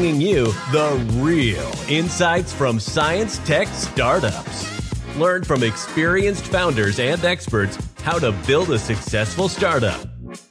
bringing 0.00 0.18
you 0.22 0.46
the 0.72 1.06
real 1.16 1.70
insights 1.86 2.54
from 2.54 2.80
science 2.80 3.36
tech 3.40 3.68
startups. 3.68 4.66
Learn 5.18 5.44
from 5.44 5.62
experienced 5.62 6.46
founders 6.46 6.98
and 6.98 7.22
experts 7.22 7.76
how 8.02 8.18
to 8.18 8.32
build 8.46 8.70
a 8.70 8.78
successful 8.78 9.46
startup. 9.46 10.00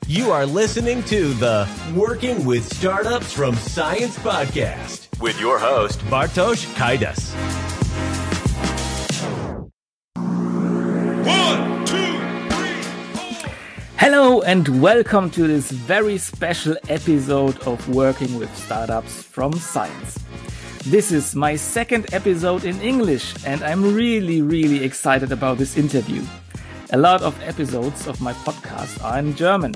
You 0.05 0.29
are 0.29 0.45
listening 0.45 1.01
to 1.05 1.33
the 1.33 1.67
Working 1.95 2.45
with 2.45 2.63
Startups 2.63 3.33
from 3.33 3.55
Science 3.55 4.19
podcast 4.19 5.19
with 5.19 5.41
your 5.41 5.57
host, 5.57 5.97
Bartosz 6.01 6.67
Kaidas. 6.75 7.58
Hello 14.11 14.41
and 14.41 14.81
welcome 14.81 15.29
to 15.29 15.45
this 15.45 15.69
very 15.69 16.17
special 16.17 16.75
episode 16.89 17.55
of 17.67 17.87
Working 17.89 18.39
with 18.39 18.49
Startups 18.57 19.21
from 19.21 19.53
Science. 19.53 20.17
This 20.83 21.11
is 21.11 21.35
my 21.35 21.55
second 21.55 22.11
episode 22.11 22.65
in 22.65 22.81
English 22.81 23.35
and 23.45 23.61
I'm 23.61 23.93
really, 23.93 24.41
really 24.41 24.83
excited 24.83 25.31
about 25.31 25.59
this 25.59 25.77
interview. 25.77 26.23
A 26.89 26.97
lot 26.97 27.21
of 27.21 27.39
episodes 27.43 28.07
of 28.07 28.19
my 28.19 28.33
podcast 28.33 28.99
are 29.03 29.19
in 29.19 29.35
German. 29.35 29.75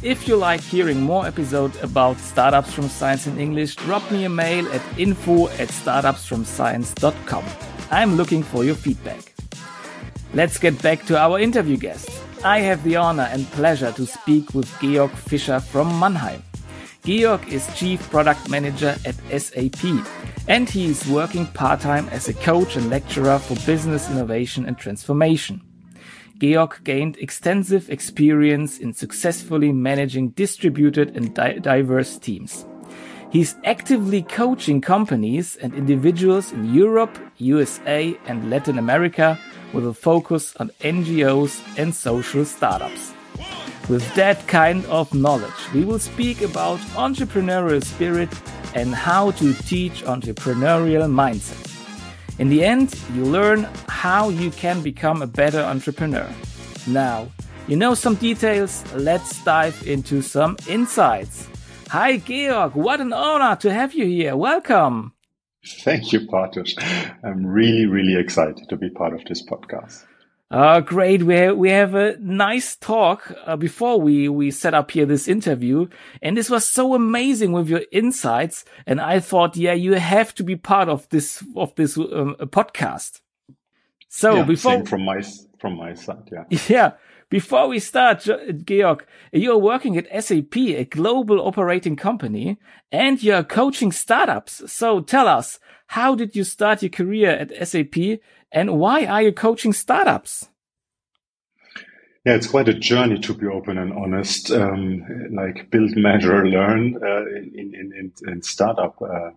If 0.00 0.28
you 0.28 0.36
like 0.36 0.60
hearing 0.60 1.00
more 1.00 1.26
episodes 1.26 1.76
about 1.82 2.18
startups 2.18 2.72
from 2.72 2.88
science 2.88 3.26
in 3.26 3.36
English, 3.36 3.74
drop 3.74 4.08
me 4.12 4.26
a 4.26 4.28
mail 4.28 4.64
at 4.72 4.82
info 4.96 5.48
at 5.58 5.70
startupsfromscience.com. 5.70 7.44
I'm 7.90 8.14
looking 8.14 8.44
for 8.44 8.62
your 8.62 8.76
feedback. 8.76 9.34
Let's 10.34 10.56
get 10.56 10.80
back 10.80 11.04
to 11.06 11.18
our 11.18 11.40
interview 11.40 11.76
guest. 11.76 12.25
I 12.44 12.60
have 12.60 12.84
the 12.84 12.96
honor 12.96 13.28
and 13.32 13.46
pleasure 13.52 13.92
to 13.92 14.06
speak 14.06 14.54
with 14.54 14.70
Georg 14.80 15.10
Fischer 15.10 15.60
from 15.60 15.98
Mannheim. 15.98 16.42
Georg 17.04 17.48
is 17.48 17.66
Chief 17.76 18.00
Product 18.10 18.48
Manager 18.50 18.96
at 19.04 19.14
SAP, 19.40 20.04
and 20.46 20.68
he 20.68 20.86
is 20.86 21.08
working 21.08 21.46
part 21.46 21.80
time 21.80 22.08
as 22.10 22.28
a 22.28 22.34
coach 22.34 22.76
and 22.76 22.90
lecturer 22.90 23.38
for 23.38 23.54
business 23.66 24.10
innovation 24.10 24.66
and 24.66 24.76
transformation. 24.76 25.62
Georg 26.38 26.84
gained 26.84 27.16
extensive 27.16 27.88
experience 27.90 28.78
in 28.78 28.92
successfully 28.92 29.72
managing 29.72 30.30
distributed 30.30 31.16
and 31.16 31.34
di 31.34 31.58
diverse 31.58 32.18
teams. 32.18 32.66
He's 33.30 33.56
actively 33.64 34.22
coaching 34.22 34.80
companies 34.80 35.56
and 35.56 35.74
individuals 35.74 36.52
in 36.52 36.72
Europe, 36.72 37.18
USA, 37.38 38.16
and 38.26 38.50
Latin 38.50 38.78
America 38.78 39.38
with 39.72 39.86
a 39.86 39.94
focus 39.94 40.54
on 40.56 40.70
NGOs 40.80 41.60
and 41.78 41.94
social 41.94 42.44
startups. 42.44 43.12
With 43.88 44.14
that 44.14 44.46
kind 44.48 44.84
of 44.86 45.14
knowledge, 45.14 45.72
we 45.72 45.84
will 45.84 45.98
speak 45.98 46.42
about 46.42 46.78
entrepreneurial 46.94 47.84
spirit 47.84 48.30
and 48.74 48.94
how 48.94 49.30
to 49.32 49.54
teach 49.54 50.02
entrepreneurial 50.04 51.08
mindset. 51.08 51.72
In 52.38 52.48
the 52.48 52.64
end, 52.64 52.94
you 53.14 53.24
learn 53.24 53.66
how 53.88 54.28
you 54.28 54.50
can 54.50 54.82
become 54.82 55.22
a 55.22 55.26
better 55.26 55.60
entrepreneur. 55.60 56.28
Now, 56.86 57.28
you 57.66 57.76
know 57.76 57.94
some 57.94 58.14
details, 58.16 58.84
let's 58.94 59.42
dive 59.42 59.82
into 59.86 60.22
some 60.22 60.56
insights. 60.68 61.48
Hi, 61.88 62.18
Georg, 62.18 62.74
what 62.74 63.00
an 63.00 63.12
honor 63.12 63.56
to 63.56 63.72
have 63.72 63.94
you 63.94 64.06
here. 64.06 64.36
Welcome. 64.36 65.15
Thank 65.66 66.12
you, 66.12 66.20
Bartosz. 66.20 66.74
I'm 67.22 67.46
really, 67.46 67.86
really 67.86 68.18
excited 68.18 68.68
to 68.68 68.76
be 68.76 68.90
part 68.90 69.12
of 69.12 69.24
this 69.24 69.42
podcast. 69.42 70.04
Uh, 70.48 70.80
great. 70.80 71.24
We 71.24 71.34
have, 71.34 71.56
we 71.56 71.70
have 71.70 71.94
a 71.94 72.16
nice 72.18 72.76
talk 72.76 73.32
uh, 73.44 73.56
before 73.56 74.00
we, 74.00 74.28
we 74.28 74.52
set 74.52 74.74
up 74.74 74.92
here 74.92 75.04
this 75.04 75.26
interview. 75.26 75.88
And 76.22 76.36
this 76.36 76.48
was 76.48 76.64
so 76.64 76.94
amazing 76.94 77.50
with 77.52 77.68
your 77.68 77.82
insights. 77.90 78.64
And 78.86 79.00
I 79.00 79.18
thought, 79.18 79.56
yeah, 79.56 79.72
you 79.72 79.94
have 79.94 80.34
to 80.36 80.44
be 80.44 80.54
part 80.54 80.88
of 80.88 81.08
this, 81.08 81.44
of 81.56 81.74
this 81.74 81.96
um, 81.96 82.36
podcast. 82.40 83.20
So 84.08 84.36
yeah, 84.36 84.42
before 84.44 84.86
from 84.86 85.04
my, 85.04 85.20
from 85.58 85.76
my 85.76 85.94
side. 85.94 86.30
Yeah. 86.30 86.58
Yeah. 86.68 86.92
Before 87.28 87.66
we 87.66 87.80
start, 87.80 88.20
Georg, 88.64 89.04
you're 89.32 89.58
working 89.58 89.96
at 89.96 90.24
SAP, 90.24 90.56
a 90.56 90.84
global 90.84 91.40
operating 91.44 91.96
company, 91.96 92.56
and 92.92 93.20
you're 93.20 93.42
coaching 93.42 93.90
startups. 93.90 94.70
So 94.72 95.00
tell 95.00 95.26
us, 95.26 95.58
how 95.88 96.14
did 96.14 96.36
you 96.36 96.44
start 96.44 96.82
your 96.82 96.90
career 96.90 97.30
at 97.30 97.68
SAP 97.68 98.20
and 98.52 98.78
why 98.78 99.06
are 99.06 99.22
you 99.22 99.32
coaching 99.32 99.72
startups? 99.72 100.48
Yeah, 102.24 102.34
it's 102.34 102.46
quite 102.46 102.68
a 102.68 102.74
journey 102.74 103.18
to 103.20 103.34
be 103.34 103.46
open 103.46 103.78
and 103.78 103.92
honest. 103.92 104.50
Um, 104.50 105.04
like 105.32 105.70
build, 105.70 105.96
measure, 105.96 106.46
learn 106.46 106.96
uh, 107.02 107.26
in, 107.26 107.72
in, 107.74 107.92
in, 107.98 108.12
in, 108.26 108.42
startup 108.42 109.00
uh, 109.00 109.30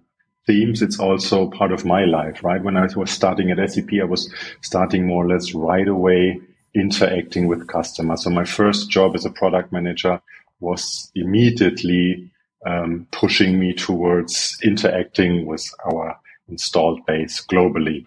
themes. 0.47 0.81
It's 0.81 0.99
also 0.99 1.49
part 1.49 1.71
of 1.71 1.85
my 1.85 2.05
life, 2.05 2.43
right? 2.43 2.63
When 2.63 2.77
I 2.77 2.87
was 2.95 3.11
starting 3.11 3.51
at 3.51 3.69
SAP, 3.69 3.89
I 4.01 4.05
was 4.05 4.31
starting 4.61 5.05
more 5.05 5.25
or 5.25 5.27
less 5.27 5.53
right 5.53 5.87
away 5.87 6.39
interacting 6.75 7.47
with 7.47 7.67
customers. 7.67 8.23
So 8.23 8.29
my 8.29 8.45
first 8.45 8.89
job 8.89 9.15
as 9.15 9.25
a 9.25 9.31
product 9.31 9.71
manager 9.71 10.21
was 10.59 11.11
immediately 11.15 12.31
um, 12.65 13.07
pushing 13.11 13.59
me 13.59 13.73
towards 13.73 14.57
interacting 14.63 15.45
with 15.45 15.65
our 15.85 16.19
installed 16.47 17.05
base 17.05 17.45
globally. 17.45 18.05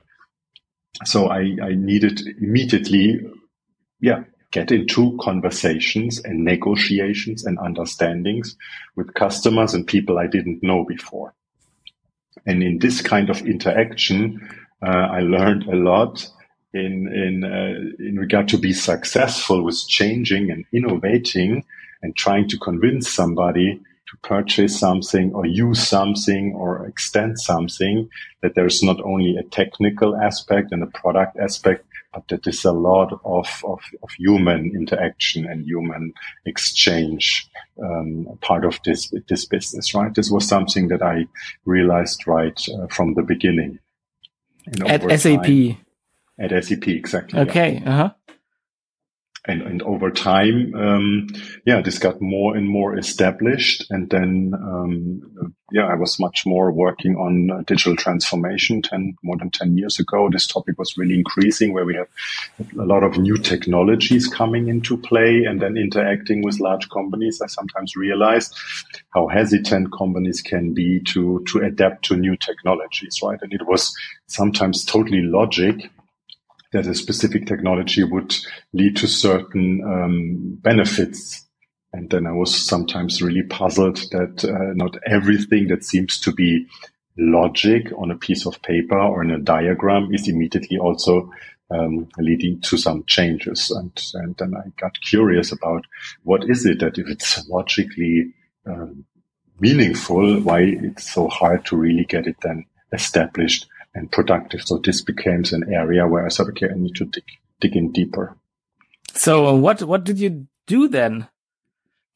So 1.05 1.29
I, 1.29 1.57
I 1.63 1.75
needed 1.75 2.21
immediately, 2.41 3.21
yeah, 4.01 4.25
get 4.51 4.71
into 4.71 5.19
conversations 5.21 6.21
and 6.23 6.45
negotiations 6.45 7.45
and 7.47 7.59
understandings 7.59 8.55
with 8.95 9.15
customers 9.15 9.73
and 9.75 9.87
people 9.87 10.19
I 10.19 10.27
didn't 10.27 10.63
know 10.63 10.85
before. 10.85 11.35
And 12.47 12.63
in 12.63 12.79
this 12.79 13.01
kind 13.01 13.31
of 13.31 13.41
interaction, 13.47 14.41
uh, 14.83 15.09
I 15.11 15.21
learned 15.21 15.65
a 15.65 15.77
lot 15.77 16.29
in 16.75 17.09
in 17.13 17.45
uh, 17.45 17.75
in 17.99 18.17
regard 18.19 18.49
to 18.49 18.59
be 18.59 18.73
successful 18.73 19.63
with 19.63 19.79
changing 19.89 20.51
and 20.51 20.65
innovating 20.73 21.65
and 22.03 22.17
trying 22.17 22.49
to 22.49 22.59
convince 22.59 23.09
somebody 23.09 23.81
to 24.13 24.29
purchase 24.29 24.79
something 24.79 25.33
or 25.35 25.47
use 25.47 25.87
something 25.87 26.53
or 26.55 26.87
extend 26.87 27.39
something 27.39 28.09
that 28.43 28.55
there's 28.55 28.83
not 28.83 29.01
only 29.03 29.37
a 29.37 29.43
technical 29.45 30.17
aspect 30.17 30.73
and 30.73 30.83
a 30.83 30.87
product 30.87 31.37
aspect 31.39 31.85
but 32.13 32.29
that 32.29 32.43
there's 32.43 32.65
a 32.65 32.73
lot 32.73 33.19
of, 33.25 33.49
of, 33.65 33.81
of 34.03 34.11
human 34.19 34.71
interaction 34.75 35.47
and 35.47 35.65
human 35.65 36.13
exchange 36.45 37.49
um, 37.83 38.27
part 38.43 38.65
of 38.65 38.79
this 38.85 39.13
this 39.29 39.47
business 39.47 39.95
right? 39.95 40.15
This 40.15 40.31
was 40.31 40.47
something 40.47 40.89
that 40.89 41.03
i 41.03 41.27
realized 41.65 42.27
right 42.27 42.61
uh, 42.69 42.87
from 42.89 43.15
the 43.15 43.23
beginning. 43.23 43.79
At 44.87 45.03
sap 45.21 45.43
time, 45.43 45.85
at 46.39 46.65
SAP, 46.65 46.89
exactly. 46.89 47.41
Okay. 47.41 47.81
Yeah. 47.83 47.91
Uh-huh. 47.91 48.11
And, 49.45 49.61
and 49.63 49.83
over 49.83 50.13
time, 50.13 50.73
um, 50.77 51.27
yeah, 51.67 51.83
this 51.83 51.99
got 51.99 52.23
more 52.23 52.55
and 52.57 52.69
more 52.69 52.97
established. 52.97 53.85
And 53.91 54.09
then, 54.09 54.53
um, 54.55 55.57
yeah, 55.73 55.87
I 55.87 55.97
was 55.97 56.21
much 56.21 56.45
more 56.47 56.71
working 56.71 57.17
on 57.17 57.51
uh, 57.51 57.63
digital 57.67 57.97
transformation 57.97 58.83
10, 58.83 59.17
more 59.25 59.37
than 59.37 59.51
10 59.51 59.77
years 59.77 59.99
ago. 59.99 60.29
This 60.31 60.47
topic 60.47 60.79
was 60.79 60.97
really 60.97 61.17
increasing 61.17 61.73
where 61.73 61.85
we 61.85 61.97
have 61.97 62.07
a 62.79 62.85
lot 62.85 63.03
of 63.03 63.19
new 63.19 63.37
technologies 63.37 64.29
coming 64.29 64.69
into 64.69 64.97
play 64.97 65.43
and 65.43 65.61
then 65.61 65.77
interacting 65.77 66.45
with 66.45 66.61
large 66.61 66.89
companies. 66.91 67.43
I 67.43 67.49
sometimes 67.49 67.97
realized 67.97 68.55
how 69.13 69.27
hesitant 69.27 69.93
companies 69.93 70.41
can 70.41 70.73
be 70.73 71.01
to, 71.07 71.45
to 71.49 71.59
adapt 71.65 72.05
to 72.05 72.17
new 72.17 72.37
technologies, 72.37 73.19
right? 73.25 73.41
And 73.43 73.53
it 73.53 73.67
was 73.67 73.93
sometimes 74.29 74.85
totally 74.85 75.23
logic 75.23 75.91
that 76.73 76.87
a 76.87 76.95
specific 76.95 77.47
technology 77.47 78.03
would 78.03 78.35
lead 78.73 78.97
to 78.97 79.07
certain 79.07 79.83
um, 79.85 80.59
benefits. 80.63 81.47
And 81.93 82.09
then 82.11 82.27
I 82.27 82.33
was 82.33 82.55
sometimes 82.55 83.21
really 83.21 83.43
puzzled 83.43 83.97
that 84.11 84.45
uh, 84.45 84.73
not 84.75 84.97
everything 85.07 85.69
that 85.69 85.85
seems 85.85 86.19
to 86.21 86.33
be 86.33 86.67
logic 87.19 87.93
on 87.99 88.11
a 88.11 88.17
piece 88.17 88.47
of 88.47 88.63
paper 88.63 88.99
or 88.99 89.23
in 89.23 89.31
a 89.31 89.39
diagram 89.39 90.09
is 90.15 90.29
immediately 90.29 90.79
also 90.79 91.31
um, 91.71 92.09
leading 92.19 92.61
to 92.63 92.77
some 92.77 93.05
changes. 93.05 93.71
And, 93.71 93.93
and 94.15 94.37
then 94.39 94.55
I 94.55 94.69
got 94.81 95.01
curious 95.03 95.53
about 95.53 95.85
what 96.23 96.49
is 96.49 96.65
it 96.65 96.81
that 96.81 96.99
if 96.99 97.09
it's 97.09 97.47
logically 97.49 98.33
um, 98.67 99.05
meaningful, 99.61 100.41
why 100.41 100.61
it's 100.61 101.13
so 101.13 101.29
hard 101.29 101.65
to 101.67 101.77
really 101.77 102.05
get 102.05 102.27
it 102.27 102.37
then 102.43 102.65
established 102.93 103.67
and 103.95 104.11
productive. 104.11 104.63
So 104.63 104.79
this 104.79 105.03
became 105.03 105.45
an 105.53 105.73
area 105.73 106.07
where 106.07 106.25
I 106.25 106.29
said, 106.29 106.47
okay, 106.49 106.69
I 106.71 106.77
need 106.77 106.95
to 106.97 107.05
dig, 107.05 107.25
dig 107.61 107.77
in 107.77 107.93
deeper. 107.93 108.37
So 109.15 109.55
what, 109.55 109.83
what 109.83 110.05
did 110.05 110.19
you 110.19 110.47
do 110.67 110.89
then 110.89 111.29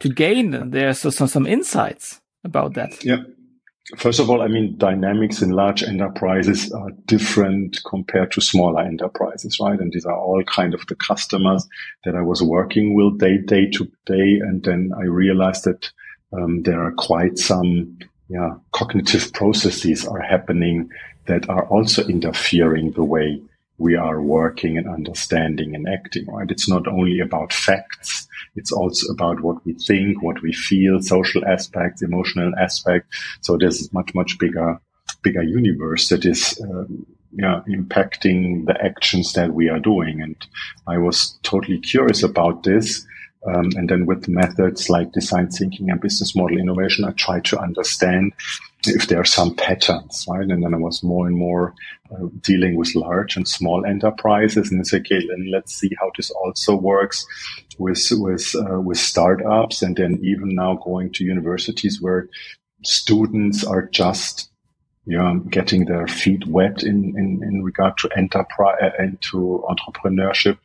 to 0.00 0.08
gain 0.08 0.70
there? 0.70 0.94
So, 0.94 1.10
so 1.10 1.26
some 1.26 1.46
insights 1.46 2.20
about 2.44 2.74
that. 2.74 3.04
Yeah. 3.04 3.22
First 3.96 4.18
of 4.18 4.28
all, 4.28 4.42
I 4.42 4.48
mean, 4.48 4.76
dynamics 4.78 5.42
in 5.42 5.50
large 5.50 5.84
enterprises 5.84 6.72
are 6.72 6.90
different 7.04 7.78
compared 7.86 8.32
to 8.32 8.40
smaller 8.40 8.82
enterprises, 8.82 9.58
right? 9.60 9.78
And 9.78 9.92
these 9.92 10.04
are 10.04 10.18
all 10.18 10.42
kind 10.42 10.74
of 10.74 10.84
the 10.88 10.96
customers 10.96 11.68
that 12.04 12.16
I 12.16 12.22
was 12.22 12.42
working 12.42 12.94
with 12.94 13.20
day, 13.20 13.38
day 13.38 13.70
to 13.70 13.84
day. 14.04 14.40
And 14.42 14.64
then 14.64 14.90
I 14.98 15.04
realized 15.04 15.64
that 15.64 15.88
um, 16.32 16.62
there 16.64 16.82
are 16.82 16.92
quite 16.98 17.38
some 17.38 17.98
yeah, 18.28 18.54
cognitive 18.72 19.32
processes 19.32 20.06
are 20.06 20.20
happening 20.20 20.90
that 21.26 21.48
are 21.48 21.66
also 21.66 22.06
interfering 22.06 22.92
the 22.92 23.04
way 23.04 23.40
we 23.78 23.94
are 23.94 24.22
working 24.22 24.78
and 24.78 24.88
understanding 24.88 25.74
and 25.74 25.86
acting, 25.88 26.26
right? 26.26 26.50
It's 26.50 26.68
not 26.68 26.88
only 26.88 27.20
about 27.20 27.52
facts. 27.52 28.26
It's 28.54 28.72
also 28.72 29.12
about 29.12 29.42
what 29.42 29.64
we 29.66 29.74
think, 29.74 30.22
what 30.22 30.40
we 30.42 30.52
feel, 30.52 31.02
social 31.02 31.44
aspects, 31.44 32.02
emotional 32.02 32.52
aspect. 32.58 33.06
So 33.42 33.56
there's 33.58 33.92
much, 33.92 34.14
much 34.14 34.38
bigger, 34.38 34.80
bigger 35.22 35.42
universe 35.42 36.08
that 36.08 36.24
is, 36.24 36.58
um, 36.62 37.06
yeah, 37.32 37.60
impacting 37.68 38.64
the 38.64 38.82
actions 38.82 39.34
that 39.34 39.52
we 39.52 39.68
are 39.68 39.80
doing. 39.80 40.22
And 40.22 40.36
I 40.86 40.96
was 40.96 41.38
totally 41.42 41.78
curious 41.78 42.22
about 42.22 42.62
this. 42.62 43.06
Um, 43.46 43.70
and 43.76 43.88
then 43.88 44.06
with 44.06 44.28
methods 44.28 44.90
like 44.90 45.12
design 45.12 45.48
thinking 45.48 45.90
and 45.90 46.00
business 46.00 46.34
model 46.34 46.58
innovation, 46.58 47.04
I 47.04 47.12
tried 47.12 47.44
to 47.46 47.58
understand 47.58 48.32
if 48.86 49.08
there 49.08 49.20
are 49.20 49.24
some 49.24 49.54
patterns, 49.54 50.26
right? 50.28 50.48
And 50.48 50.62
then 50.62 50.74
I 50.74 50.78
was 50.78 51.02
more 51.02 51.26
and 51.26 51.36
more 51.36 51.74
uh, 52.10 52.26
dealing 52.40 52.76
with 52.76 52.94
large 52.94 53.36
and 53.36 53.46
small 53.46 53.84
enterprises, 53.84 54.70
and 54.70 54.80
it's 54.80 54.94
okay. 54.94 55.26
Then 55.26 55.50
let's 55.50 55.74
see 55.74 55.90
how 55.98 56.10
this 56.16 56.30
also 56.30 56.76
works 56.76 57.26
with 57.78 58.04
with 58.12 58.54
uh, 58.54 58.80
with 58.80 58.98
startups, 58.98 59.82
and 59.82 59.96
then 59.96 60.18
even 60.22 60.54
now 60.54 60.74
going 60.84 61.12
to 61.14 61.24
universities 61.24 62.00
where 62.00 62.28
students 62.82 63.64
are 63.64 63.86
just 63.88 64.50
you 65.06 65.16
know, 65.16 65.38
getting 65.50 65.84
their 65.84 66.08
feet 66.08 66.44
wet 66.48 66.82
in, 66.82 67.14
in, 67.16 67.40
in 67.42 67.62
regard 67.62 67.96
to 67.96 68.10
enterprise, 68.16 68.76
uh, 68.82 69.02
into 69.02 69.64
entrepreneurship 69.68 70.58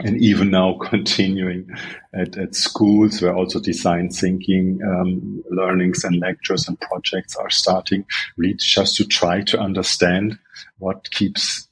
and 0.00 0.20
even 0.22 0.50
now 0.50 0.78
continuing 0.82 1.68
at, 2.14 2.36
at 2.36 2.54
schools 2.54 3.20
where 3.20 3.34
also 3.34 3.60
design 3.60 4.10
thinking 4.10 4.80
um, 4.84 5.42
learnings 5.50 6.04
and 6.04 6.20
lectures 6.20 6.68
and 6.68 6.80
projects 6.80 7.36
are 7.36 7.50
starting 7.50 8.04
really 8.36 8.54
just 8.58 8.96
to 8.96 9.04
try 9.04 9.42
to 9.42 9.58
understand 9.58 10.38
what 10.78 11.10
keeps 11.10 11.68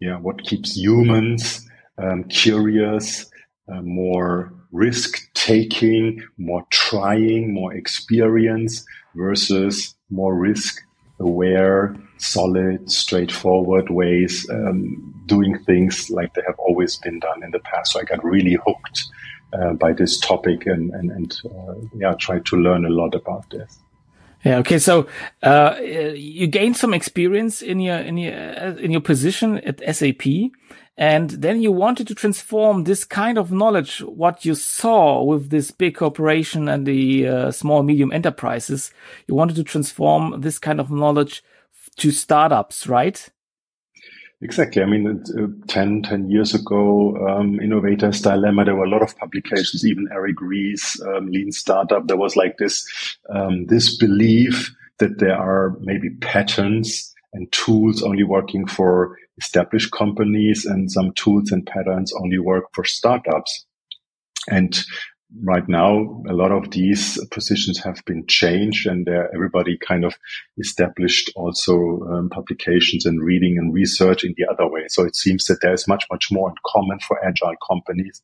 yeah 0.00 0.18
what 0.18 0.42
keeps 0.44 0.76
humans 0.76 1.66
um, 1.98 2.24
curious 2.24 3.26
uh, 3.68 3.80
more 3.82 4.52
risk 4.72 5.32
taking 5.34 6.22
more 6.36 6.64
trying 6.70 7.54
more 7.54 7.72
experience 7.72 8.84
versus 9.14 9.94
more 10.10 10.34
risk 10.34 10.82
aware 11.20 11.96
solid, 12.18 12.90
straightforward 12.90 13.90
ways, 13.90 14.48
um, 14.50 15.14
doing 15.26 15.58
things 15.64 16.10
like 16.10 16.34
they 16.34 16.42
have 16.46 16.58
always 16.58 16.96
been 16.96 17.18
done 17.18 17.42
in 17.42 17.50
the 17.50 17.60
past. 17.60 17.92
So 17.92 18.00
I 18.00 18.04
got 18.04 18.24
really 18.24 18.58
hooked 18.66 19.04
uh, 19.52 19.72
by 19.74 19.92
this 19.92 20.18
topic 20.18 20.66
and 20.66 20.90
and, 20.92 21.10
and 21.10 21.36
uh, 21.44 21.74
yeah, 21.96 22.14
tried 22.14 22.46
to 22.46 22.56
learn 22.56 22.84
a 22.84 22.90
lot 22.90 23.14
about 23.14 23.48
this. 23.50 23.78
Yeah. 24.44 24.58
Okay. 24.58 24.78
So 24.78 25.06
uh, 25.42 25.76
you 25.80 26.46
gained 26.46 26.76
some 26.76 26.92
experience 26.92 27.62
in 27.62 27.80
your 27.80 27.96
in 27.96 28.18
your 28.18 28.34
in 28.34 28.90
your 28.90 29.00
position 29.00 29.58
at 29.58 29.80
SAP, 29.96 30.26
and 30.98 31.30
then 31.30 31.62
you 31.62 31.72
wanted 31.72 32.06
to 32.08 32.14
transform 32.14 32.84
this 32.84 33.04
kind 33.04 33.38
of 33.38 33.50
knowledge, 33.50 34.00
what 34.00 34.44
you 34.44 34.54
saw 34.54 35.22
with 35.22 35.48
this 35.48 35.70
big 35.70 35.96
corporation 35.96 36.68
and 36.68 36.86
the 36.86 37.26
uh, 37.26 37.50
small 37.50 37.82
medium 37.82 38.12
enterprises. 38.12 38.92
You 39.26 39.34
wanted 39.34 39.56
to 39.56 39.64
transform 39.64 40.42
this 40.42 40.58
kind 40.58 40.78
of 40.78 40.90
knowledge 40.90 41.42
to 41.96 42.10
startups, 42.10 42.86
right? 42.86 43.28
Exactly. 44.40 44.82
I 44.82 44.86
mean, 44.86 45.22
uh, 45.38 45.46
10, 45.68 46.02
10 46.02 46.30
years 46.30 46.54
ago, 46.54 47.16
um, 47.26 47.58
Innovator's 47.60 48.20
Dilemma, 48.20 48.64
there 48.64 48.76
were 48.76 48.84
a 48.84 48.90
lot 48.90 49.02
of 49.02 49.16
publications, 49.16 49.86
even 49.86 50.08
Eric 50.12 50.40
Ries, 50.40 51.00
um, 51.06 51.28
Lean 51.28 51.50
Startup. 51.50 52.06
There 52.06 52.18
was 52.18 52.36
like 52.36 52.58
this, 52.58 52.84
um, 53.30 53.66
this 53.66 53.96
belief 53.96 54.74
that 54.98 55.18
there 55.18 55.36
are 55.36 55.76
maybe 55.80 56.10
patterns 56.20 57.14
and 57.32 57.50
tools 57.52 58.02
only 58.02 58.22
working 58.22 58.66
for 58.66 59.16
established 59.38 59.92
companies 59.92 60.64
and 60.64 60.90
some 60.90 61.12
tools 61.14 61.50
and 61.50 61.66
patterns 61.66 62.12
only 62.22 62.38
work 62.38 62.64
for 62.72 62.84
startups. 62.84 63.64
And 64.48 64.78
right 65.42 65.68
now, 65.68 66.22
a 66.28 66.32
lot 66.32 66.52
of 66.52 66.70
these 66.70 67.18
positions 67.30 67.78
have 67.82 68.02
been 68.06 68.26
changed 68.26 68.86
and 68.86 69.08
everybody 69.08 69.76
kind 69.76 70.04
of 70.04 70.14
established 70.58 71.30
also 71.34 72.00
um, 72.10 72.30
publications 72.30 73.06
and 73.06 73.22
reading 73.22 73.58
and 73.58 73.74
research 73.74 74.24
in 74.24 74.34
the 74.36 74.46
other 74.50 74.68
way. 74.68 74.84
So 74.88 75.04
it 75.04 75.16
seems 75.16 75.44
that 75.46 75.60
there's 75.60 75.88
much, 75.88 76.04
much 76.10 76.28
more 76.30 76.50
in 76.50 76.56
common 76.66 76.98
for 77.00 77.24
agile 77.24 77.56
companies 77.66 78.22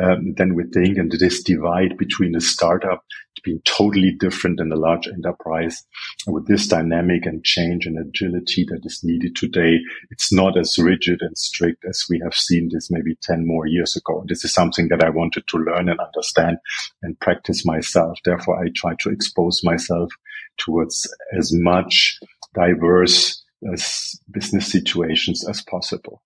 um, 0.00 0.34
than 0.36 0.54
we 0.54 0.64
think. 0.64 0.98
And 0.98 1.10
this 1.12 1.42
divide 1.42 1.96
between 1.96 2.34
a 2.36 2.40
startup 2.40 3.04
being 3.42 3.60
totally 3.64 4.12
different 4.12 4.58
than 4.58 4.72
a 4.72 4.76
large 4.76 5.06
enterprise 5.06 5.84
with 6.26 6.46
this 6.46 6.66
dynamic 6.66 7.26
and 7.26 7.44
change 7.44 7.86
and 7.86 7.98
agility 7.98 8.64
that 8.68 8.84
is 8.84 9.02
needed 9.02 9.36
today, 9.36 9.78
it's 10.10 10.32
not 10.32 10.56
as 10.56 10.78
rigid 10.78 11.20
and 11.20 11.36
strict 11.36 11.84
as 11.88 12.04
we 12.08 12.20
have 12.22 12.34
seen 12.34 12.68
this 12.72 12.90
maybe 12.90 13.16
10 13.22 13.46
more 13.46 13.66
years 13.66 13.96
ago. 13.96 14.20
And 14.20 14.28
this 14.28 14.44
is 14.44 14.52
something 14.52 14.88
that 14.88 15.02
I 15.02 15.10
wanted 15.10 15.46
to 15.48 15.58
learn 15.58 15.88
and 15.88 16.00
understand 16.00 16.58
and 17.02 17.18
practice 17.20 17.66
myself. 17.66 18.18
Therefore, 18.24 18.62
I 18.62 18.68
try 18.74 18.94
to 19.00 19.10
expose 19.10 19.62
myself 19.64 20.10
towards 20.58 21.12
as 21.36 21.50
much 21.52 22.18
diverse 22.54 23.42
as 23.72 24.20
business 24.30 24.70
situations 24.70 25.46
as 25.48 25.62
possible. 25.62 26.22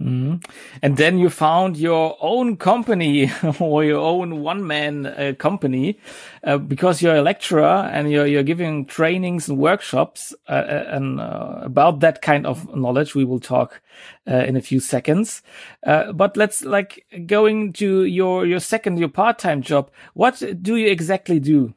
Mm. 0.00 0.44
And 0.80 0.96
then 0.96 1.18
you 1.18 1.28
found 1.28 1.76
your 1.76 2.16
own 2.20 2.56
company 2.56 3.32
or 3.60 3.82
your 3.82 3.98
own 3.98 4.42
one 4.42 4.64
man 4.64 5.06
uh, 5.06 5.32
company 5.36 5.98
uh, 6.44 6.58
because 6.58 7.02
you're 7.02 7.16
a 7.16 7.22
lecturer 7.22 7.90
and 7.92 8.08
you're, 8.08 8.26
you're 8.26 8.44
giving 8.44 8.86
trainings 8.86 9.48
and 9.48 9.58
workshops 9.58 10.32
uh, 10.48 10.52
uh 10.52 10.84
and 10.88 11.20
uh, 11.20 11.60
about 11.62 11.98
that 12.00 12.22
kind 12.22 12.46
of 12.46 12.76
knowledge. 12.76 13.16
We 13.16 13.24
will 13.24 13.40
talk 13.40 13.80
uh, 14.28 14.36
in 14.36 14.54
a 14.56 14.62
few 14.62 14.78
seconds. 14.78 15.42
but 15.82 16.36
let's 16.36 16.64
like 16.64 17.04
going 17.26 17.72
to 17.74 18.04
your, 18.04 18.46
your 18.46 18.60
second, 18.60 18.98
your 18.98 19.08
part 19.08 19.40
time 19.40 19.62
job. 19.62 19.90
What 20.14 20.40
do 20.62 20.76
you 20.76 20.88
exactly 20.88 21.40
do? 21.40 21.74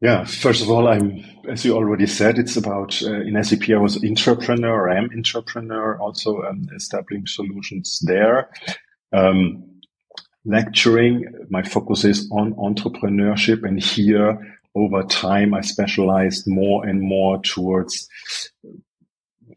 Yeah, 0.00 0.24
first 0.24 0.62
of 0.62 0.70
all, 0.70 0.86
I'm, 0.86 1.24
as 1.48 1.64
you 1.64 1.74
already 1.74 2.06
said, 2.06 2.38
it's 2.38 2.56
about, 2.56 3.02
uh, 3.02 3.20
in 3.20 3.42
SAP, 3.42 3.68
I 3.70 3.78
was 3.78 4.02
entrepreneur, 4.04 4.88
I 4.88 4.96
am 4.96 5.10
entrepreneur, 5.12 5.98
also 5.98 6.42
um, 6.42 6.68
establishing 6.76 7.26
solutions 7.26 7.98
there. 8.06 8.48
Um, 9.12 9.64
lecturing, 10.44 11.24
my 11.50 11.64
focus 11.64 12.04
is 12.04 12.30
on 12.30 12.54
entrepreneurship. 12.54 13.66
And 13.66 13.82
here, 13.82 14.38
over 14.76 15.02
time, 15.02 15.52
I 15.52 15.62
specialized 15.62 16.46
more 16.46 16.86
and 16.86 17.00
more 17.02 17.42
towards, 17.42 18.08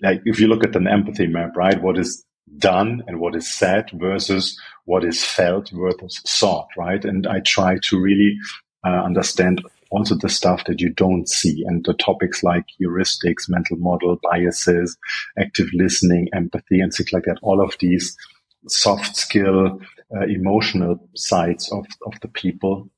like, 0.02 0.24
if 0.26 0.40
you 0.40 0.48
look 0.48 0.64
at 0.64 0.76
an 0.76 0.88
empathy 0.88 1.28
map, 1.28 1.56
right? 1.56 1.80
What 1.80 2.00
is 2.00 2.26
done 2.58 3.04
and 3.06 3.20
what 3.20 3.36
is 3.36 3.54
said 3.54 3.92
versus 3.94 4.60
what 4.86 5.06
is 5.06 5.24
felt 5.24 5.70
versus 5.72 6.20
thought, 6.28 6.68
right? 6.76 7.06
And 7.06 7.28
I 7.28 7.42
try 7.42 7.78
to 7.84 8.00
really 8.00 8.36
uh, 8.84 9.04
understand 9.04 9.62
also 9.92 10.16
the 10.16 10.30
stuff 10.30 10.64
that 10.66 10.80
you 10.80 10.90
don't 10.90 11.28
see 11.28 11.64
and 11.68 11.86
the 11.86 11.94
topics 11.94 12.44
like 12.44 12.66
heuristics, 12.82 13.50
mental 13.50 13.78
model, 13.78 14.18
biases, 14.24 14.98
active 15.38 15.68
listening, 15.74 16.28
empathy, 16.34 16.80
and 16.80 16.94
things 16.94 17.12
like 17.14 17.24
that. 17.24 17.40
All 17.42 17.62
of 17.62 17.76
these 17.80 18.16
soft 18.68 19.16
skill, 19.16 19.80
uh, 20.16 20.26
emotional 20.28 20.98
sides 21.16 21.72
of, 21.72 21.86
of 22.06 22.20
the 22.22 22.30
people 22.30 22.90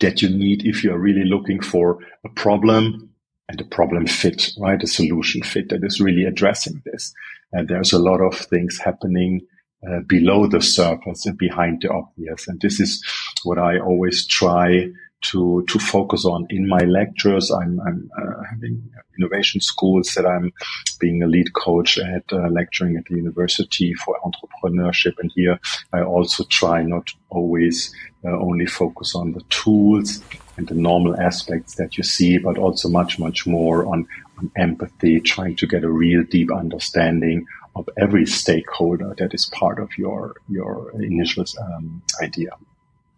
that 0.00 0.22
you 0.22 0.28
need 0.28 0.66
if 0.66 0.82
you're 0.82 0.98
really 0.98 1.24
looking 1.24 1.60
for 1.60 1.98
a 2.24 2.28
problem 2.30 3.10
and 3.48 3.60
a 3.60 3.64
problem 3.64 4.06
fit, 4.06 4.50
right? 4.58 4.82
A 4.82 4.86
solution 4.86 5.42
fit 5.42 5.68
that 5.68 5.84
is 5.84 6.00
really 6.00 6.24
addressing 6.24 6.82
this. 6.86 7.12
And 7.52 7.68
there's 7.68 7.92
a 7.92 7.98
lot 7.98 8.20
of 8.20 8.36
things 8.36 8.78
happening 8.78 9.42
uh, 9.86 10.00
below 10.06 10.46
the 10.46 10.62
surface 10.62 11.26
and 11.26 11.36
behind 11.36 11.82
the 11.82 11.90
obvious. 11.90 12.48
And 12.48 12.60
this 12.60 12.80
is 12.80 13.04
what 13.44 13.58
I 13.58 13.78
always 13.78 14.26
try 14.26 14.86
to 15.30 15.64
to 15.68 15.78
focus 15.78 16.24
on 16.24 16.46
in 16.50 16.68
my 16.68 16.80
lectures. 16.80 17.50
I'm, 17.50 17.80
I'm 17.80 18.10
uh, 18.16 18.42
having 18.50 18.82
innovation 19.18 19.60
schools 19.60 20.14
that 20.14 20.26
I'm 20.26 20.52
being 20.98 21.22
a 21.22 21.26
lead 21.26 21.52
coach 21.52 21.98
at, 21.98 22.24
uh, 22.32 22.48
lecturing 22.48 22.96
at 22.96 23.04
the 23.06 23.16
university 23.16 23.94
for 23.94 24.18
entrepreneurship. 24.24 25.14
And 25.18 25.30
here 25.34 25.58
I 25.92 26.02
also 26.02 26.44
try 26.44 26.82
not 26.82 27.10
always 27.30 27.94
uh, 28.24 28.30
only 28.30 28.66
focus 28.66 29.14
on 29.14 29.32
the 29.32 29.42
tools 29.48 30.22
and 30.56 30.68
the 30.68 30.74
normal 30.74 31.20
aspects 31.20 31.76
that 31.76 31.96
you 31.96 32.04
see, 32.04 32.38
but 32.38 32.58
also 32.58 32.88
much, 32.88 33.18
much 33.18 33.46
more 33.46 33.86
on, 33.86 34.06
on 34.38 34.50
empathy, 34.56 35.20
trying 35.20 35.56
to 35.56 35.66
get 35.66 35.84
a 35.84 35.90
real 35.90 36.24
deep 36.24 36.50
understanding 36.52 37.46
of 37.74 37.88
every 37.98 38.26
stakeholder 38.26 39.14
that 39.18 39.32
is 39.32 39.46
part 39.46 39.78
of 39.78 39.88
your, 39.96 40.34
your 40.48 40.92
initial 41.00 41.44
um, 41.60 42.02
idea. 42.22 42.50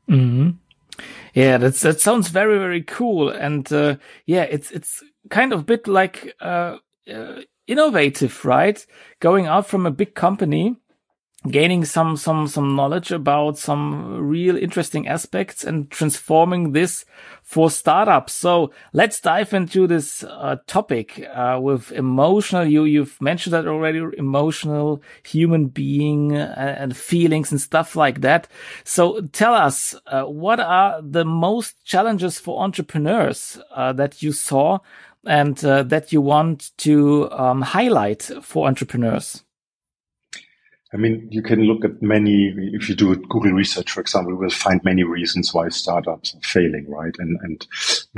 Mm-hmm. 0.09 0.51
Yeah, 1.35 1.59
that's 1.59 1.81
that 1.81 2.01
sounds 2.01 2.29
very 2.29 2.59
very 2.59 2.83
cool, 2.83 3.29
and 3.29 3.71
uh, 3.73 3.97
yeah, 4.27 4.43
it's 4.43 4.71
it's 4.71 5.03
kind 5.31 5.53
of 5.53 5.61
a 5.61 5.65
bit 5.65 5.89
like 5.89 6.35
uh, 6.41 6.79
uh, 7.13 7.41
innovative, 7.67 8.45
right? 8.45 8.85
Going 9.21 9.47
out 9.47 9.67
from 9.67 9.87
a 9.87 9.91
big 9.91 10.15
company 10.15 10.77
gaining 11.49 11.85
some 11.85 12.17
some 12.17 12.49
some 12.49 12.75
knowledge 12.75 13.13
about 13.13 13.59
some 13.59 14.27
real 14.29 14.57
interesting 14.57 15.07
aspects 15.07 15.63
and 15.63 15.91
transforming 15.91 16.73
this 16.73 17.05
for 17.43 17.71
startups. 17.71 18.33
So 18.33 18.71
let's 18.93 19.21
dive 19.21 19.53
into 19.53 19.87
this 19.87 20.25
uh, 20.25 20.57
topic 20.67 21.27
uh, 21.35 21.59
with 21.61 21.93
emotional. 21.93 22.65
You 22.65 22.85
you've 22.85 23.21
mentioned 23.21 23.53
that 23.53 23.67
already. 23.67 24.03
Emotional 24.17 25.03
human 25.23 25.67
being 25.67 26.33
and, 26.33 26.51
uh, 26.51 26.81
and 26.81 26.97
feelings 26.97 27.53
and 27.53 27.61
stuff 27.61 27.95
like 27.95 28.23
that. 28.23 28.49
So 28.85 29.21
tell 29.33 29.55
us 29.55 29.95
uh, 30.07 30.25
what 30.25 30.61
are 30.61 31.01
the 31.03 31.25
most 31.25 31.85
challenges 31.85 32.39
for 32.39 32.63
entrepreneurs 32.63 33.59
uh, 33.71 33.93
that 33.93 34.23
you 34.23 34.33
saw 34.33 34.79
and 35.27 35.63
uh, 35.65 35.83
that 35.85 36.13
you 36.13 36.21
want 36.21 36.77
to 36.79 37.31
um, 37.31 37.63
highlight 37.63 38.31
for 38.43 38.67
entrepreneurs. 38.67 39.44
I 40.95 40.97
mean, 40.97 41.27
you 41.29 41.43
can 41.43 41.63
look 41.63 41.85
at 41.85 42.01
many, 42.01 42.55
if 42.73 42.89
you 42.89 42.95
do 42.95 43.17
Google 43.17 43.51
research, 43.51 43.91
for 43.91 44.01
example, 44.01 44.33
you 44.33 44.39
will 44.39 44.49
find 44.49 44.81
many 44.85 45.03
reasons 45.03 45.53
why 45.53 45.69
startups 45.69 46.37
are 46.37 46.41
failing, 46.41 46.89
right? 46.89 47.15
And, 47.19 47.37
and 47.43 47.67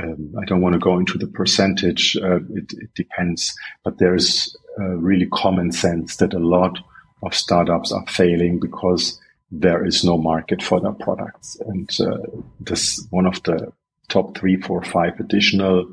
um, 0.03 0.35
I 0.39 0.45
don't 0.45 0.61
want 0.61 0.73
to 0.73 0.79
go 0.79 0.99
into 0.99 1.17
the 1.17 1.25
percentage. 1.25 2.15
Uh, 2.17 2.37
it, 2.51 2.71
it, 2.73 2.93
depends, 2.93 3.55
but 3.83 3.97
there's 3.97 4.55
a 4.77 4.95
really 4.95 5.25
common 5.33 5.71
sense 5.71 6.17
that 6.17 6.35
a 6.35 6.39
lot 6.39 6.77
of 7.23 7.33
startups 7.33 7.91
are 7.91 8.05
failing 8.05 8.59
because 8.59 9.19
there 9.49 9.83
is 9.83 10.03
no 10.03 10.17
market 10.17 10.61
for 10.61 10.79
their 10.79 10.91
products. 10.91 11.57
And 11.67 11.89
uh, 11.99 12.17
this 12.59 13.03
one 13.09 13.25
of 13.25 13.41
the 13.41 13.73
top 14.07 14.37
three, 14.37 14.61
four, 14.61 14.83
five 14.83 15.19
additional 15.19 15.91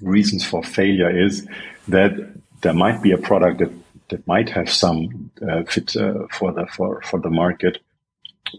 reasons 0.00 0.44
for 0.44 0.64
failure 0.64 1.16
is 1.16 1.46
that 1.86 2.12
there 2.62 2.74
might 2.74 3.02
be 3.02 3.12
a 3.12 3.18
product 3.18 3.60
that 3.60 3.70
that 4.12 4.26
might 4.26 4.50
have 4.50 4.70
some 4.70 5.30
uh, 5.48 5.64
fit 5.64 5.96
uh, 5.96 6.26
for 6.30 6.52
the 6.52 6.66
for 6.66 7.02
for 7.02 7.18
the 7.20 7.30
market, 7.30 7.78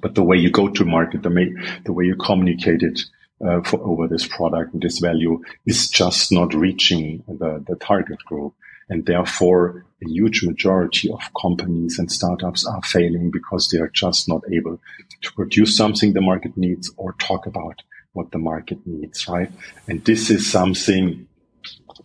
but 0.01 0.15
the 0.15 0.23
way 0.23 0.37
you 0.37 0.51
go 0.51 0.67
to 0.67 0.83
market, 0.83 1.23
the 1.23 1.29
may, 1.29 1.49
the 1.85 1.93
way 1.93 2.05
you 2.05 2.15
communicate 2.15 2.81
it 2.81 2.99
uh, 3.45 3.61
for 3.61 3.79
over 3.81 4.07
this 4.07 4.27
product 4.27 4.73
and 4.73 4.81
this 4.81 4.99
value 4.99 5.41
is 5.65 5.89
just 5.89 6.31
not 6.31 6.53
reaching 6.53 7.23
the 7.27 7.63
the 7.67 7.75
target 7.75 8.19
group, 8.25 8.53
and 8.89 9.05
therefore 9.05 9.85
a 10.03 10.09
huge 10.09 10.43
majority 10.43 11.09
of 11.11 11.21
companies 11.39 11.99
and 11.99 12.11
startups 12.11 12.65
are 12.65 12.81
failing 12.81 13.31
because 13.31 13.69
they 13.69 13.79
are 13.79 13.93
just 13.93 14.27
not 14.27 14.41
able 14.51 14.79
to 15.21 15.31
produce 15.33 15.77
something 15.77 16.13
the 16.13 16.21
market 16.21 16.57
needs 16.57 16.91
or 16.97 17.13
talk 17.13 17.45
about 17.45 17.81
what 18.13 18.31
the 18.31 18.37
market 18.37 18.79
needs, 18.85 19.27
right? 19.27 19.51
And 19.87 20.03
this 20.05 20.29
is 20.29 20.51
something 20.51 21.27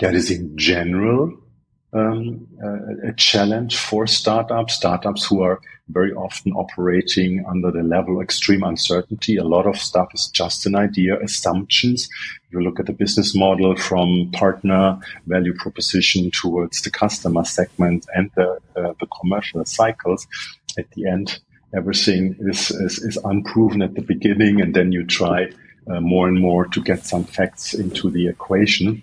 that 0.01 0.15
is 0.15 0.31
in 0.31 0.57
general 0.57 1.37
um, 1.93 2.47
a, 2.63 3.09
a 3.09 3.13
challenge 3.15 3.77
for 3.77 4.07
startups, 4.07 4.75
startups 4.75 5.25
who 5.25 5.43
are 5.43 5.61
very 5.89 6.13
often 6.13 6.53
operating 6.53 7.45
under 7.47 7.71
the 7.71 7.83
level 7.83 8.17
of 8.17 8.23
extreme 8.23 8.63
uncertainty. 8.63 9.37
A 9.37 9.45
lot 9.45 9.67
of 9.67 9.79
stuff 9.79 10.09
is 10.13 10.29
just 10.29 10.67
an 10.67 10.77
idea, 10.77 11.19
assumptions. 11.21 12.09
You 12.51 12.61
look 12.61 12.79
at 12.79 12.87
the 12.87 12.93
business 12.93 13.35
model 13.35 13.77
from 13.77 14.31
partner 14.33 14.99
value 15.27 15.55
proposition 15.55 16.31
towards 16.31 16.83
the 16.83 16.91
customer 16.91 17.45
segment 17.45 18.07
and 18.15 18.31
the, 18.35 18.61
uh, 18.77 18.93
the 19.01 19.07
commercial 19.21 19.65
cycles. 19.65 20.27
At 20.79 20.91
the 20.93 21.09
end, 21.09 21.41
everything 21.75 22.37
is, 22.41 22.71
is, 22.71 22.99
is, 22.99 23.17
unproven 23.25 23.83
at 23.83 23.95
the 23.95 24.03
beginning, 24.03 24.61
and 24.61 24.75
then 24.75 24.93
you 24.93 25.05
try 25.05 25.51
uh, 25.89 26.01
more 26.01 26.29
and 26.29 26.39
more 26.39 26.67
to 26.67 26.83
get 26.83 27.05
some 27.05 27.25
facts 27.25 27.75
into 27.75 28.11
the 28.11 28.29
equation. 28.29 29.03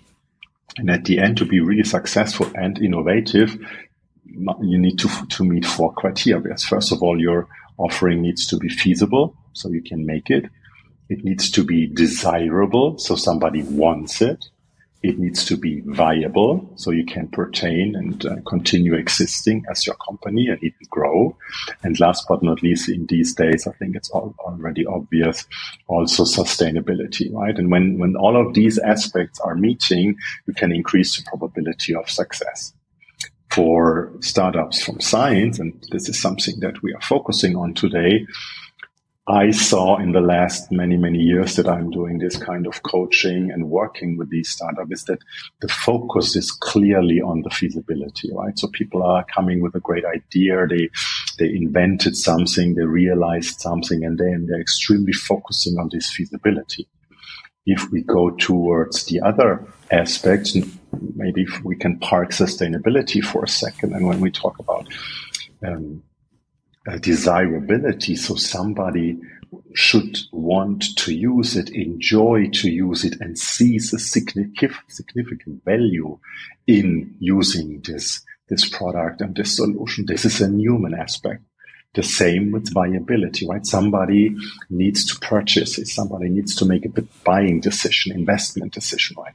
And 0.78 0.90
at 0.90 1.04
the 1.04 1.18
end, 1.18 1.38
to 1.38 1.46
be 1.46 1.60
really 1.60 1.84
successful 1.84 2.50
and 2.54 2.78
innovative, 2.78 3.56
you 4.26 4.78
need 4.78 4.98
to, 4.98 5.08
to 5.28 5.44
meet 5.44 5.64
four 5.64 5.92
criteria. 5.94 6.56
First 6.58 6.92
of 6.92 7.02
all, 7.02 7.18
your 7.20 7.48
offering 7.78 8.22
needs 8.22 8.46
to 8.48 8.56
be 8.58 8.68
feasible, 8.68 9.36
so 9.52 9.70
you 9.70 9.82
can 9.82 10.04
make 10.04 10.30
it. 10.30 10.46
It 11.08 11.24
needs 11.24 11.50
to 11.52 11.64
be 11.64 11.86
desirable, 11.86 12.98
so 12.98 13.16
somebody 13.16 13.62
wants 13.62 14.20
it. 14.20 14.44
It 15.08 15.18
needs 15.18 15.44
to 15.46 15.56
be 15.56 15.82
viable, 15.86 16.68
so 16.76 16.90
you 16.90 17.04
can 17.04 17.28
pertain 17.28 17.94
and 17.94 18.26
uh, 18.26 18.36
continue 18.46 18.94
existing 18.94 19.64
as 19.70 19.86
your 19.86 19.96
company 19.96 20.48
and 20.48 20.58
even 20.62 20.86
grow. 20.90 21.36
And 21.84 21.98
last 22.00 22.26
but 22.28 22.42
not 22.42 22.62
least, 22.62 22.88
in 22.88 23.06
these 23.06 23.34
days, 23.34 23.66
I 23.66 23.72
think 23.72 23.94
it's 23.94 24.10
already 24.10 24.84
obvious, 24.84 25.46
also 25.86 26.24
sustainability, 26.24 27.32
right? 27.32 27.56
And 27.56 27.70
when, 27.70 27.98
when 27.98 28.16
all 28.16 28.36
of 28.36 28.54
these 28.54 28.78
aspects 28.78 29.38
are 29.40 29.54
meeting, 29.54 30.16
you 30.46 30.54
can 30.54 30.72
increase 30.72 31.16
the 31.16 31.22
probability 31.28 31.94
of 31.94 32.10
success 32.10 32.72
for 33.50 34.12
startups 34.20 34.82
from 34.84 35.00
science, 35.00 35.58
and 35.58 35.72
this 35.92 36.08
is 36.08 36.20
something 36.20 36.60
that 36.60 36.82
we 36.82 36.92
are 36.92 37.00
focusing 37.00 37.56
on 37.56 37.74
today, 37.74 38.26
I 39.28 39.50
saw 39.50 39.98
in 39.98 40.12
the 40.12 40.20
last 40.20 40.70
many, 40.70 40.96
many 40.96 41.18
years 41.18 41.56
that 41.56 41.68
I'm 41.68 41.90
doing 41.90 42.18
this 42.18 42.36
kind 42.36 42.64
of 42.64 42.84
coaching 42.84 43.50
and 43.50 43.68
working 43.68 44.16
with 44.16 44.30
these 44.30 44.50
startups 44.50 44.92
is 44.92 45.04
that 45.04 45.18
the 45.60 45.68
focus 45.68 46.36
is 46.36 46.52
clearly 46.52 47.20
on 47.20 47.42
the 47.42 47.50
feasibility, 47.50 48.30
right? 48.32 48.56
So 48.56 48.68
people 48.68 49.02
are 49.02 49.24
coming 49.34 49.60
with 49.60 49.74
a 49.74 49.80
great 49.80 50.04
idea. 50.04 50.68
They, 50.68 50.90
they 51.40 51.50
invented 51.52 52.16
something. 52.16 52.76
They 52.76 52.84
realized 52.84 53.60
something 53.60 54.04
and 54.04 54.16
then 54.16 54.46
they're 54.48 54.60
extremely 54.60 55.12
focusing 55.12 55.76
on 55.76 55.88
this 55.90 56.08
feasibility. 56.08 56.86
If 57.66 57.90
we 57.90 58.02
go 58.02 58.30
towards 58.30 59.06
the 59.06 59.20
other 59.22 59.66
aspects, 59.90 60.56
maybe 61.16 61.48
we 61.64 61.74
can 61.74 61.98
park 61.98 62.30
sustainability 62.30 63.24
for 63.24 63.42
a 63.42 63.48
second. 63.48 63.92
And 63.92 64.06
when 64.06 64.20
we 64.20 64.30
talk 64.30 64.56
about, 64.60 64.86
um, 65.66 66.04
desirability. 67.00 68.16
So 68.16 68.36
somebody 68.36 69.18
should 69.74 70.18
want 70.32 70.96
to 70.96 71.14
use 71.14 71.56
it, 71.56 71.70
enjoy 71.70 72.48
to 72.52 72.70
use 72.70 73.04
it, 73.04 73.20
and 73.20 73.38
sees 73.38 73.92
a 73.92 73.98
significant 73.98 75.64
value 75.64 76.18
in 76.66 77.14
using 77.20 77.80
this 77.84 78.22
this 78.48 78.68
product 78.68 79.20
and 79.20 79.34
this 79.34 79.56
solution. 79.56 80.06
This 80.06 80.24
is 80.24 80.40
a 80.40 80.48
human 80.48 80.94
aspect. 80.94 81.42
The 81.94 82.02
same 82.02 82.52
with 82.52 82.74
viability, 82.74 83.46
right? 83.48 83.64
Somebody 83.64 84.36
needs 84.68 85.06
to 85.06 85.18
purchase 85.20 85.78
it. 85.78 85.86
Somebody 85.86 86.28
needs 86.28 86.54
to 86.56 86.66
make 86.66 86.84
a 86.84 87.02
buying 87.24 87.60
decision, 87.60 88.12
investment 88.12 88.74
decision, 88.74 89.16
right? 89.18 89.32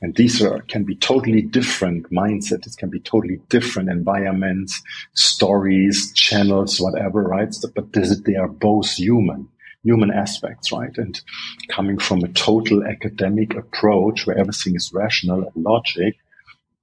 And 0.00 0.14
these 0.14 0.40
are, 0.40 0.60
can 0.60 0.84
be 0.84 0.94
totally 0.94 1.42
different 1.42 2.12
mindsets. 2.12 2.68
It 2.68 2.76
can 2.78 2.88
be 2.88 3.00
totally 3.00 3.40
different 3.48 3.88
environments, 3.88 4.80
stories, 5.14 6.12
channels, 6.12 6.80
whatever, 6.80 7.24
right? 7.24 7.52
But 7.74 7.92
they 7.92 8.36
are 8.36 8.48
both 8.48 8.92
human 8.92 9.48
human 9.84 10.10
aspects, 10.10 10.72
right? 10.72 10.96
And 10.96 11.20
coming 11.68 11.98
from 11.98 12.24
a 12.24 12.28
total 12.28 12.84
academic 12.84 13.54
approach 13.54 14.26
where 14.26 14.38
everything 14.38 14.74
is 14.74 14.92
rational 14.92 15.44
and 15.44 15.64
logic, 15.64 16.16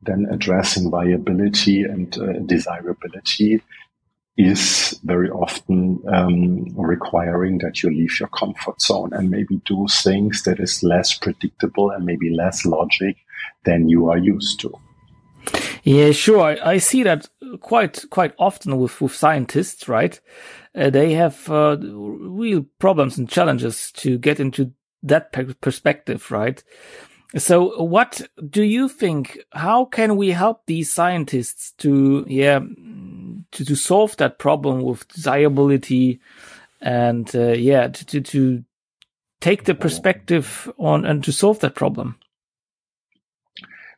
then 0.04 0.28
addressing 0.32 0.90
viability 0.90 1.84
and 1.84 2.16
uh, 2.18 2.34
desirability 2.46 3.62
is 4.38 5.00
very 5.04 5.30
often 5.30 6.02
um, 6.08 6.66
requiring 6.76 7.58
that 7.60 7.84
you 7.84 7.90
leave 7.90 8.20
your 8.20 8.30
comfort 8.30 8.82
zone 8.82 9.12
and 9.14 9.30
maybe 9.30 9.62
do 9.66 9.86
things 10.04 10.44
that 10.44 10.60
is 10.60 10.84
less 10.84 11.14
predictable 11.18 11.92
and 11.92 12.06
maybe 12.06 12.34
less 12.34 12.66
logic 12.66 13.18
than 13.66 13.90
you 13.90 14.10
are 14.10 14.18
used 14.18 14.60
to. 14.60 14.74
Yeah, 15.84 16.12
sure. 16.12 16.42
I, 16.42 16.74
I 16.74 16.78
see 16.78 17.04
that 17.04 17.28
quite 17.60 18.06
quite 18.12 18.34
often 18.38 18.78
with 18.78 19.02
with 19.02 19.16
scientists, 19.16 19.88
right? 19.88 20.20
Uh, 20.76 20.90
they 20.90 21.14
have 21.14 21.50
uh, 21.50 21.78
real 21.82 22.66
problems 22.80 23.18
and 23.18 23.28
challenges 23.28 23.92
to 23.94 24.18
get 24.18 24.40
into 24.40 24.72
that 25.04 25.32
perspective, 25.62 26.30
right? 26.32 26.64
So, 27.38 27.82
what 27.82 28.22
do 28.50 28.62
you 28.64 28.90
think? 28.90 29.40
How 29.54 29.86
can 29.86 30.18
we 30.18 30.32
help 30.32 30.66
these 30.66 30.92
scientists 30.92 31.72
to, 31.78 32.26
yeah, 32.28 32.60
to, 33.52 33.66
to 33.66 33.76
solve 33.76 34.18
that 34.18 34.40
problem 34.40 34.82
with 34.82 35.08
desirability 35.10 36.20
and 36.82 37.36
uh, 37.36 37.50
yeah 37.50 37.88
to, 37.88 38.06
to, 38.06 38.22
to 38.22 38.64
take 39.40 39.66
the 39.66 39.76
perspective 39.76 40.72
on 40.78 41.06
and 41.06 41.24
to 41.24 41.32
solve 41.32 41.60
that 41.60 41.76
problem. 41.76 42.16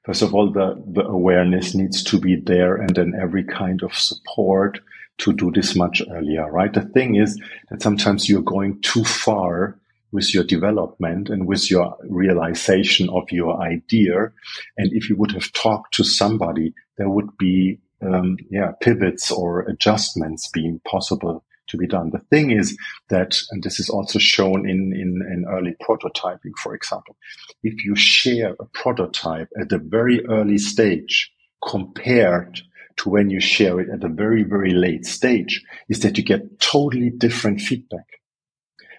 First 0.05 0.21
of 0.21 0.33
all 0.33 0.51
the, 0.51 0.81
the 0.85 1.03
awareness 1.03 1.75
needs 1.75 2.03
to 2.03 2.19
be 2.19 2.35
there 2.35 2.75
and 2.75 2.95
then 2.95 3.13
every 3.21 3.43
kind 3.43 3.83
of 3.83 3.93
support 3.93 4.79
to 5.19 5.31
do 5.31 5.51
this 5.51 5.75
much 5.75 6.01
earlier 6.11 6.49
right? 6.51 6.73
The 6.73 6.81
thing 6.81 7.15
is 7.15 7.39
that 7.69 7.81
sometimes 7.81 8.27
you're 8.27 8.41
going 8.41 8.81
too 8.81 9.03
far 9.03 9.79
with 10.11 10.33
your 10.33 10.43
development 10.43 11.29
and 11.29 11.47
with 11.47 11.71
your 11.71 11.97
realization 12.07 13.09
of 13.09 13.23
your 13.31 13.59
idea. 13.61 14.31
And 14.77 14.91
if 14.93 15.09
you 15.09 15.15
would 15.15 15.31
have 15.31 15.51
talked 15.53 15.95
to 15.95 16.03
somebody 16.03 16.73
there 16.97 17.09
would 17.09 17.37
be 17.37 17.79
um, 18.05 18.37
yeah, 18.49 18.71
pivots 18.81 19.31
or 19.31 19.61
adjustments 19.61 20.49
being 20.53 20.79
possible 20.85 21.43
to 21.67 21.77
be 21.77 21.87
done. 21.87 22.11
The 22.11 22.19
thing 22.19 22.51
is 22.51 22.77
that, 23.09 23.37
and 23.51 23.63
this 23.63 23.79
is 23.79 23.89
also 23.89 24.19
shown 24.19 24.69
in, 24.69 24.93
in, 24.93 25.21
in 25.31 25.45
early 25.49 25.75
prototyping, 25.81 26.51
for 26.61 26.75
example, 26.75 27.15
if 27.63 27.83
you 27.83 27.95
share 27.95 28.55
a 28.59 28.65
prototype 28.73 29.49
at 29.59 29.71
a 29.71 29.77
very 29.77 30.25
early 30.25 30.57
stage 30.57 31.31
compared 31.65 32.61
to 32.97 33.09
when 33.09 33.29
you 33.29 33.39
share 33.39 33.79
it 33.79 33.89
at 33.89 34.03
a 34.03 34.09
very, 34.09 34.43
very 34.43 34.71
late 34.71 35.05
stage 35.05 35.63
is 35.89 36.01
that 36.01 36.17
you 36.17 36.23
get 36.23 36.59
totally 36.59 37.09
different 37.09 37.61
feedback. 37.61 38.05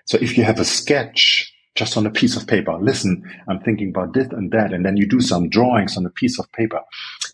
So 0.06 0.18
if 0.20 0.36
you 0.36 0.44
have 0.44 0.58
a 0.58 0.64
sketch 0.64 1.53
just 1.74 1.96
on 1.96 2.06
a 2.06 2.10
piece 2.10 2.36
of 2.36 2.46
paper, 2.46 2.76
listen, 2.80 3.22
I'm 3.48 3.60
thinking 3.60 3.88
about 3.88 4.14
this 4.14 4.28
and 4.28 4.50
that, 4.52 4.72
and 4.72 4.84
then 4.84 4.96
you 4.96 5.06
do 5.06 5.20
some 5.20 5.48
drawings 5.48 5.96
on 5.96 6.06
a 6.06 6.10
piece 6.10 6.38
of 6.38 6.50
paper, 6.52 6.80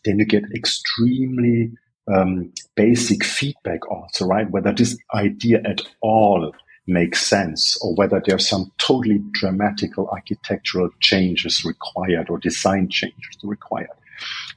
then 0.05 0.19
you 0.19 0.25
get 0.25 0.45
extremely 0.55 1.73
um, 2.13 2.53
basic 2.75 3.23
feedback 3.23 3.89
also, 3.91 4.27
right? 4.27 4.51
Whether 4.51 4.73
this 4.73 4.97
idea 5.15 5.61
at 5.65 5.83
all 6.01 6.53
makes 6.87 7.25
sense 7.25 7.77
or 7.83 7.95
whether 7.95 8.23
there's 8.25 8.49
some 8.49 8.73
totally 8.79 9.21
dramatical 9.33 10.09
architectural 10.09 10.91
changes 11.01 11.65
required 11.65 12.31
or 12.31 12.39
design 12.39 12.89
changes 12.89 13.37
required. 13.43 13.89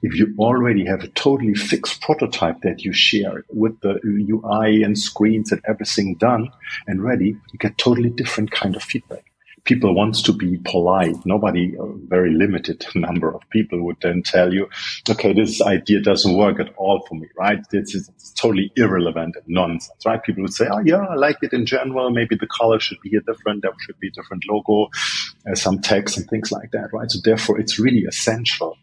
If 0.02 0.16
you 0.16 0.34
already 0.40 0.86
have 0.86 1.04
a 1.04 1.08
totally 1.10 1.54
fixed 1.54 2.02
prototype 2.02 2.62
that 2.62 2.84
you 2.84 2.92
share 2.92 3.46
with 3.50 3.80
the 3.82 4.00
UI 4.04 4.84
and 4.84 4.98
screens 4.98 5.52
and 5.52 5.62
everything 5.68 6.16
done 6.16 6.50
and 6.88 7.04
ready, 7.04 7.38
you 7.52 7.60
get 7.60 7.78
totally 7.78 8.10
different 8.10 8.52
kind 8.52 8.76
of 8.76 8.84
feedback 8.84 9.26
people 9.66 9.96
wants 9.96 10.22
to 10.24 10.34
be 10.34 10.58
polite. 10.66 11.16
Nobody, 11.26 11.76
a 11.80 11.86
very 12.08 12.32
limited 12.34 12.86
number 12.96 13.34
of 13.34 13.42
people 13.50 13.82
would 13.84 13.98
then 14.02 14.22
tell 14.24 14.54
you, 14.54 14.68
okay, 15.10 15.34
this 15.34 15.62
idea 15.62 16.02
doesn't 16.02 16.36
work 16.38 16.60
at 16.60 16.74
all 16.76 17.06
for 17.08 17.16
me, 17.16 17.28
right? 17.38 17.60
This 17.72 17.96
is 17.96 18.10
totally 18.36 18.72
irrelevant 18.76 19.36
and 19.36 19.46
nonsense, 19.48 20.06
right? 20.06 20.22
People 20.22 20.44
would 20.44 20.54
say, 20.54 20.68
oh 20.72 20.80
yeah, 20.80 21.06
I 21.10 21.16
like 21.16 21.38
it 21.42 21.54
in 21.54 21.66
general. 21.66 22.10
Maybe 22.10 22.36
the 22.36 22.48
color 22.48 22.80
should 22.80 23.00
be 23.02 23.16
a 23.16 23.22
different. 23.22 23.62
There 23.62 23.72
should 23.86 24.00
be 24.00 24.10
a 24.10 24.12
different 24.12 24.44
logo, 24.50 24.90
uh, 25.50 25.56
some 25.56 25.80
text 25.80 26.18
and 26.18 26.28
things 26.30 26.52
like 26.52 26.72
that, 26.72 26.90
right? 26.92 27.10
So 27.10 27.20
therefore 27.24 27.60
it's 27.60 27.80
really 27.80 28.04
essential 28.04 28.78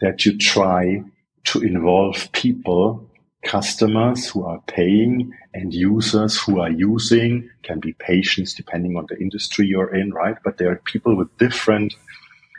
that 0.00 0.24
you 0.24 0.38
try 0.38 1.02
to 1.44 1.60
involve 1.60 2.32
people 2.32 3.08
customers 3.44 4.28
who 4.28 4.44
are 4.44 4.60
paying 4.66 5.32
and 5.52 5.72
users 5.72 6.40
who 6.40 6.60
are 6.60 6.70
using 6.70 7.48
can 7.62 7.80
be 7.80 7.92
patients 7.94 8.54
depending 8.54 8.96
on 8.96 9.06
the 9.08 9.18
industry 9.18 9.66
you're 9.66 9.94
in, 9.94 10.12
right? 10.12 10.36
But 10.44 10.58
there 10.58 10.70
are 10.70 10.76
people 10.76 11.16
with 11.16 11.36
different 11.38 11.94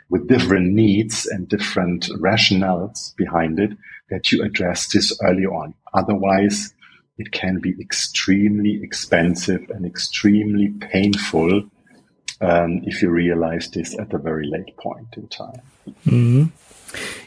with 0.08 0.28
different 0.28 0.72
needs 0.72 1.26
and 1.26 1.48
different 1.48 2.04
rationales 2.20 3.14
behind 3.16 3.58
it 3.58 3.72
that 4.08 4.30
you 4.30 4.42
address 4.44 4.92
this 4.92 5.18
early 5.22 5.44
on. 5.44 5.74
Otherwise, 5.94 6.72
it 7.18 7.32
can 7.32 7.58
be 7.58 7.74
extremely 7.80 8.80
expensive 8.82 9.68
and 9.70 9.84
extremely 9.84 10.68
painful 10.68 11.64
um, 12.40 12.82
if 12.84 13.02
you 13.02 13.10
realize 13.10 13.70
this 13.70 13.98
at 13.98 14.12
a 14.12 14.18
very 14.18 14.46
late 14.46 14.76
point 14.76 15.08
in 15.16 15.26
time. 15.28 15.60
Mm-hmm. 16.06 16.44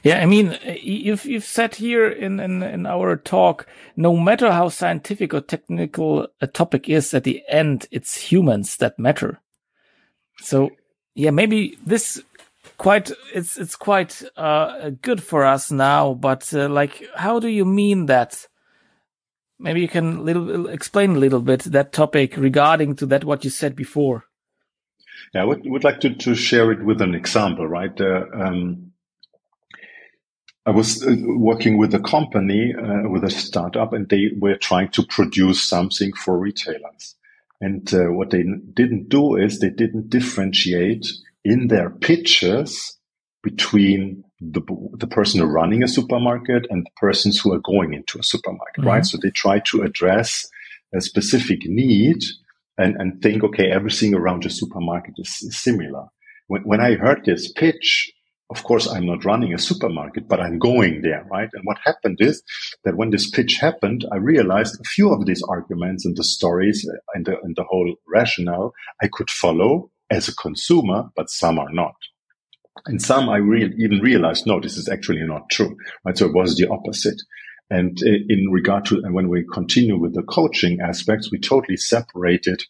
Yeah, 0.03 0.21
I 0.21 0.25
mean, 0.25 0.57
you've 0.81 1.25
you've 1.25 1.43
said 1.43 1.75
here 1.75 2.07
in, 2.07 2.39
in 2.39 2.63
in 2.63 2.85
our 2.85 3.17
talk, 3.17 3.67
no 3.95 4.15
matter 4.15 4.51
how 4.51 4.69
scientific 4.69 5.33
or 5.33 5.41
technical 5.41 6.27
a 6.41 6.47
topic 6.47 6.89
is, 6.89 7.13
at 7.13 7.23
the 7.23 7.43
end, 7.49 7.87
it's 7.91 8.15
humans 8.15 8.77
that 8.77 8.97
matter. 8.97 9.41
So, 10.41 10.71
yeah, 11.15 11.31
maybe 11.31 11.77
this 11.85 12.21
quite 12.77 13.11
it's 13.33 13.57
it's 13.57 13.75
quite 13.75 14.23
uh, 14.37 14.91
good 15.01 15.21
for 15.21 15.45
us 15.45 15.71
now. 15.71 16.13
But 16.13 16.53
uh, 16.53 16.69
like, 16.69 17.05
how 17.15 17.39
do 17.39 17.47
you 17.47 17.65
mean 17.65 18.07
that? 18.07 18.47
Maybe 19.61 19.81
you 19.81 19.89
can 19.89 20.23
little 20.23 20.69
explain 20.69 21.17
a 21.17 21.19
little 21.19 21.41
bit 21.41 21.63
that 21.63 21.91
topic 21.91 22.37
regarding 22.37 22.95
to 22.95 23.05
that 23.07 23.25
what 23.25 23.43
you 23.43 23.49
said 23.49 23.75
before. 23.75 24.23
Yeah, 25.33 25.41
I 25.41 25.45
would, 25.45 25.61
would 25.65 25.83
like 25.83 25.99
to, 26.01 26.15
to 26.15 26.33
share 26.33 26.71
it 26.71 26.83
with 26.83 27.01
an 27.01 27.13
example, 27.13 27.67
right? 27.67 27.99
Uh, 27.99 28.25
um, 28.33 28.88
I 30.69 30.71
was 30.71 31.03
uh, 31.03 31.15
working 31.25 31.79
with 31.79 31.95
a 31.95 31.99
company, 31.99 32.75
uh, 32.75 33.09
with 33.09 33.23
a 33.23 33.31
startup, 33.31 33.91
and 33.91 34.07
they 34.07 34.29
were 34.37 34.55
trying 34.55 34.89
to 34.89 35.03
produce 35.03 35.67
something 35.67 36.13
for 36.13 36.37
retailers. 36.37 37.15
And 37.59 37.91
uh, 37.91 38.11
what 38.11 38.29
they 38.29 38.43
didn't 38.73 39.09
do 39.09 39.35
is 39.35 39.59
they 39.59 39.71
didn't 39.71 40.11
differentiate 40.11 41.07
in 41.43 41.69
their 41.69 41.89
pitches 41.89 42.97
between 43.41 44.23
the, 44.39 44.61
the 44.93 45.07
person 45.07 45.41
running 45.41 45.81
a 45.81 45.87
supermarket 45.87 46.67
and 46.69 46.85
the 46.85 46.91
persons 46.97 47.39
who 47.39 47.51
are 47.51 47.61
going 47.61 47.93
into 47.93 48.19
a 48.19 48.23
supermarket, 48.23 48.81
mm-hmm. 48.81 48.89
right? 48.89 49.05
So 49.05 49.17
they 49.17 49.31
try 49.31 49.61
to 49.71 49.81
address 49.81 50.47
a 50.95 51.01
specific 51.01 51.61
need 51.65 52.21
and, 52.77 52.95
and 52.97 53.23
think, 53.23 53.43
okay, 53.43 53.71
everything 53.71 54.13
around 54.13 54.43
the 54.43 54.51
supermarket 54.51 55.15
is, 55.17 55.29
is 55.41 55.57
similar. 55.57 56.05
When, 56.45 56.61
when 56.61 56.79
I 56.79 56.93
heard 56.93 57.25
this 57.25 57.51
pitch, 57.51 58.13
of 58.49 58.63
course, 58.63 58.87
I'm 58.87 59.05
not 59.05 59.25
running 59.25 59.53
a 59.53 59.59
supermarket, 59.59 60.27
but 60.27 60.39
I'm 60.39 60.57
going 60.57 61.01
there, 61.01 61.25
right? 61.29 61.49
And 61.53 61.63
what 61.65 61.77
happened 61.83 62.17
is 62.19 62.41
that 62.83 62.97
when 62.97 63.11
this 63.11 63.29
pitch 63.29 63.57
happened, 63.61 64.05
I 64.11 64.15
realized 64.17 64.79
a 64.79 64.83
few 64.83 65.13
of 65.13 65.25
these 65.25 65.43
arguments 65.43 66.05
and 66.05 66.17
the 66.17 66.23
stories 66.23 66.89
and 67.13 67.25
the, 67.25 67.39
and 67.41 67.55
the 67.55 67.63
whole 67.63 67.95
rationale 68.07 68.73
I 69.01 69.07
could 69.11 69.29
follow 69.29 69.91
as 70.09 70.27
a 70.27 70.35
consumer, 70.35 71.09
but 71.15 71.29
some 71.29 71.59
are 71.59 71.71
not. 71.71 71.93
And 72.87 73.01
some 73.01 73.29
I 73.29 73.37
re- 73.37 73.75
even 73.77 73.99
realized, 73.99 74.47
no, 74.47 74.59
this 74.59 74.77
is 74.77 74.89
actually 74.89 75.21
not 75.23 75.49
true, 75.51 75.77
right? 76.03 76.17
So 76.17 76.25
it 76.25 76.33
was 76.33 76.55
the 76.55 76.69
opposite. 76.69 77.21
And 77.69 77.99
uh, 78.01 78.09
in 78.29 78.49
regard 78.49 78.85
to, 78.85 78.95
and 79.03 79.13
when 79.13 79.29
we 79.29 79.45
continue 79.53 79.99
with 79.99 80.15
the 80.15 80.23
coaching 80.23 80.79
aspects, 80.81 81.31
we 81.31 81.39
totally 81.39 81.77
separated 81.77 82.63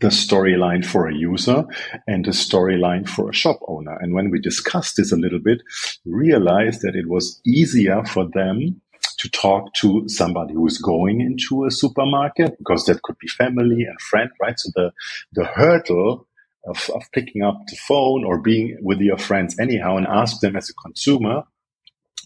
the 0.00 0.08
storyline 0.08 0.84
for 0.84 1.08
a 1.08 1.14
user 1.14 1.64
and 2.06 2.24
the 2.24 2.30
storyline 2.30 3.08
for 3.08 3.30
a 3.30 3.34
shop 3.34 3.60
owner. 3.68 3.96
And 4.00 4.14
when 4.14 4.30
we 4.30 4.40
discussed 4.40 4.96
this 4.96 5.12
a 5.12 5.16
little 5.16 5.38
bit, 5.38 5.62
realized 6.04 6.82
that 6.82 6.96
it 6.96 7.08
was 7.08 7.40
easier 7.44 8.04
for 8.04 8.28
them 8.28 8.80
to 9.18 9.30
talk 9.30 9.72
to 9.74 10.08
somebody 10.08 10.54
who 10.54 10.66
is 10.66 10.78
going 10.78 11.20
into 11.20 11.64
a 11.64 11.70
supermarket 11.70 12.58
because 12.58 12.84
that 12.86 13.02
could 13.02 13.18
be 13.18 13.28
family 13.28 13.84
and 13.84 14.00
friend, 14.00 14.30
right? 14.40 14.58
So 14.58 14.70
the, 14.74 14.92
the 15.32 15.44
hurdle 15.44 16.26
of, 16.66 16.90
of 16.94 17.02
picking 17.12 17.42
up 17.42 17.60
the 17.68 17.76
phone 17.76 18.24
or 18.24 18.38
being 18.38 18.78
with 18.80 18.98
your 19.00 19.18
friends 19.18 19.58
anyhow 19.58 19.96
and 19.96 20.06
ask 20.06 20.40
them 20.40 20.56
as 20.56 20.70
a 20.70 20.74
consumer 20.74 21.44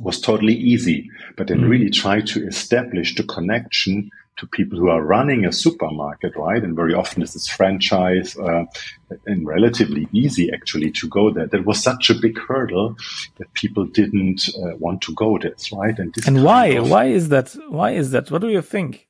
was 0.00 0.20
totally 0.20 0.54
easy, 0.54 1.10
but 1.36 1.48
then 1.48 1.60
mm. 1.60 1.68
really 1.68 1.90
try 1.90 2.20
to 2.20 2.46
establish 2.46 3.14
the 3.14 3.24
connection 3.24 4.10
to 4.36 4.46
people 4.46 4.78
who 4.78 4.88
are 4.88 5.02
running 5.02 5.44
a 5.44 5.52
supermarket, 5.52 6.36
right? 6.36 6.62
And 6.62 6.76
very 6.76 6.94
often 6.94 7.20
this 7.20 7.34
is 7.34 7.48
franchise 7.48 8.36
uh, 8.36 8.64
and 9.26 9.46
relatively 9.46 10.08
easy 10.12 10.50
actually 10.52 10.90
to 10.92 11.08
go 11.08 11.30
there. 11.30 11.46
That 11.46 11.64
was 11.64 11.82
such 11.82 12.10
a 12.10 12.14
big 12.14 12.38
hurdle 12.38 12.96
that 13.38 13.52
people 13.54 13.86
didn't 13.86 14.48
uh, 14.56 14.76
want 14.76 15.02
to 15.02 15.14
go 15.14 15.38
this, 15.38 15.72
right? 15.72 15.98
And, 15.98 16.14
and 16.26 16.44
why? 16.44 16.66
Of, 16.66 16.90
why 16.90 17.06
is 17.06 17.30
that? 17.30 17.56
Why 17.68 17.92
is 17.92 18.10
that? 18.10 18.30
What 18.30 18.42
do 18.42 18.48
you 18.48 18.62
think? 18.62 19.08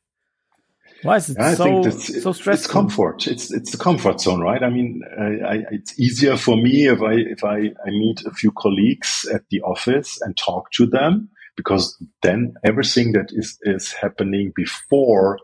Why 1.02 1.16
is 1.16 1.30
it 1.30 1.38
I 1.38 1.54
so, 1.54 1.82
so 1.82 2.32
stressful? 2.32 2.52
It's 2.52 2.66
comfort. 2.66 3.26
It's 3.26 3.52
it's 3.52 3.70
the 3.72 3.78
comfort 3.78 4.20
zone, 4.20 4.40
right? 4.40 4.62
I 4.62 4.70
mean, 4.70 5.02
I, 5.18 5.54
I, 5.54 5.62
it's 5.70 5.98
easier 6.00 6.36
for 6.36 6.56
me 6.56 6.86
if 6.86 7.02
I 7.02 7.14
if 7.14 7.44
I, 7.44 7.56
I 7.86 7.90
meet 7.90 8.24
a 8.24 8.30
few 8.30 8.50
colleagues 8.52 9.28
at 9.32 9.42
the 9.50 9.60
office 9.60 10.20
and 10.22 10.36
talk 10.36 10.70
to 10.72 10.86
them 10.86 11.28
because 11.56 11.96
then 12.22 12.54
everything 12.64 13.12
that 13.12 13.30
is, 13.32 13.58
is 13.62 13.92
happening 13.92 14.52
before 14.54 15.38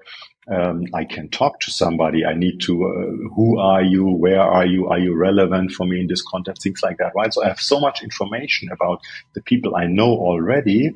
um, 0.50 0.86
I 0.92 1.04
can 1.04 1.28
talk 1.28 1.60
to 1.60 1.70
somebody. 1.70 2.24
I 2.24 2.34
need 2.34 2.60
to, 2.62 2.84
uh, 2.84 3.34
who 3.34 3.58
are 3.60 3.82
you? 3.82 4.06
Where 4.06 4.40
are 4.40 4.66
you? 4.66 4.88
Are 4.88 4.98
you 4.98 5.14
relevant 5.14 5.70
for 5.72 5.86
me 5.86 6.00
in 6.00 6.08
this 6.08 6.22
context? 6.22 6.62
Things 6.64 6.80
like 6.82 6.98
that, 6.98 7.12
right? 7.14 7.32
So 7.32 7.44
I 7.44 7.48
have 7.48 7.60
so 7.60 7.78
much 7.78 8.02
information 8.02 8.68
about 8.72 9.00
the 9.34 9.42
people 9.42 9.76
I 9.76 9.86
know 9.86 10.10
already 10.10 10.92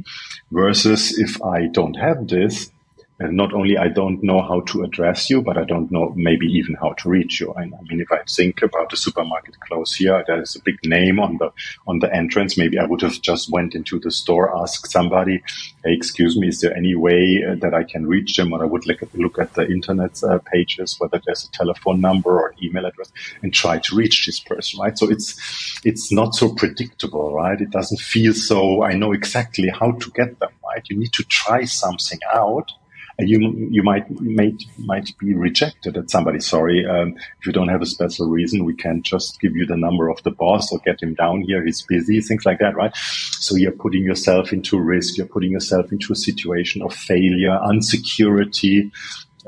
versus 0.50 1.16
if 1.16 1.40
I 1.42 1.68
don't 1.68 1.94
have 1.94 2.26
this, 2.26 2.70
and 3.18 3.36
not 3.36 3.54
only 3.54 3.78
I 3.78 3.88
don't 3.88 4.22
know 4.22 4.42
how 4.42 4.60
to 4.60 4.82
address 4.82 5.30
you, 5.30 5.40
but 5.40 5.56
I 5.56 5.64
don't 5.64 5.90
know 5.90 6.12
maybe 6.14 6.46
even 6.46 6.74
how 6.74 6.92
to 6.92 7.08
reach 7.08 7.40
you. 7.40 7.54
I 7.56 7.64
mean, 7.64 8.00
if 8.00 8.12
I 8.12 8.20
think 8.28 8.60
about 8.62 8.90
the 8.90 8.96
supermarket 8.96 9.58
close 9.60 9.94
here, 9.94 10.22
there 10.26 10.42
is 10.42 10.54
a 10.54 10.62
big 10.62 10.76
name 10.84 11.18
on 11.18 11.38
the 11.38 11.50
on 11.86 12.00
the 12.00 12.14
entrance. 12.14 12.58
Maybe 12.58 12.78
I 12.78 12.84
would 12.84 13.00
have 13.00 13.20
just 13.22 13.50
went 13.50 13.74
into 13.74 13.98
the 13.98 14.10
store, 14.10 14.54
asked 14.60 14.90
somebody, 14.90 15.42
"Hey, 15.82 15.94
excuse 15.94 16.36
me, 16.36 16.48
is 16.48 16.60
there 16.60 16.76
any 16.76 16.94
way 16.94 17.42
uh, 17.48 17.54
that 17.56 17.72
I 17.72 17.84
can 17.84 18.06
reach 18.06 18.36
them?" 18.36 18.52
Or 18.52 18.62
I 18.62 18.66
would 18.66 18.86
look 18.86 19.02
at, 19.02 19.14
look 19.14 19.38
at 19.38 19.54
the 19.54 19.66
internet 19.66 20.22
uh, 20.22 20.38
pages, 20.52 20.96
whether 20.98 21.20
there's 21.24 21.44
a 21.44 21.50
telephone 21.52 22.02
number 22.02 22.38
or 22.38 22.54
email 22.62 22.84
address, 22.84 23.10
and 23.42 23.52
try 23.54 23.78
to 23.78 23.96
reach 23.96 24.26
this 24.26 24.40
person. 24.40 24.80
Right. 24.80 24.98
So 24.98 25.08
it's 25.08 25.80
it's 25.84 26.12
not 26.12 26.34
so 26.34 26.54
predictable, 26.54 27.32
right? 27.32 27.58
It 27.58 27.70
doesn't 27.70 28.00
feel 28.00 28.34
so. 28.34 28.82
I 28.82 28.92
know 28.92 29.12
exactly 29.12 29.70
how 29.70 29.92
to 29.92 30.10
get 30.10 30.38
them. 30.38 30.50
Right. 30.62 30.84
You 30.90 30.98
need 30.98 31.14
to 31.14 31.24
try 31.24 31.64
something 31.64 32.18
out 32.34 32.70
you 33.18 33.68
you 33.70 33.82
might 33.82 34.10
might 34.20 34.62
might 34.78 35.16
be 35.18 35.34
rejected 35.34 35.96
at 35.96 36.10
somebody. 36.10 36.40
Sorry, 36.40 36.86
um, 36.86 37.16
if 37.40 37.46
you 37.46 37.52
don't 37.52 37.68
have 37.68 37.82
a 37.82 37.86
special 37.86 38.28
reason, 38.28 38.64
we 38.64 38.74
can't 38.74 39.04
just 39.04 39.40
give 39.40 39.56
you 39.56 39.66
the 39.66 39.76
number 39.76 40.08
of 40.08 40.22
the 40.22 40.30
boss 40.30 40.70
or 40.70 40.78
get 40.84 41.02
him 41.02 41.14
down 41.14 41.42
here. 41.42 41.64
He's 41.64 41.82
busy, 41.82 42.20
things 42.20 42.44
like 42.44 42.58
that, 42.58 42.76
right? 42.76 42.94
So 42.96 43.56
you're 43.56 43.72
putting 43.72 44.04
yourself 44.04 44.52
into 44.52 44.78
risk. 44.78 45.16
You're 45.16 45.26
putting 45.26 45.50
yourself 45.50 45.92
into 45.92 46.12
a 46.12 46.16
situation 46.16 46.82
of 46.82 46.92
failure, 46.92 47.58
insecurity. 47.70 48.90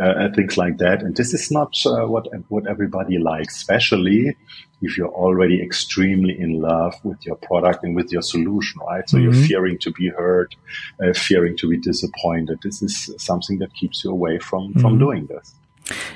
Uh, 0.00 0.28
things 0.34 0.56
like 0.56 0.78
that. 0.78 1.02
And 1.02 1.16
this 1.16 1.34
is 1.34 1.50
not 1.50 1.74
uh, 1.86 2.06
what 2.06 2.28
what 2.48 2.66
everybody 2.66 3.18
likes, 3.18 3.56
especially 3.56 4.36
if 4.80 4.96
you're 4.96 5.08
already 5.08 5.60
extremely 5.60 6.38
in 6.38 6.60
love 6.60 6.94
with 7.02 7.18
your 7.26 7.36
product 7.36 7.82
and 7.82 7.96
with 7.96 8.12
your 8.12 8.22
solution, 8.22 8.80
right? 8.88 9.08
So 9.08 9.16
mm-hmm. 9.16 9.24
you're 9.24 9.46
fearing 9.48 9.78
to 9.78 9.90
be 9.92 10.08
hurt, 10.08 10.54
uh, 11.02 11.12
fearing 11.14 11.56
to 11.58 11.68
be 11.68 11.78
disappointed. 11.78 12.58
This 12.62 12.82
is 12.82 13.10
something 13.18 13.58
that 13.58 13.74
keeps 13.74 14.04
you 14.04 14.10
away 14.10 14.38
from 14.38 14.68
mm-hmm. 14.68 14.80
from 14.80 14.98
doing 14.98 15.26
this. 15.26 15.54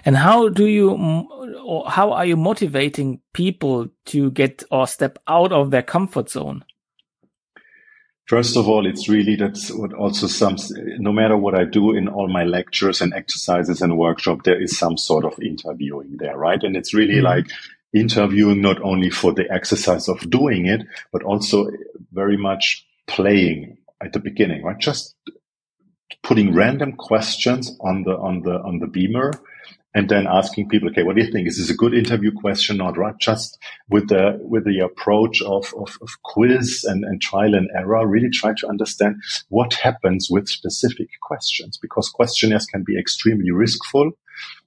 And 0.04 0.16
how 0.16 0.48
do 0.48 0.66
you, 0.66 0.90
or 1.64 1.88
how 1.88 2.12
are 2.12 2.26
you 2.26 2.36
motivating 2.36 3.20
people 3.32 3.88
to 4.06 4.30
get 4.30 4.62
or 4.70 4.86
step 4.86 5.18
out 5.26 5.50
of 5.52 5.70
their 5.70 5.82
comfort 5.82 6.28
zone? 6.28 6.62
First 8.32 8.56
of 8.56 8.66
all, 8.66 8.86
it's 8.86 9.10
really 9.10 9.36
that's 9.36 9.70
what 9.70 9.92
also 9.92 10.26
some, 10.26 10.56
no 10.96 11.12
matter 11.12 11.36
what 11.36 11.54
I 11.54 11.64
do 11.64 11.94
in 11.94 12.08
all 12.08 12.28
my 12.28 12.44
lectures 12.44 13.02
and 13.02 13.12
exercises 13.12 13.82
and 13.82 13.98
workshop, 13.98 14.44
there 14.44 14.58
is 14.58 14.78
some 14.78 14.96
sort 14.96 15.26
of 15.26 15.38
interviewing 15.42 16.16
there, 16.16 16.38
right? 16.38 16.62
And 16.62 16.74
it's 16.74 16.94
really 16.94 17.16
mm-hmm. 17.16 17.26
like 17.26 17.50
interviewing 17.92 18.62
not 18.62 18.80
only 18.80 19.10
for 19.10 19.34
the 19.34 19.44
exercise 19.52 20.08
of 20.08 20.30
doing 20.30 20.64
it, 20.64 20.80
but 21.12 21.22
also 21.24 21.72
very 22.10 22.38
much 22.38 22.86
playing 23.06 23.76
at 24.02 24.14
the 24.14 24.18
beginning, 24.18 24.62
right? 24.62 24.78
Just 24.78 25.14
putting 26.22 26.54
random 26.54 26.92
questions 26.94 27.76
on 27.82 28.04
the, 28.04 28.16
on 28.16 28.40
the, 28.40 28.54
on 28.62 28.78
the 28.78 28.86
beamer 28.86 29.32
and 29.94 30.08
then 30.08 30.26
asking 30.26 30.68
people, 30.68 30.88
okay, 30.88 31.02
what 31.02 31.16
do 31.16 31.22
you 31.22 31.30
think? 31.30 31.46
Is 31.46 31.58
this 31.58 31.70
a 31.70 31.76
good 31.76 31.94
interview 31.94 32.32
question 32.32 32.80
or 32.80 32.92
not? 32.92 33.20
Just 33.20 33.58
with 33.90 34.08
the 34.08 34.38
with 34.40 34.64
the 34.64 34.80
approach 34.80 35.42
of, 35.42 35.72
of, 35.76 35.98
of, 36.00 36.08
quiz 36.22 36.84
and, 36.88 37.04
and 37.04 37.20
trial 37.20 37.54
and 37.54 37.68
error, 37.76 38.06
really 38.06 38.30
try 38.30 38.54
to 38.54 38.68
understand 38.68 39.16
what 39.48 39.74
happens 39.74 40.28
with 40.30 40.48
specific 40.48 41.08
questions 41.20 41.76
because 41.76 42.08
questionnaires 42.08 42.66
can 42.66 42.84
be 42.84 42.98
extremely 42.98 43.50
riskful. 43.50 44.12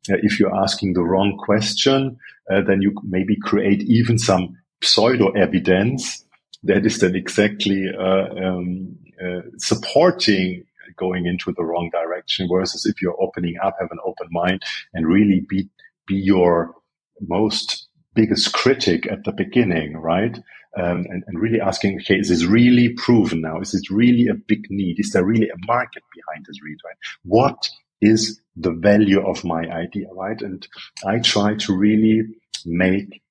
Uh, 0.10 0.18
if 0.22 0.40
you're 0.40 0.56
asking 0.56 0.94
the 0.94 1.04
wrong 1.04 1.38
question, 1.38 2.18
uh, 2.52 2.62
then 2.62 2.82
you 2.82 2.94
maybe 3.04 3.36
create 3.36 3.82
even 3.84 4.20
some 4.20 4.56
pseudo 4.84 5.32
evidence 5.32 6.24
that 6.64 6.86
is 6.86 7.00
then 7.00 7.16
exactly 7.16 7.86
uh, 7.98 8.28
um, 8.46 8.96
uh, 9.24 9.42
supporting 9.58 10.66
going 10.98 11.26
into 11.26 11.54
the 11.56 11.64
wrong 11.64 11.90
direction. 11.92 12.48
Versus 12.52 12.86
if 12.86 13.02
you're 13.02 13.22
opening 13.22 13.56
up, 13.64 13.76
have 13.80 13.92
an 13.92 14.00
open 14.06 14.28
mind 14.32 14.64
and 14.94 15.08
really 15.08 15.46
be, 15.48 15.70
be 16.08 16.16
your 16.16 16.76
most 17.22 17.88
biggest 18.14 18.54
critic 18.54 19.08
at 19.12 19.24
the 19.24 19.32
beginning, 19.32 19.98
right? 19.98 20.38
Um, 20.78 21.06
and, 21.10 21.24
and, 21.28 21.40
really 21.40 21.62
asking, 21.62 22.02
okay, 22.02 22.16
is 22.16 22.28
this 22.28 22.44
really 22.44 22.90
proven 22.90 23.40
now? 23.40 23.62
Is 23.62 23.72
this 23.72 23.90
really 23.90 24.28
a 24.28 24.34
big 24.34 24.66
need? 24.70 25.00
Is 25.00 25.12
there 25.12 25.24
really 25.24 25.48
a 25.48 25.66
market 25.66 26.04
behind 26.14 26.46
this 26.46 26.60
right? 26.84 26.98
What 27.24 27.70
is 28.02 28.42
the 28.58 28.72
value 28.72 29.26
of 29.26 29.46
my 29.46 29.64
idea, 29.70 30.08
right? 30.14 30.42
And 30.42 30.68
I 31.06 31.20
try 31.20 31.56
to 31.56 31.76
really 31.76 32.24
make 32.66 33.22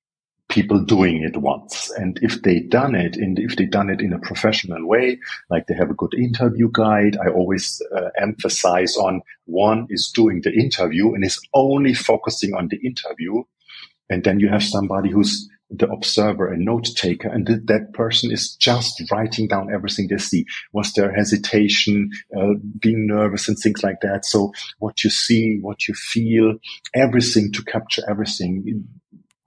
people 0.55 0.79
doing 0.79 1.21
it 1.21 1.35
once. 1.35 1.91
And 1.97 2.17
if 2.21 2.41
they 2.41 2.61
done 2.61 2.95
it 2.95 3.17
and 3.17 3.37
if 3.37 3.57
they 3.57 3.65
done 3.65 3.89
it 3.89 3.99
in 3.99 4.13
a 4.13 4.19
professional 4.19 4.87
way, 4.87 5.19
like 5.49 5.67
they 5.67 5.75
have 5.75 5.89
a 5.89 6.01
good 6.01 6.13
interview 6.13 6.69
guide, 6.71 7.17
I 7.17 7.29
always 7.29 7.81
uh, 7.93 8.09
emphasize 8.17 8.95
on 8.95 9.21
one 9.43 9.87
is 9.89 10.13
doing 10.15 10.41
the 10.43 10.53
interview 10.53 11.13
and 11.13 11.25
is 11.25 11.41
only 11.53 11.93
focusing 11.93 12.53
on 12.53 12.69
the 12.69 12.77
interview. 12.77 13.43
And 14.09 14.23
then 14.23 14.39
you 14.39 14.47
have 14.47 14.63
somebody 14.63 15.11
who's 15.11 15.49
the 15.69 15.89
observer 15.89 16.53
and 16.53 16.63
note 16.63 16.87
taker 16.95 17.27
and 17.27 17.47
th- 17.47 17.65
that 17.65 17.91
person 17.93 18.31
is 18.31 18.55
just 18.55 19.01
writing 19.11 19.47
down 19.47 19.73
everything 19.73 20.07
they 20.07 20.17
see 20.19 20.45
was 20.73 20.93
there 20.93 21.11
hesitation 21.11 22.07
uh, 22.37 22.53
being 22.79 23.07
nervous 23.07 23.49
and 23.49 23.57
things 23.57 23.81
like 23.81 23.99
that 24.03 24.23
so 24.25 24.53
what 24.77 25.03
you 25.03 25.09
see 25.09 25.57
what 25.61 25.87
you 25.87 25.95
feel 25.95 26.53
everything 26.93 27.51
to 27.51 27.63
capture 27.63 28.03
everything 28.07 28.85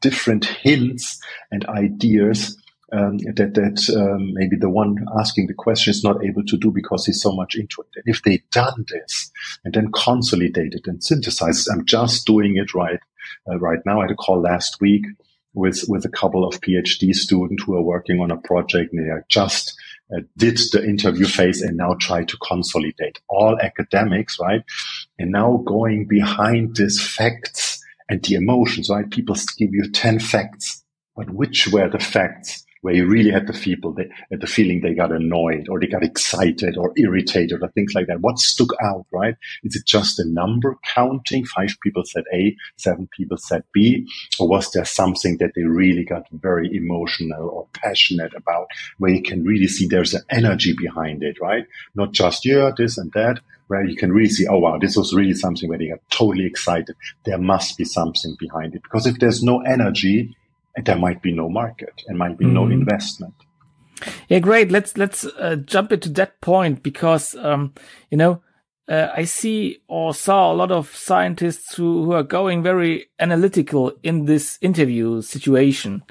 different 0.01 0.45
hints 0.45 1.21
and 1.51 1.65
ideas 1.67 2.57
um, 2.93 3.19
that 3.19 3.55
that 3.55 3.95
um, 3.97 4.33
maybe 4.33 4.57
the 4.57 4.71
one 4.71 4.97
asking 5.19 5.47
the 5.47 5.55
question 5.55 5.91
is 5.91 6.03
not 6.03 6.25
able 6.25 6.43
to 6.45 6.57
do 6.57 6.71
because 6.71 7.05
he's 7.05 7.21
so 7.21 7.33
much 7.33 7.55
into 7.55 7.83
it. 7.83 7.89
And 7.97 8.05
if 8.07 8.23
they 8.23 8.43
done 8.51 8.87
this 8.89 9.31
and 9.65 9.75
then 9.75 9.93
consolidated 9.93 10.87
and 10.87 11.03
synthesized, 11.05 11.69
I'm 11.71 11.85
just 11.85 12.27
doing 12.27 12.57
it 12.57 12.75
right 12.75 13.01
uh, 13.51 13.59
right 13.59 13.81
now. 13.85 13.99
I 13.99 14.05
had 14.05 14.13
a 14.13 14.15
call 14.15 14.41
last 14.41 14.81
week 14.81 15.05
with 15.53 15.85
with 15.89 16.07
a 16.07 16.11
couple 16.11 16.47
of 16.47 16.61
PhD 16.61 17.15
students 17.15 17.65
who 17.65 17.75
are 17.75 17.83
working 17.83 18.21
on 18.21 18.31
a 18.31 18.39
project. 18.39 18.93
And 18.93 19.05
they 19.05 19.11
are 19.11 19.27
just 19.29 19.79
uh, 20.15 20.21
did 20.39 20.59
the 20.73 20.83
interview 20.83 21.27
phase 21.27 21.61
and 21.61 21.77
now 21.77 21.95
try 22.01 22.25
to 22.25 22.37
consolidate 22.39 23.21
all 23.29 23.59
academics, 23.61 24.39
right? 24.41 24.63
And 25.19 25.31
now 25.31 25.63
going 25.67 26.07
behind 26.07 26.77
these 26.77 27.07
facts 27.07 27.68
and 28.09 28.23
the 28.23 28.35
emotions, 28.35 28.89
right? 28.91 29.11
People 29.11 29.37
give 29.59 29.73
you 29.73 29.91
10 29.91 30.19
facts, 30.19 30.85
but 31.17 31.31
which 31.31 31.69
were 31.69 31.89
the 31.89 31.99
facts 31.99 32.65
where 32.83 32.95
you 32.95 33.07
really 33.07 33.31
had 33.31 33.47
the 33.47 33.53
people, 33.53 33.93
they, 33.93 34.09
the 34.37 34.47
feeling 34.47 34.81
they 34.81 34.95
got 34.95 35.13
annoyed 35.13 35.67
or 35.69 35.81
they 35.81 35.87
got 35.87 36.05
excited 36.05 36.77
or 36.77 36.93
irritated 36.97 37.61
or 37.63 37.69
things 37.69 37.93
like 37.95 38.07
that? 38.07 38.21
What 38.21 38.39
stuck 38.39 38.69
out, 38.83 39.07
right? 39.13 39.35
Is 39.65 39.77
it 39.77 39.85
just 39.85 40.19
a 40.19 40.25
number 40.25 40.79
counting? 40.95 41.45
Five 41.45 41.77
people 41.83 42.05
said 42.05 42.25
A, 42.33 42.57
seven 42.77 43.09
people 43.17 43.37
said 43.37 43.65
B, 43.73 44.07
or 44.39 44.49
was 44.49 44.71
there 44.73 44.85
something 44.85 45.39
that 45.39 45.53
they 45.55 45.63
really 45.63 46.05
got 46.05 46.29
very 46.31 46.75
emotional 46.75 47.49
or 47.49 47.67
passionate 47.73 48.35
about 48.35 48.69
where 48.99 49.13
you 49.13 49.23
can 49.23 49.45
really 49.45 49.69
see 49.69 49.87
there's 49.87 50.15
an 50.15 50.23
energy 50.31 50.75
behind 50.79 51.23
it, 51.23 51.41
right? 51.41 51.65
Not 51.95 52.13
just, 52.13 52.45
yeah, 52.45 52.71
this 52.77 52.97
and 52.97 53.13
that, 53.13 53.41
where 53.69 53.85
you 53.85 53.97
can 53.97 54.13
really 54.13 54.29
see, 54.29 54.47
oh 54.47 54.59
wow, 54.59 54.79
this 54.79 54.97
was 54.97 55.15
really 55.15 55.35
something 55.35 55.69
where 55.69 55.79
they 55.79 55.89
got 55.89 56.01
totally 56.11 56.47
excited. 56.47 56.97
There 57.25 57.39
must 57.39 57.79
be 57.79 57.85
something 57.85 58.37
behind 58.39 58.75
it. 58.75 58.83
Because 58.83 59.07
if 59.07 59.19
there's 59.19 59.43
no 59.43 59.61
energy, 59.61 60.37
there 60.85 60.99
might 60.99 61.23
be 61.23 61.33
no 61.33 61.49
market 61.49 62.03
and 62.07 62.19
might 62.19 62.39
be 62.39 62.47
mm. 62.47 62.53
no 62.53 62.63
mm-hmm. 62.65 62.73
investment. 62.73 63.35
Yeah, 64.29 64.39
great. 64.39 64.71
Let's 64.71 64.97
let's 64.97 65.25
uh, 65.25 65.57
jump 65.65 65.93
into 65.93 66.09
that 66.11 66.41
point 66.41 66.83
because 66.83 67.35
um, 67.35 67.75
you 68.11 68.17
know 68.17 68.43
uh, 68.89 69.09
I 69.15 69.25
see 69.25 69.79
or 69.89 70.15
saw 70.15 70.53
a 70.53 70.55
lot 70.55 70.71
of 70.71 70.95
scientists 70.95 71.75
who, 71.75 72.05
who 72.05 72.13
are 72.13 72.23
going 72.23 72.63
very 72.63 73.07
analytical 73.19 73.93
in 74.03 74.27
this 74.27 74.59
interview 74.61 75.21
situation, 75.21 76.05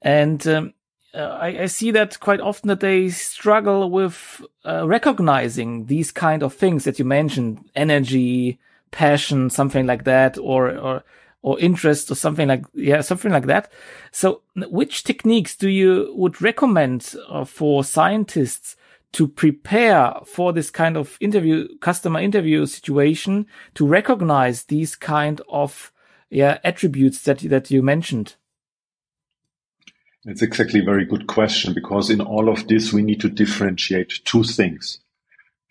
and 0.00 0.46
um, 0.46 0.74
uh, 1.14 1.38
I, 1.40 1.62
I, 1.62 1.66
see 1.66 1.90
that 1.92 2.18
quite 2.18 2.40
often 2.40 2.68
that 2.68 2.80
they 2.80 3.08
struggle 3.08 3.90
with 3.90 4.44
uh, 4.64 4.86
recognizing 4.86 5.86
these 5.86 6.10
kind 6.10 6.42
of 6.42 6.54
things 6.54 6.84
that 6.84 6.98
you 6.98 7.04
mentioned, 7.04 7.64
energy, 7.76 8.58
passion, 8.90 9.50
something 9.50 9.86
like 9.86 10.04
that, 10.04 10.36
or 10.38 10.76
or 10.76 11.04
or 11.42 11.60
interest 11.60 12.10
or 12.10 12.14
something 12.14 12.48
like 12.48 12.64
yeah, 12.74 13.00
something 13.00 13.30
like 13.30 13.46
that. 13.46 13.70
So, 14.10 14.42
which 14.56 15.04
techniques 15.04 15.54
do 15.54 15.68
you 15.68 16.12
would 16.16 16.42
recommend 16.42 17.14
uh, 17.28 17.44
for 17.44 17.84
scientists 17.84 18.76
to 19.12 19.28
prepare 19.28 20.14
for 20.26 20.52
this 20.52 20.70
kind 20.70 20.96
of 20.96 21.16
interview, 21.20 21.68
customer 21.78 22.18
interview 22.18 22.66
situation 22.66 23.46
to 23.74 23.86
recognize 23.86 24.64
these 24.64 24.96
kind 24.96 25.40
of 25.48 25.92
yeah 26.30 26.58
attributes 26.64 27.22
that 27.22 27.38
that 27.38 27.70
you 27.70 27.82
mentioned? 27.82 28.34
It's 30.26 30.42
exactly 30.42 30.80
a 30.80 30.84
very 30.84 31.04
good 31.04 31.26
question 31.26 31.74
because 31.74 32.08
in 32.08 32.20
all 32.20 32.48
of 32.48 32.66
this, 32.66 32.92
we 32.92 33.02
need 33.02 33.20
to 33.20 33.28
differentiate 33.28 34.20
two 34.24 34.42
things. 34.42 34.98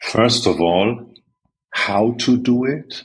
First 0.02 0.46
of 0.46 0.62
all, 0.62 1.10
how 1.72 2.12
to 2.20 2.38
do 2.38 2.66
it. 2.66 3.04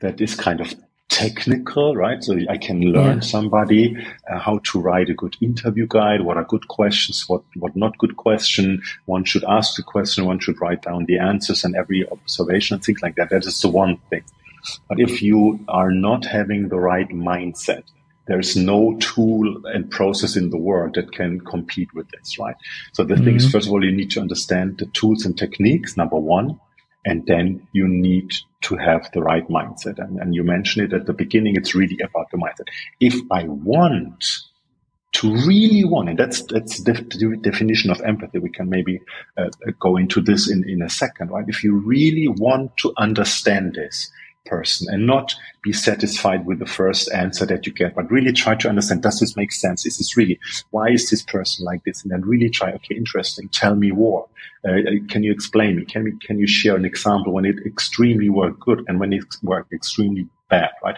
That 0.00 0.20
is 0.20 0.34
kind 0.34 0.60
of 0.60 0.74
technical, 1.10 1.96
right? 1.96 2.22
So 2.22 2.38
I 2.48 2.56
can 2.56 2.80
learn 2.80 3.16
yeah. 3.16 3.20
somebody 3.20 3.96
uh, 4.30 4.38
how 4.38 4.60
to 4.64 4.80
write 4.80 5.10
a 5.10 5.14
good 5.14 5.36
interview 5.42 5.86
guide. 5.86 6.22
What 6.22 6.36
are 6.36 6.44
good 6.44 6.68
questions? 6.68 7.28
What, 7.28 7.42
what 7.56 7.76
not 7.76 7.98
good 7.98 8.16
question? 8.16 8.80
One 9.06 9.24
should 9.24 9.44
ask 9.44 9.76
the 9.76 9.82
question. 9.82 10.24
One 10.24 10.38
should 10.38 10.60
write 10.60 10.82
down 10.82 11.04
the 11.06 11.18
answers 11.18 11.64
and 11.64 11.74
every 11.74 12.08
observation 12.08 12.74
and 12.74 12.84
things 12.84 13.02
like 13.02 13.16
that. 13.16 13.30
That 13.30 13.44
is 13.44 13.60
the 13.60 13.68
one 13.68 13.98
thing. 14.08 14.22
But 14.88 15.00
if 15.00 15.20
you 15.20 15.58
are 15.68 15.90
not 15.90 16.24
having 16.24 16.68
the 16.68 16.78
right 16.78 17.08
mindset, 17.08 17.82
there's 18.30 18.56
no 18.56 18.96
tool 19.00 19.60
and 19.66 19.90
process 19.90 20.36
in 20.36 20.50
the 20.50 20.56
world 20.56 20.94
that 20.94 21.10
can 21.10 21.40
compete 21.40 21.88
with 21.94 22.08
this, 22.10 22.38
right? 22.38 22.54
So 22.92 23.02
the 23.02 23.14
mm-hmm. 23.14 23.24
thing 23.24 23.36
is, 23.36 23.46
mm-hmm. 23.46 23.50
first 23.50 23.66
of 23.66 23.72
all, 23.72 23.84
you 23.84 23.90
need 23.90 24.12
to 24.12 24.20
understand 24.20 24.78
the 24.78 24.86
tools 24.86 25.24
and 25.26 25.36
techniques, 25.36 25.96
number 25.96 26.16
one, 26.16 26.60
and 27.04 27.26
then 27.26 27.66
you 27.72 27.88
need 27.88 28.32
to 28.62 28.76
have 28.76 29.10
the 29.12 29.20
right 29.20 29.48
mindset. 29.48 29.98
And, 29.98 30.20
and 30.20 30.32
you 30.32 30.44
mentioned 30.44 30.92
it 30.92 30.96
at 30.96 31.06
the 31.06 31.12
beginning, 31.12 31.56
it's 31.56 31.74
really 31.74 31.98
about 32.04 32.30
the 32.30 32.38
mindset. 32.38 32.68
If 33.00 33.16
I 33.32 33.48
want 33.48 34.24
to 35.12 35.34
really 35.44 35.84
want, 35.84 36.08
and 36.08 36.16
that's 36.16 36.44
that's 36.44 36.84
the 36.84 37.36
definition 37.42 37.90
of 37.90 38.00
empathy. 38.02 38.38
We 38.38 38.50
can 38.50 38.70
maybe 38.70 39.00
uh, 39.36 39.48
go 39.80 39.96
into 39.96 40.20
this 40.20 40.48
in, 40.48 40.68
in 40.68 40.82
a 40.82 40.88
second, 40.88 41.30
right? 41.30 41.44
If 41.48 41.64
you 41.64 41.74
really 41.74 42.28
want 42.28 42.76
to 42.78 42.92
understand 42.96 43.74
this, 43.74 44.08
person 44.46 44.92
and 44.92 45.06
not 45.06 45.34
be 45.62 45.72
satisfied 45.72 46.46
with 46.46 46.58
the 46.58 46.66
first 46.66 47.10
answer 47.12 47.46
that 47.46 47.66
you 47.66 47.72
get, 47.72 47.94
but 47.94 48.10
really 48.10 48.32
try 48.32 48.54
to 48.54 48.68
understand, 48.68 49.02
does 49.02 49.20
this 49.20 49.36
make 49.36 49.52
sense? 49.52 49.86
Is 49.86 49.98
this 49.98 50.16
really, 50.16 50.38
why 50.70 50.88
is 50.88 51.10
this 51.10 51.22
person 51.22 51.64
like 51.64 51.84
this? 51.84 52.02
And 52.02 52.10
then 52.10 52.22
really 52.22 52.50
try, 52.50 52.72
okay, 52.72 52.94
interesting. 52.94 53.48
Tell 53.48 53.74
me 53.74 53.90
more. 53.90 54.28
Uh, 54.66 54.72
uh 54.72 54.90
can 55.08 55.22
you 55.22 55.32
explain 55.32 55.76
me? 55.76 55.84
Can 55.84 56.04
we, 56.04 56.12
can 56.18 56.38
you 56.38 56.46
share 56.46 56.76
an 56.76 56.84
example 56.84 57.32
when 57.32 57.44
it 57.44 57.56
extremely 57.66 58.28
worked 58.28 58.60
good 58.60 58.84
and 58.88 58.98
when 58.98 59.12
it 59.12 59.24
worked 59.42 59.72
extremely 59.72 60.26
bad, 60.48 60.70
right? 60.82 60.96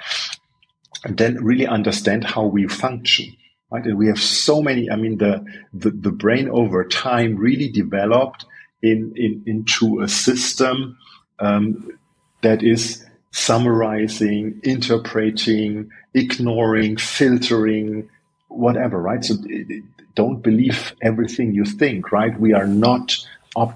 And 1.04 1.16
then 1.16 1.42
really 1.42 1.66
understand 1.66 2.24
how 2.24 2.44
we 2.44 2.68
function. 2.68 3.36
Right? 3.70 3.84
And 3.84 3.96
we 3.96 4.06
have 4.08 4.20
so 4.20 4.62
many, 4.62 4.90
I 4.90 4.96
mean, 4.96 5.18
the, 5.18 5.44
the, 5.72 5.90
the 5.90 6.12
brain 6.12 6.48
over 6.50 6.84
time 6.84 7.36
really 7.36 7.70
developed 7.70 8.44
in, 8.82 9.12
in 9.16 9.42
into 9.46 10.00
a 10.00 10.08
system 10.08 10.98
um, 11.38 11.88
that 12.42 12.62
is 12.62 13.06
summarizing, 13.32 14.60
interpreting, 14.62 15.90
ignoring, 16.14 16.96
filtering, 16.96 18.08
whatever, 18.48 19.00
right? 19.00 19.24
So 19.24 19.36
don't 20.14 20.42
believe 20.42 20.94
everything 21.02 21.54
you 21.54 21.64
think, 21.64 22.12
right? 22.12 22.38
We 22.38 22.52
are 22.52 22.66
not 22.66 23.16
uh, 23.56 23.72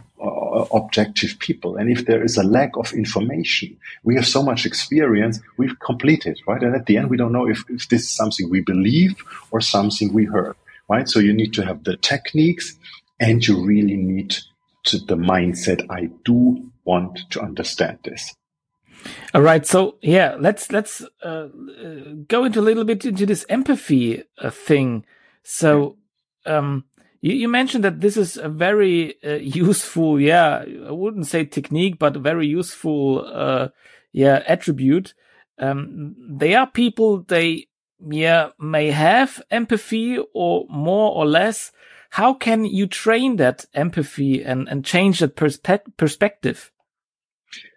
objective 0.72 1.38
people. 1.38 1.76
And 1.76 1.90
if 1.90 2.06
there 2.06 2.22
is 2.22 2.36
a 2.36 2.42
lack 2.42 2.76
of 2.76 2.92
information, 2.92 3.76
we 4.04 4.14
have 4.16 4.26
so 4.26 4.42
much 4.42 4.66
experience, 4.66 5.40
we've 5.56 5.78
completed, 5.80 6.38
right? 6.46 6.62
And 6.62 6.74
at 6.74 6.86
the 6.86 6.98
end, 6.98 7.10
we 7.10 7.16
don't 7.16 7.32
know 7.32 7.48
if, 7.48 7.64
if 7.68 7.88
this 7.88 8.02
is 8.02 8.10
something 8.10 8.50
we 8.50 8.60
believe 8.60 9.14
or 9.50 9.60
something 9.60 10.12
we 10.12 10.24
heard, 10.26 10.56
right? 10.88 11.08
So 11.08 11.18
you 11.18 11.32
need 11.32 11.54
to 11.54 11.64
have 11.64 11.84
the 11.84 11.96
techniques 11.96 12.76
and 13.18 13.46
you 13.46 13.64
really 13.64 13.96
need 13.96 14.36
to 14.84 14.98
the 14.98 15.16
mindset. 15.16 15.84
I 15.90 16.10
do 16.24 16.70
want 16.84 17.20
to 17.30 17.40
understand 17.40 17.98
this. 18.04 18.34
All 19.34 19.42
right, 19.42 19.66
so 19.66 19.96
yeah, 20.02 20.36
let's 20.38 20.72
let's 20.72 21.02
uh, 21.22 21.48
uh, 21.48 21.48
go 22.26 22.44
into 22.44 22.60
a 22.60 22.62
little 22.62 22.84
bit 22.84 23.04
into 23.04 23.26
this 23.26 23.44
empathy 23.48 24.22
uh, 24.38 24.50
thing. 24.50 25.04
So, 25.42 25.96
um, 26.46 26.84
you, 27.20 27.34
you, 27.34 27.48
mentioned 27.48 27.84
that 27.84 28.00
this 28.00 28.16
is 28.16 28.36
a 28.36 28.48
very 28.48 29.14
uh, 29.22 29.34
useful, 29.34 30.20
yeah, 30.20 30.64
I 30.86 30.90
wouldn't 30.90 31.26
say 31.26 31.44
technique, 31.44 31.98
but 31.98 32.16
a 32.16 32.20
very 32.20 32.46
useful, 32.46 33.24
uh, 33.32 33.68
yeah, 34.12 34.42
attribute. 34.46 35.14
Um, 35.58 36.16
they 36.28 36.54
are 36.54 36.66
people 36.66 37.22
they 37.22 37.68
yeah 38.10 38.50
may 38.58 38.90
have 38.90 39.42
empathy 39.50 40.18
or 40.34 40.66
more 40.68 41.12
or 41.12 41.26
less. 41.26 41.72
How 42.10 42.34
can 42.34 42.64
you 42.64 42.86
train 42.86 43.36
that 43.36 43.64
empathy 43.74 44.42
and 44.42 44.68
and 44.68 44.84
change 44.84 45.20
that 45.20 45.36
perspe- 45.36 45.96
perspective? 45.96 46.70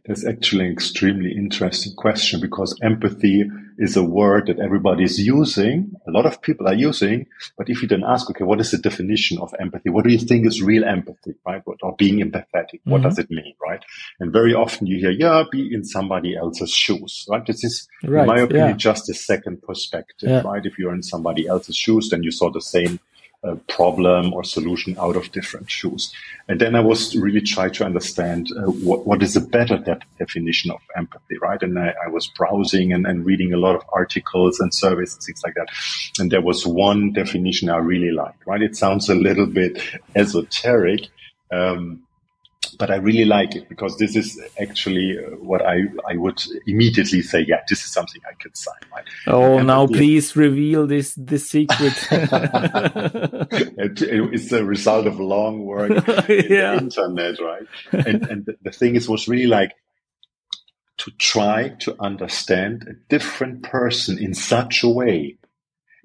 That's 0.09 0.25
actually 0.25 0.65
an 0.65 0.71
extremely 0.71 1.33
interesting 1.33 1.93
question 1.93 2.41
because 2.41 2.75
empathy 2.81 3.45
is 3.77 3.95
a 3.95 4.03
word 4.03 4.47
that 4.47 4.59
everybody 4.59 5.03
is 5.03 5.19
using. 5.19 5.91
A 6.07 6.11
lot 6.11 6.25
of 6.25 6.41
people 6.41 6.67
are 6.67 6.73
using, 6.73 7.27
but 7.59 7.69
if 7.69 7.83
you 7.83 7.87
then 7.87 8.03
ask, 8.03 8.27
okay, 8.27 8.43
what 8.43 8.59
is 8.59 8.71
the 8.71 8.79
definition 8.79 9.37
of 9.37 9.53
empathy? 9.59 9.91
What 9.91 10.05
do 10.05 10.11
you 10.11 10.17
think 10.17 10.47
is 10.47 10.63
real 10.63 10.83
empathy, 10.83 11.35
right? 11.45 11.61
Or 11.83 11.95
being 11.95 12.27
empathetic? 12.27 12.81
What 12.85 13.01
mm-hmm. 13.01 13.03
does 13.03 13.19
it 13.19 13.29
mean, 13.29 13.53
right? 13.61 13.83
And 14.19 14.33
very 14.33 14.55
often 14.55 14.87
you 14.87 14.97
hear, 14.97 15.11
yeah, 15.11 15.43
be 15.51 15.71
in 15.71 15.85
somebody 15.85 16.35
else's 16.35 16.71
shoes, 16.71 17.27
right? 17.29 17.45
This 17.45 17.63
is, 17.63 17.87
right. 18.03 18.21
in 18.21 18.27
my 18.27 18.39
opinion, 18.39 18.69
yeah. 18.69 18.77
just 18.77 19.11
a 19.11 19.13
second 19.13 19.61
perspective, 19.61 20.27
yeah. 20.27 20.41
right? 20.41 20.65
If 20.65 20.79
you're 20.79 20.95
in 20.95 21.03
somebody 21.03 21.45
else's 21.45 21.77
shoes, 21.77 22.09
then 22.09 22.23
you 22.23 22.31
saw 22.31 22.49
the 22.49 22.61
same 22.61 22.99
a 23.43 23.55
problem 23.55 24.33
or 24.33 24.43
solution 24.43 24.97
out 24.99 25.15
of 25.15 25.31
different 25.31 25.71
shoes. 25.71 26.13
And 26.49 26.59
then 26.59 26.75
I 26.75 26.81
was 26.81 27.15
really 27.15 27.39
trying 27.39 27.71
to 27.73 27.85
understand 27.85 28.47
uh, 28.57 28.63
what, 28.63 29.07
what 29.07 29.23
is 29.23 29.37
a 29.37 29.41
better 29.41 29.77
de- 29.77 29.99
definition 30.17 30.71
of 30.71 30.81
empathy, 30.97 31.37
right? 31.41 31.61
And 31.61 31.79
I, 31.79 31.93
I 32.05 32.09
was 32.09 32.27
browsing 32.27 32.91
and, 32.91 33.07
and, 33.07 33.25
reading 33.25 33.53
a 33.53 33.57
lot 33.57 33.75
of 33.75 33.83
articles 33.93 34.59
and 34.59 34.73
surveys 34.73 35.13
and 35.13 35.23
things 35.23 35.41
like 35.43 35.53
that. 35.55 35.69
And 36.19 36.31
there 36.31 36.41
was 36.41 36.67
one 36.67 37.13
definition 37.13 37.69
I 37.69 37.77
really 37.77 38.11
liked, 38.11 38.45
right? 38.45 38.61
It 38.61 38.75
sounds 38.75 39.07
a 39.07 39.15
little 39.15 39.45
bit 39.45 39.81
esoteric. 40.15 41.07
Um, 41.51 42.03
but 42.79 42.89
I 42.89 42.95
really 42.95 43.25
like 43.25 43.55
it 43.55 43.67
because 43.67 43.97
this 43.97 44.15
is 44.15 44.39
actually 44.57 45.17
uh, 45.19 45.31
what 45.35 45.61
I, 45.61 45.81
I 46.09 46.15
would 46.15 46.41
immediately 46.65 47.21
say, 47.21 47.41
yeah, 47.45 47.59
this 47.67 47.83
is 47.83 47.91
something 47.91 48.21
I 48.25 48.33
could 48.41 48.55
sign. 48.55 48.73
Right? 48.95 49.03
Oh, 49.27 49.57
and 49.57 49.67
now 49.67 49.85
please 49.85 50.37
reveal 50.37 50.87
this, 50.87 51.13
this 51.15 51.49
secret. 51.49 51.93
it, 52.11 54.01
it's 54.01 54.51
a 54.53 54.63
result 54.63 55.07
of 55.07 55.19
long 55.19 55.65
work 55.65 55.91
in 55.91 55.97
the 55.97 56.77
internet, 56.81 57.39
right? 57.41 57.67
And, 57.91 58.25
and 58.29 58.45
the, 58.45 58.55
the 58.63 58.71
thing 58.71 58.95
is, 58.95 59.09
was 59.09 59.27
really 59.27 59.47
like 59.47 59.73
to 60.99 61.11
try 61.11 61.75
to 61.81 61.97
understand 61.99 62.87
a 62.89 62.93
different 63.09 63.63
person 63.63 64.17
in 64.17 64.33
such 64.33 64.83
a 64.83 64.89
way 64.89 65.37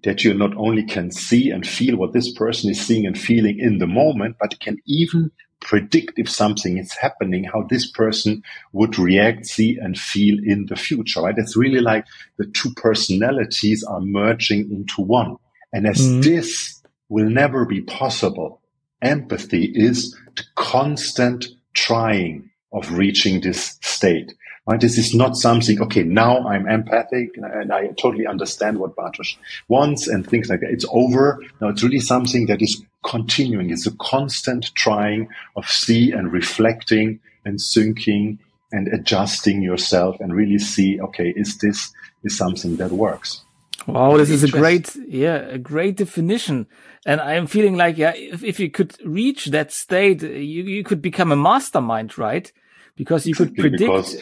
that 0.03 0.25
you 0.25 0.35
not 0.35 0.57
only 0.57 0.85
can 0.85 1.13
see 1.13 1.51
and 1.51 1.65
feel 1.65 1.97
what 1.97 2.13
this 2.13 2.33
person 2.33 2.69
is 2.69 2.85
seeing 2.85 3.07
and 3.07 3.17
feeling 3.19 3.61
in 3.61 3.79
the 3.79 3.87
moment, 3.87 4.37
but 4.41 4.59
can 4.59 4.77
even 4.87 5.31
predict 5.61 6.13
if 6.19 6.29
something 6.31 6.79
is 6.79 6.93
happening, 6.93 7.45
how 7.45 7.63
this 7.63 7.91
person 7.91 8.43
would 8.73 8.99
react, 8.99 9.47
see, 9.47 9.79
and 9.79 9.99
feel 9.99 10.39
in 10.45 10.67
the 10.67 10.77
future, 10.77 11.23
right? 11.23 11.35
It's 11.37 11.57
really 11.57 11.81
like 11.81 12.05
the 12.37 12.47
two 12.47 12.73
personalities 12.75 13.83
are 13.85 14.01
merging 14.01 14.71
into 14.71 15.03
one. 15.03 15.37
And 15.73 15.87
as 15.87 15.99
mm-hmm. 15.99 16.21
this 16.21 16.83
will 17.09 17.29
never 17.29 17.65
be 17.65 17.81
possible, 17.81 18.61
empathy 19.03 19.71
is 19.75 20.17
the 20.37 20.45
constant 20.55 21.47
trying 21.75 22.51
of 22.73 22.93
reaching 22.93 23.41
this 23.41 23.79
state. 23.83 24.33
Right? 24.67 24.81
This 24.81 24.97
is 24.97 25.15
not 25.15 25.37
something, 25.37 25.81
okay, 25.83 26.03
now 26.05 26.47
I'm 26.49 26.67
empathic 26.67 27.37
and 27.37 27.71
I 27.71 27.89
totally 27.89 28.27
understand 28.27 28.79
what 28.79 28.97
Bartosz 28.97 29.37
wants 29.69 30.09
and 30.09 30.27
things 30.27 30.49
like 30.49 30.61
that. 30.61 30.71
It's 30.71 30.87
over. 30.91 31.39
Now 31.61 31.69
it's 31.69 31.83
really 31.83 32.01
something 32.01 32.47
that 32.47 32.63
is 32.63 32.83
continuing. 33.05 33.69
It's 33.69 33.87
a 33.87 33.95
constant 33.97 34.75
trying 34.75 35.29
of 35.57 35.67
see 35.67 36.13
and 36.13 36.33
reflecting 36.33 37.21
and 37.45 37.59
syncing 37.59 38.39
and 38.73 38.89
adjusting 38.89 39.61
yourself 39.61 40.17
and 40.19 40.35
really 40.35 40.59
see, 40.59 40.99
okay, 41.01 41.35
is 41.37 41.59
this 41.59 41.93
is 42.25 42.37
something 42.37 42.77
that 42.77 42.91
works? 42.91 43.43
Wow, 43.87 44.17
this 44.17 44.31
is 44.31 44.45
a 44.45 44.49
great, 44.49 44.97
yeah, 45.07 45.37
a 45.37 45.59
great 45.59 45.97
definition. 45.97 46.67
And 47.05 47.21
I'm 47.21 47.47
feeling 47.47 47.77
like, 47.77 47.99
yeah, 47.99 48.15
if, 48.15 48.43
if 48.43 48.59
you 48.59 48.71
could 48.71 48.97
reach 49.05 49.47
that 49.47 49.73
state, 49.73 50.23
you, 50.23 50.65
you 50.65 50.83
could 50.83 51.03
become 51.03 51.31
a 51.31 51.37
mastermind, 51.37 52.17
right? 52.17 52.51
Because 52.97 53.27
you 53.27 53.35
could 53.35 53.55
predict 53.55 53.81
because 53.81 54.17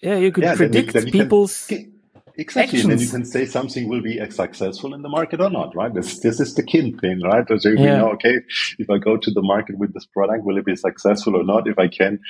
yeah, 0.00 0.16
you 0.16 0.32
could 0.32 0.44
yeah, 0.44 0.54
predict 0.54 0.92
then 0.92 1.06
you, 1.06 1.12
then 1.12 1.22
people's 1.22 1.66
can, 1.66 1.92
exactly, 2.36 2.78
actions. 2.78 2.84
and 2.84 2.92
then 2.92 3.06
you 3.06 3.12
can 3.12 3.24
say 3.24 3.46
something 3.46 3.88
will 3.88 4.02
be 4.02 4.18
successful 4.30 4.94
in 4.94 5.02
the 5.02 5.08
market 5.08 5.40
or 5.40 5.50
not, 5.50 5.74
right? 5.74 5.92
This 5.92 6.20
this 6.20 6.40
is 6.40 6.54
the 6.54 6.62
kin 6.62 6.98
thing, 6.98 7.20
right? 7.22 7.46
So 7.48 7.70
yeah. 7.70 7.80
you 7.80 7.86
know, 7.86 8.10
okay, 8.12 8.40
if 8.78 8.90
I 8.90 8.98
go 8.98 9.16
to 9.16 9.30
the 9.30 9.42
market 9.42 9.78
with 9.78 9.94
this 9.94 10.06
product, 10.06 10.44
will 10.44 10.58
it 10.58 10.64
be 10.64 10.76
successful 10.76 11.36
or 11.36 11.44
not? 11.44 11.66
If 11.66 11.78
I 11.78 11.88
can 11.88 12.20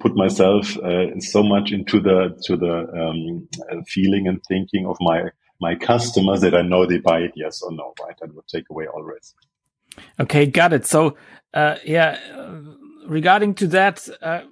put 0.00 0.16
myself 0.16 0.76
uh, 0.78 1.18
so 1.20 1.42
much 1.42 1.70
into 1.72 2.00
the 2.00 2.38
to 2.44 2.56
the 2.56 2.74
um, 3.00 3.48
feeling 3.86 4.26
and 4.28 4.42
thinking 4.44 4.86
of 4.86 4.96
my 5.00 5.30
my 5.60 5.74
customers 5.74 6.40
that 6.40 6.54
I 6.54 6.62
know 6.62 6.86
they 6.86 6.98
buy 6.98 7.20
it 7.20 7.32
yes 7.34 7.62
or 7.62 7.72
no, 7.72 7.94
right? 8.02 8.16
That 8.20 8.34
would 8.34 8.46
take 8.48 8.64
away 8.70 8.86
all 8.86 9.02
risk. 9.02 9.34
Okay, 10.20 10.46
got 10.46 10.72
it. 10.72 10.86
So, 10.86 11.16
uh, 11.54 11.76
yeah, 11.84 12.18
regarding 13.06 13.54
to 13.54 13.66
that, 13.68 14.06
uh, 14.20 14.42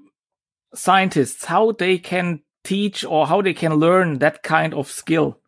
scientists 0.75 1.45
how 1.45 1.73
they 1.73 1.99
can 1.99 2.41
teach 2.63 3.05
or 3.05 3.27
how 3.27 3.43
they 3.43 3.55
can 3.55 3.75
learn 3.75 4.19
that 4.19 4.43
kind 4.43 4.75
of 4.75 4.91
skill? 4.91 5.39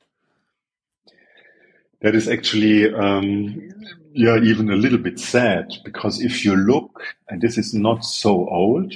That 2.02 2.14
is 2.14 2.28
actually, 2.28 2.92
um, 2.92 3.72
yeah, 4.12 4.38
even 4.38 4.70
a 4.70 4.76
little 4.76 4.98
bit 4.98 5.18
sad 5.18 5.66
because 5.84 6.20
if 6.20 6.44
you 6.44 6.54
look, 6.54 7.02
and 7.28 7.40
this 7.40 7.56
is 7.56 7.74
not 7.74 8.04
so 8.04 8.48
old, 8.48 8.94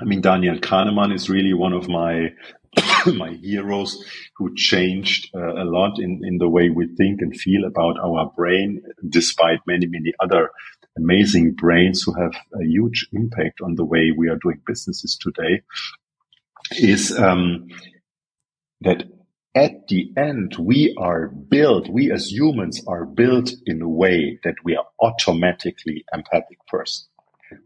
I 0.00 0.04
mean, 0.04 0.20
Daniel 0.20 0.58
Kahneman 0.58 1.12
is 1.14 1.28
really 1.28 1.52
one 1.52 1.72
of 1.72 1.88
my 1.88 2.32
my 3.14 3.32
heroes 3.32 4.02
who 4.36 4.54
changed 4.54 5.28
uh, 5.34 5.54
a 5.54 5.64
lot 5.64 5.98
in, 5.98 6.20
in 6.24 6.38
the 6.38 6.48
way 6.48 6.70
we 6.70 6.86
think 6.96 7.20
and 7.20 7.36
feel 7.36 7.64
about 7.64 7.98
our 7.98 8.32
brain, 8.36 8.82
despite 9.08 9.58
many, 9.66 9.86
many 9.86 10.12
other 10.20 10.50
amazing 10.96 11.52
brains 11.52 12.02
who 12.02 12.12
have 12.14 12.32
a 12.54 12.64
huge 12.64 13.08
impact 13.12 13.60
on 13.62 13.74
the 13.74 13.84
way 13.84 14.12
we 14.16 14.28
are 14.28 14.38
doing 14.42 14.60
businesses 14.66 15.16
today 15.20 15.62
is 16.72 17.16
um, 17.18 17.68
that 18.80 19.04
at 19.54 19.88
the 19.88 20.12
end, 20.16 20.56
we 20.58 20.94
are 20.96 21.28
built, 21.28 21.88
we 21.88 22.12
as 22.12 22.30
humans 22.30 22.82
are 22.86 23.04
built 23.04 23.50
in 23.66 23.82
a 23.82 23.88
way 23.88 24.38
that 24.44 24.54
we 24.64 24.76
are 24.76 24.86
automatically 25.00 26.04
empathic 26.12 26.58
person. 26.68 27.06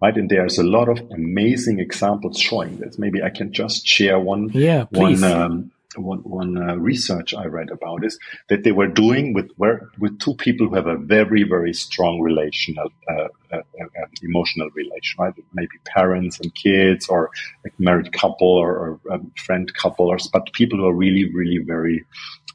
Right. 0.01 0.17
And 0.17 0.31
there's 0.31 0.57
a 0.57 0.63
lot 0.63 0.89
of 0.89 0.99
amazing 1.13 1.79
examples 1.79 2.41
showing 2.41 2.79
this. 2.79 2.99
Maybe 2.99 3.23
I 3.23 3.29
can 3.29 3.53
just 3.53 3.87
share 3.87 4.19
one, 4.19 4.49
yeah, 4.55 4.87
one, 4.91 5.23
um, 5.25 5.73
one, 5.97 6.19
one 6.21 6.57
uh, 6.57 6.77
research 6.77 7.35
I 7.35 7.47
read 7.47 7.71
about 7.71 8.05
is 8.05 8.19
that 8.49 8.65
they 8.65 8.73
were 8.73 8.87
doing 8.87 9.33
with 9.33 9.51
with 9.99 10.19
two 10.19 10.35
people 10.35 10.69
who 10.69 10.75
have 10.75 10.87
a 10.87 10.97
very 10.97 11.43
very 11.43 11.73
strong 11.73 12.21
relational 12.21 12.91
uh, 13.09 13.29
uh, 13.55 13.59
uh, 13.81 14.07
emotional 14.23 14.69
relation, 14.75 15.17
right? 15.19 15.35
Maybe 15.53 15.77
parents 15.85 16.41
and 16.41 16.55
kids, 16.55 17.09
or 17.09 17.31
like 17.63 17.79
married 17.79 18.13
couple, 18.13 18.49
or, 18.49 18.99
or 19.05 19.21
friend 19.37 19.73
couple, 19.75 20.07
or 20.07 20.19
but 20.33 20.53
people 20.53 20.79
who 20.79 20.87
are 20.87 20.95
really, 20.95 21.31
really 21.33 21.59
very, 21.59 22.05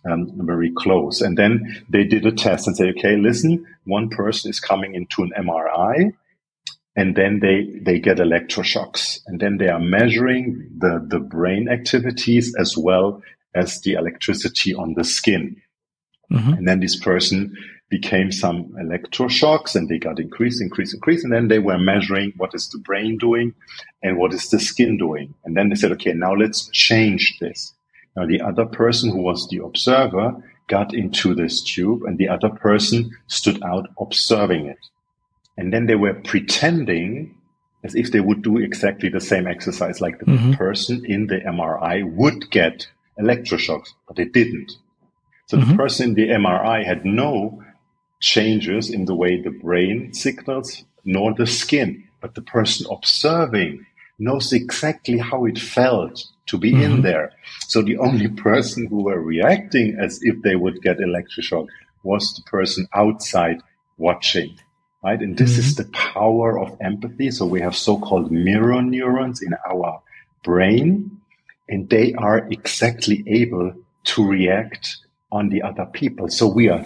um, 0.09 0.31
very 0.45 0.71
close. 0.71 1.21
And 1.21 1.37
then 1.37 1.85
they 1.89 2.03
did 2.03 2.25
a 2.25 2.31
test 2.31 2.67
and 2.67 2.75
say, 2.75 2.89
okay, 2.89 3.15
listen, 3.15 3.65
one 3.85 4.09
person 4.09 4.49
is 4.49 4.59
coming 4.59 4.95
into 4.95 5.23
an 5.23 5.31
MRI, 5.37 6.11
and 6.95 7.15
then 7.15 7.39
they 7.39 7.79
they 7.81 7.99
get 7.99 8.17
electroshocks, 8.17 9.19
and 9.27 9.39
then 9.39 9.57
they 9.57 9.69
are 9.69 9.79
measuring 9.79 10.69
the 10.77 11.05
the 11.07 11.19
brain 11.19 11.69
activities 11.69 12.53
as 12.59 12.77
well 12.77 13.21
as 13.55 13.81
the 13.81 13.93
electricity 13.93 14.73
on 14.73 14.93
the 14.93 15.03
skin. 15.03 15.55
Mm-hmm. 16.31 16.53
And 16.53 16.67
then 16.67 16.79
this 16.79 16.95
person 16.95 17.55
became 17.89 18.31
some 18.31 18.65
electroshocks 18.79 19.75
and 19.75 19.89
they 19.89 19.97
got 19.97 20.19
increased, 20.19 20.61
increased, 20.61 20.93
increased. 20.93 21.23
And 21.23 21.33
then 21.33 21.47
they 21.47 21.59
were 21.59 21.79
measuring 21.79 22.33
what 22.37 22.53
is 22.53 22.69
the 22.69 22.77
brain 22.77 23.17
doing 23.17 23.53
and 24.03 24.17
what 24.17 24.33
is 24.33 24.49
the 24.49 24.59
skin 24.59 24.97
doing. 24.97 25.33
And 25.43 25.57
then 25.57 25.69
they 25.69 25.75
said, 25.75 25.91
okay, 25.93 26.13
now 26.13 26.33
let's 26.33 26.69
change 26.69 27.37
this. 27.39 27.73
Now 28.15 28.27
the 28.27 28.41
other 28.41 28.65
person 28.65 29.09
who 29.09 29.21
was 29.21 29.47
the 29.49 29.63
observer 29.63 30.35
got 30.67 30.93
into 30.93 31.33
this 31.33 31.63
tube 31.63 32.03
and 32.03 32.17
the 32.17 32.29
other 32.29 32.49
person 32.49 33.09
stood 33.27 33.61
out 33.63 33.89
observing 33.99 34.67
it. 34.67 34.77
And 35.59 35.73
then 35.73 35.87
they 35.87 35.95
were 35.95 36.13
pretending 36.13 37.35
as 37.83 37.93
if 37.93 38.13
they 38.13 38.21
would 38.21 38.41
do 38.41 38.57
exactly 38.57 39.09
the 39.09 39.19
same 39.19 39.45
exercise 39.45 39.99
like 39.99 40.17
the 40.19 40.25
mm-hmm. 40.25 40.53
person 40.53 41.03
in 41.05 41.27
the 41.27 41.41
MRI 41.41 42.09
would 42.09 42.49
get 42.49 42.87
electroshocks, 43.19 43.89
but 44.07 44.15
they 44.15 44.23
didn't. 44.23 44.71
So 45.47 45.57
mm-hmm. 45.57 45.71
the 45.71 45.75
person 45.75 46.09
in 46.09 46.13
the 46.15 46.29
MRI 46.29 46.85
had 46.85 47.03
no 47.03 47.61
changes 48.21 48.89
in 48.89 49.03
the 49.03 49.15
way 49.15 49.41
the 49.41 49.49
brain 49.49 50.13
signals 50.13 50.85
nor 51.03 51.33
the 51.33 51.45
skin, 51.45 52.05
but 52.21 52.35
the 52.35 52.41
person 52.41 52.87
observing 52.89 53.85
knows 54.17 54.53
exactly 54.53 55.17
how 55.17 55.45
it 55.45 55.59
felt 55.59 56.25
to 56.45 56.57
be 56.57 56.71
mm-hmm. 56.71 56.83
in 56.83 57.01
there. 57.01 57.33
So 57.67 57.81
the 57.81 57.97
only 57.97 58.29
person 58.29 58.85
who 58.87 59.03
were 59.03 59.19
reacting 59.19 59.97
as 59.99 60.19
if 60.21 60.41
they 60.41 60.55
would 60.55 60.81
get 60.81 60.99
electroshock 60.99 61.67
was 62.03 62.33
the 62.33 62.43
person 62.49 62.87
outside 62.93 63.61
watching. 63.97 64.57
Right. 65.01 65.19
And 65.19 65.37
this 65.37 65.51
mm-hmm. 65.51 65.59
is 65.59 65.75
the 65.75 65.85
power 65.85 66.59
of 66.59 66.77
empathy. 66.81 67.31
So 67.31 67.45
we 67.45 67.61
have 67.61 67.75
so-called 67.75 68.31
mirror 68.31 68.81
neurons 68.81 69.41
in 69.41 69.53
our 69.69 70.01
brain 70.43 71.19
and 71.69 71.89
they 71.89 72.13
are 72.15 72.39
exactly 72.49 73.23
able 73.27 73.73
to 74.03 74.27
react 74.27 74.97
on 75.31 75.49
the 75.49 75.61
other 75.61 75.85
people. 75.85 76.29
So 76.29 76.47
we 76.47 76.69
are 76.69 76.85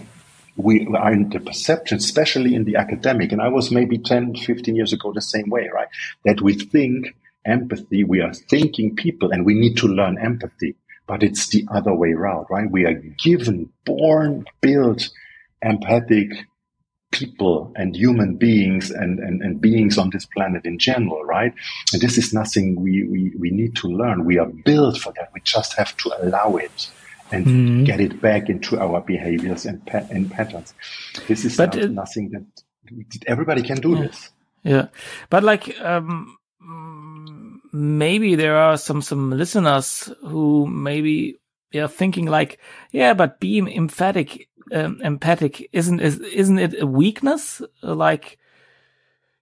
we 0.56 0.86
are 0.96 1.12
in 1.12 1.30
the 1.30 1.40
perception, 1.40 1.98
especially 1.98 2.54
in 2.54 2.66
the 2.66 2.76
academic, 2.76 3.32
and 3.32 3.42
I 3.42 3.48
was 3.48 3.72
maybe 3.72 3.98
10, 3.98 4.36
15 4.36 4.76
years 4.76 4.94
ago 4.94 5.12
the 5.12 5.22
same 5.22 5.50
way, 5.50 5.68
right? 5.74 5.88
That 6.26 6.42
we 6.42 6.54
think 6.54 7.16
empathy, 7.44 8.04
we 8.04 8.22
are 8.22 8.34
thinking 8.34 8.96
people 8.96 9.32
and 9.32 9.46
we 9.46 9.56
need 9.56 9.78
to 9.78 9.88
learn 9.88 10.20
empathy, 10.20 10.76
but 11.08 11.24
it's 11.24 11.48
the 11.48 11.66
other 11.74 11.94
way 11.94 12.12
around, 12.12 12.46
right? 12.52 12.70
We 12.70 12.86
are 12.86 12.94
given, 12.94 13.72
born, 13.84 14.46
built, 14.62 15.10
empathic 15.64 16.30
people 17.14 17.72
and 17.76 17.96
human 17.96 18.36
beings 18.36 18.92
and, 18.92 19.20
and, 19.20 19.42
and 19.42 19.62
beings 19.62 19.98
on 19.98 20.10
this 20.10 20.26
planet 20.26 20.66
in 20.66 20.78
general, 20.80 21.24
right? 21.24 21.54
And 21.94 22.02
this 22.02 22.18
is 22.18 22.34
nothing 22.34 22.82
we, 22.82 23.08
we, 23.08 23.32
we 23.40 23.50
need 23.50 23.76
to 23.78 23.88
learn. 23.88 24.26
We 24.26 24.38
are 24.40 24.52
built 24.66 24.98
for 24.98 25.14
that. 25.14 25.32
We 25.34 25.42
just 25.42 25.74
have 25.78 25.96
to 25.98 26.12
allow 26.22 26.58
it 26.58 26.90
and 27.32 27.46
mm-hmm. 27.46 27.84
get 27.86 28.00
it 28.00 28.22
back 28.22 28.50
into 28.50 28.80
our 28.80 29.02
behaviors 29.02 29.66
and, 29.66 29.86
pa- 29.86 30.08
and 30.10 30.30
patterns. 30.30 30.74
This 31.28 31.46
is 31.46 31.56
but, 31.56 31.76
not, 31.76 31.92
nothing 31.92 32.30
that 32.32 33.24
everybody 33.28 33.62
can 33.62 33.80
do 33.80 33.96
yeah. 33.96 34.02
this. 34.02 34.30
Yeah. 34.64 34.88
But 35.30 35.44
like, 35.44 35.80
um, 35.82 36.38
maybe 37.72 38.36
there 38.36 38.58
are 38.58 38.78
some, 38.78 39.02
some 39.02 39.32
listeners 39.32 40.12
who 40.22 40.68
maybe 40.68 41.38
are 41.82 41.88
thinking 41.88 42.26
like, 42.26 42.60
yeah, 42.92 43.14
but 43.14 43.40
being 43.40 43.68
emphatic 43.68 44.50
um, 44.72 45.02
empathic 45.04 45.70
isn't 45.72 46.00
is, 46.00 46.20
isn't 46.20 46.60
it 46.60 46.82
a 46.82 46.88
weakness? 46.88 47.62
Like 47.82 48.40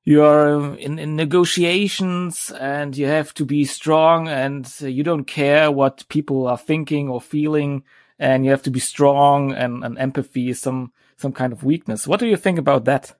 you 0.03 0.23
are 0.23 0.75
in, 0.75 0.97
in 0.97 1.15
negotiations 1.15 2.51
and 2.59 2.97
you 2.97 3.05
have 3.05 3.33
to 3.35 3.45
be 3.45 3.65
strong 3.65 4.27
and 4.27 4.69
you 4.81 5.03
don't 5.03 5.25
care 5.25 5.71
what 5.71 6.07
people 6.09 6.47
are 6.47 6.57
thinking 6.57 7.07
or 7.07 7.21
feeling 7.21 7.83
and 8.17 8.43
you 8.43 8.51
have 8.51 8.63
to 8.63 8.71
be 8.71 8.79
strong 8.79 9.51
and, 9.53 9.83
and 9.83 9.97
empathy 9.97 10.49
is 10.49 10.59
some 10.59 10.91
some 11.17 11.31
kind 11.31 11.53
of 11.53 11.63
weakness. 11.63 12.07
What 12.07 12.19
do 12.19 12.25
you 12.25 12.37
think 12.37 12.57
about 12.57 12.85
that 12.85 13.13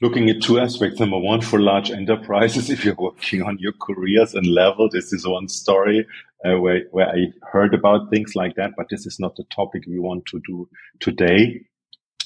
looking 0.00 0.30
at 0.30 0.42
two 0.42 0.58
aspects. 0.58 0.98
Number 1.00 1.18
one, 1.18 1.40
for 1.40 1.60
large 1.60 1.90
enterprises, 1.90 2.70
if 2.74 2.84
you're 2.84 2.94
working 2.98 3.42
on 3.42 3.58
your 3.58 3.72
careers 3.80 4.34
and 4.34 4.46
level, 4.46 4.88
this 4.90 5.12
is 5.12 5.26
one 5.26 5.48
story 5.48 6.06
uh, 6.44 6.58
where, 6.58 6.82
where 6.90 7.08
I 7.08 7.32
heard 7.50 7.74
about 7.74 8.10
things 8.10 8.34
like 8.34 8.56
that, 8.56 8.72
but 8.76 8.86
this 8.90 9.06
is 9.06 9.18
not 9.20 9.36
the 9.36 9.44
topic 9.54 9.84
we 9.86 9.98
want 9.98 10.26
to 10.26 10.40
do 10.46 10.68
today. 11.00 11.66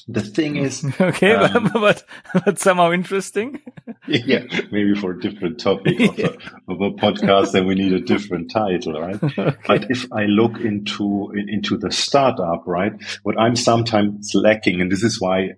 The 0.07 0.21
thing 0.21 0.55
is, 0.67 0.85
okay, 1.01 1.33
um, 1.33 1.71
but, 1.73 2.03
but 2.45 2.59
somehow 2.59 2.91
interesting. 2.91 3.61
yeah, 4.07 4.43
maybe 4.71 4.93
for 4.95 5.11
a 5.11 5.19
different 5.19 5.59
topic 5.59 5.99
of, 5.99 6.19
a, 6.19 6.33
of 6.71 6.81
a 6.81 6.91
podcast, 6.91 7.51
then 7.51 7.65
we 7.65 7.75
need 7.75 7.91
a 7.91 7.99
different 7.99 8.51
title, 8.51 9.01
right? 9.01 9.21
Okay. 9.21 9.55
But 9.65 9.89
if 9.89 10.11
I 10.13 10.25
look 10.25 10.59
into 10.59 11.31
into 11.35 11.75
the 11.77 11.91
startup, 11.91 12.63
right, 12.67 12.93
what 13.23 13.39
I'm 13.39 13.55
sometimes 13.55 14.31
lacking, 14.35 14.79
and 14.79 14.91
this 14.91 15.01
is 15.01 15.19
why 15.19 15.53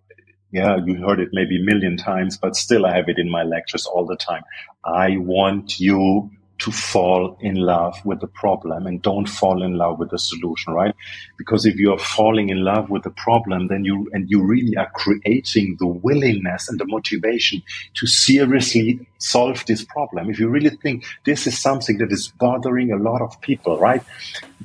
yeah, 0.52 0.78
you 0.86 0.96
heard 0.96 1.20
it 1.20 1.30
maybe 1.34 1.58
a 1.58 1.64
million 1.64 1.98
times, 1.98 2.38
but 2.38 2.56
still 2.56 2.86
I 2.86 2.96
have 2.96 3.10
it 3.10 3.20
in 3.20 3.30
my 3.30 3.44
lectures 3.44 3.86
all 3.86 4.06
the 4.06 4.16
time. 4.16 4.44
I 4.84 5.18
want 5.18 5.80
you 5.80 6.32
to 6.60 6.72
fall 6.72 7.38
in 7.40 7.56
love 7.56 8.04
with 8.04 8.20
the 8.20 8.28
problem 8.28 8.88
and 8.88 9.02
don't 9.02 9.30
fall 9.30 9.62
in 9.62 9.76
love 9.76 10.00
with 10.00 10.10
the 10.10 10.18
solution, 10.18 10.74
right? 10.74 10.96
Because 11.38 11.66
if 11.66 11.76
you're 11.76 12.00
falling 12.00 12.50
in 12.50 12.64
love 12.64 12.90
with 12.90 13.04
the 13.04 13.12
problem, 13.12 13.68
then 13.68 13.84
you, 13.84 14.10
and 14.12 14.30
you 14.30 14.44
really 14.44 14.76
are 14.76 14.90
creating 14.96 15.76
the 15.80 15.86
willingness 15.86 16.68
and 16.68 16.80
the 16.80 16.86
motivation 16.88 17.62
to 17.96 18.08
seriously 18.08 19.08
solve 19.20 19.64
this 19.68 19.84
problem. 19.84 20.30
If 20.30 20.40
you 20.40 20.50
really 20.50 20.72
think 20.72 21.06
this 21.26 21.46
is 21.46 21.60
something 21.60 22.00
that 22.00 22.12
is 22.12 22.30
bothering 22.40 22.92
a 22.92 22.98
lot 22.98 23.22
of 23.22 23.40
people, 23.42 23.78
right? 23.78 24.02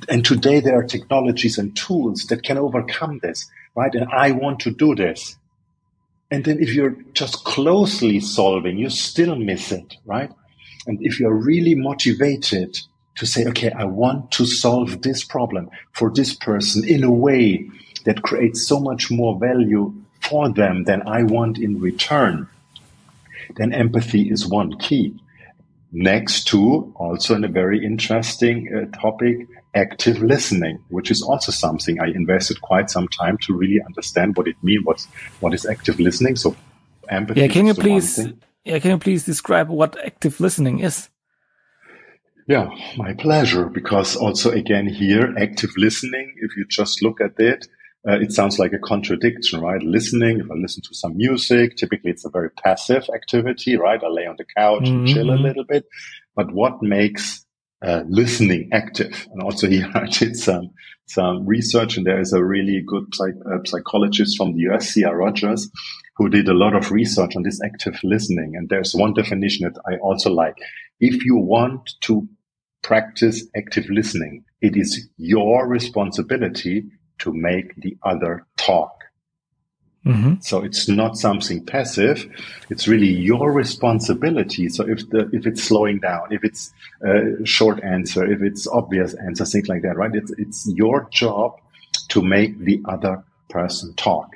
And 0.09 0.25
today 0.25 0.61
there 0.61 0.79
are 0.79 0.83
technologies 0.83 1.57
and 1.59 1.75
tools 1.75 2.25
that 2.27 2.43
can 2.43 2.57
overcome 2.57 3.19
this, 3.21 3.49
right? 3.75 3.93
And 3.93 4.07
I 4.11 4.31
want 4.31 4.61
to 4.61 4.71
do 4.71 4.95
this 4.95 5.37
and 6.33 6.45
then 6.45 6.59
if 6.59 6.73
you're 6.73 6.97
just 7.13 7.43
closely 7.43 8.19
solving, 8.19 8.79
you 8.79 8.89
still 8.89 9.35
miss 9.35 9.71
it, 9.71 9.97
right? 10.03 10.31
And 10.87 10.97
if 10.99 11.19
you're 11.19 11.35
really 11.35 11.75
motivated 11.75 12.75
to 13.17 13.27
say, 13.27 13.45
okay, 13.49 13.69
I 13.69 13.83
want 13.83 14.31
to 14.31 14.47
solve 14.47 15.03
this 15.03 15.23
problem 15.23 15.69
for 15.91 16.09
this 16.09 16.33
person 16.33 16.89
in 16.89 17.03
a 17.03 17.11
way 17.11 17.69
that 18.05 18.23
creates 18.23 18.67
so 18.67 18.79
much 18.79 19.11
more 19.11 19.37
value 19.37 19.93
for 20.21 20.49
them 20.49 20.85
than 20.85 21.07
I 21.07 21.21
want 21.21 21.59
in 21.59 21.79
return, 21.79 22.49
then 23.57 23.71
empathy 23.71 24.27
is 24.27 24.47
one 24.47 24.79
key. 24.79 25.13
Next 25.95 26.47
to 26.47 26.91
also 26.95 27.35
in 27.35 27.43
a 27.43 27.47
very 27.47 27.85
interesting 27.85 28.67
uh, 28.73 28.97
topic, 28.99 29.47
active 29.75 30.23
listening, 30.23 30.79
which 30.89 31.11
is 31.11 31.21
also 31.21 31.51
something 31.51 32.01
I 32.01 32.07
invested 32.07 32.61
quite 32.61 32.89
some 32.89 33.07
time 33.07 33.37
to 33.43 33.53
really 33.53 33.79
understand 33.85 34.35
what 34.35 34.47
it 34.47 34.55
means. 34.63 34.83
What 34.85 35.05
what 35.39 35.53
is 35.53 35.67
active 35.67 35.99
listening? 35.99 36.35
So 36.35 36.55
empathy. 37.09 37.41
Yeah, 37.41 37.47
can 37.47 37.67
you 37.67 37.75
please? 37.75 38.17
Yeah, 38.65 38.79
can 38.79 38.89
you 38.91 38.97
please 38.97 39.23
describe 39.23 39.69
what 39.69 39.95
active 40.03 40.39
listening 40.39 40.79
is? 40.79 41.09
Yeah, 42.47 42.71
my 42.97 43.13
pleasure. 43.13 43.65
Because 43.65 44.15
also 44.15 44.49
again 44.49 44.87
here, 44.87 45.35
active 45.37 45.77
listening. 45.77 46.33
If 46.41 46.57
you 46.57 46.65
just 46.67 47.03
look 47.03 47.21
at 47.21 47.39
it, 47.39 47.67
uh, 48.07 48.19
it 48.19 48.31
sounds 48.31 48.59
like 48.59 48.73
a 48.73 48.79
contradiction, 48.79 49.61
right? 49.61 49.81
Listening. 49.81 50.39
If 50.39 50.51
I 50.51 50.55
listen 50.55 50.83
to 50.83 50.93
some 50.93 51.15
music, 51.15 51.77
typically 51.77 52.11
it's 52.11 52.25
a 52.25 52.29
very 52.29 52.49
passive 52.49 53.07
activity, 53.13 53.77
right? 53.77 54.03
I 54.03 54.07
lay 54.07 54.25
on 54.25 54.35
the 54.37 54.45
couch 54.57 54.83
mm-hmm. 54.83 54.99
and 54.99 55.07
chill 55.07 55.29
a 55.29 55.39
little 55.39 55.63
bit. 55.63 55.85
But 56.35 56.51
what 56.51 56.81
makes 56.81 57.45
uh, 57.83 58.03
listening 58.07 58.69
active. 58.71 59.27
And 59.31 59.43
also 59.43 59.67
here 59.69 59.89
I 59.93 60.05
did 60.05 60.37
some, 60.37 60.71
some 61.05 61.45
research 61.45 61.97
and 61.97 62.05
there 62.05 62.19
is 62.19 62.33
a 62.33 62.43
really 62.43 62.81
good 62.85 63.13
psych, 63.13 63.35
uh, 63.45 63.57
psychologist 63.65 64.37
from 64.37 64.53
the 64.53 64.71
US, 64.71 64.89
C.R. 64.89 65.15
Rogers, 65.15 65.69
who 66.15 66.29
did 66.29 66.47
a 66.47 66.53
lot 66.53 66.75
of 66.75 66.91
research 66.91 67.35
on 67.35 67.43
this 67.43 67.59
active 67.63 67.99
listening. 68.03 68.53
And 68.55 68.69
there's 68.69 68.93
one 68.93 69.13
definition 69.13 69.69
that 69.69 69.81
I 69.85 69.97
also 69.97 70.31
like. 70.31 70.55
If 70.99 71.25
you 71.25 71.35
want 71.35 71.91
to 72.01 72.27
practice 72.83 73.45
active 73.55 73.89
listening, 73.89 74.45
it 74.61 74.77
is 74.77 75.09
your 75.17 75.67
responsibility 75.67 76.85
to 77.23 77.33
make 77.33 77.75
the 77.77 77.97
other 78.03 78.45
talk. 78.57 78.91
Mm-hmm. 80.05 80.41
So 80.41 80.61
it's 80.61 80.89
not 80.89 81.17
something 81.17 81.65
passive. 81.65 82.29
It's 82.69 82.89
really 82.89 83.07
your 83.07 83.53
responsibility. 83.53 84.67
So 84.67 84.87
if 84.87 85.09
the, 85.09 85.29
if 85.31 85.47
it's 85.47 85.63
slowing 85.63 85.99
down, 85.99 86.27
if 86.31 86.43
it's 86.43 86.73
a 87.01 87.45
short 87.45 87.81
answer, 87.83 88.29
if 88.29 88.41
it's 88.41 88.67
obvious 88.67 89.13
answer, 89.13 89.45
things 89.45 89.69
like 89.69 89.83
that, 89.83 89.95
right? 89.95 90.13
It's, 90.13 90.31
it's 90.37 90.69
your 90.75 91.07
job 91.11 91.55
to 92.09 92.21
make 92.21 92.59
the 92.59 92.81
other 92.85 93.23
person 93.49 93.93
talk. 93.95 94.35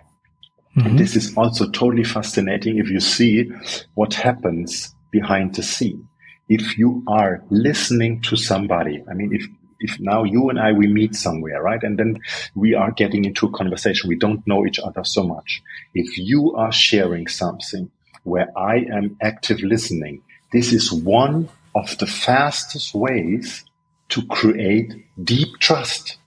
Mm-hmm. 0.77 0.88
And 0.88 0.99
this 0.99 1.17
is 1.17 1.35
also 1.35 1.69
totally 1.69 2.05
fascinating 2.05 2.77
if 2.77 2.89
you 2.89 3.01
see 3.01 3.51
what 3.95 4.13
happens 4.13 4.95
behind 5.11 5.55
the 5.55 5.63
scene. 5.63 6.07
If 6.47 6.77
you 6.77 7.03
are 7.07 7.43
listening 7.49 8.21
to 8.21 8.38
somebody, 8.38 9.03
I 9.11 9.13
mean, 9.15 9.35
if 9.35 9.45
if 9.80 9.99
now 9.99 10.23
you 10.23 10.49
and 10.49 10.59
I 10.59 10.71
we 10.71 10.88
meet 10.88 11.15
somewhere, 11.15 11.61
right, 11.61 11.82
and 11.84 11.97
then 11.97 12.19
we 12.55 12.73
are 12.73 12.91
getting 12.91 13.25
into 13.25 13.47
a 13.47 13.51
conversation, 13.51 14.09
we 14.09 14.17
don't 14.17 14.45
know 14.47 14.65
each 14.65 14.80
other 14.80 15.03
so 15.03 15.23
much. 15.23 15.61
If 15.93 16.17
you 16.17 16.55
are 16.55 16.71
sharing 16.71 17.28
something 17.28 17.91
where 18.23 18.51
I 18.57 18.86
am 18.91 19.17
active 19.21 19.61
listening, 19.61 20.21
this 20.51 20.73
is 20.73 20.91
one 20.91 21.49
of 21.75 21.97
the 21.97 22.07
fastest 22.07 22.93
ways 22.93 23.63
to 24.09 24.25
create 24.28 24.93
deep 25.21 25.59
trust. 25.59 26.17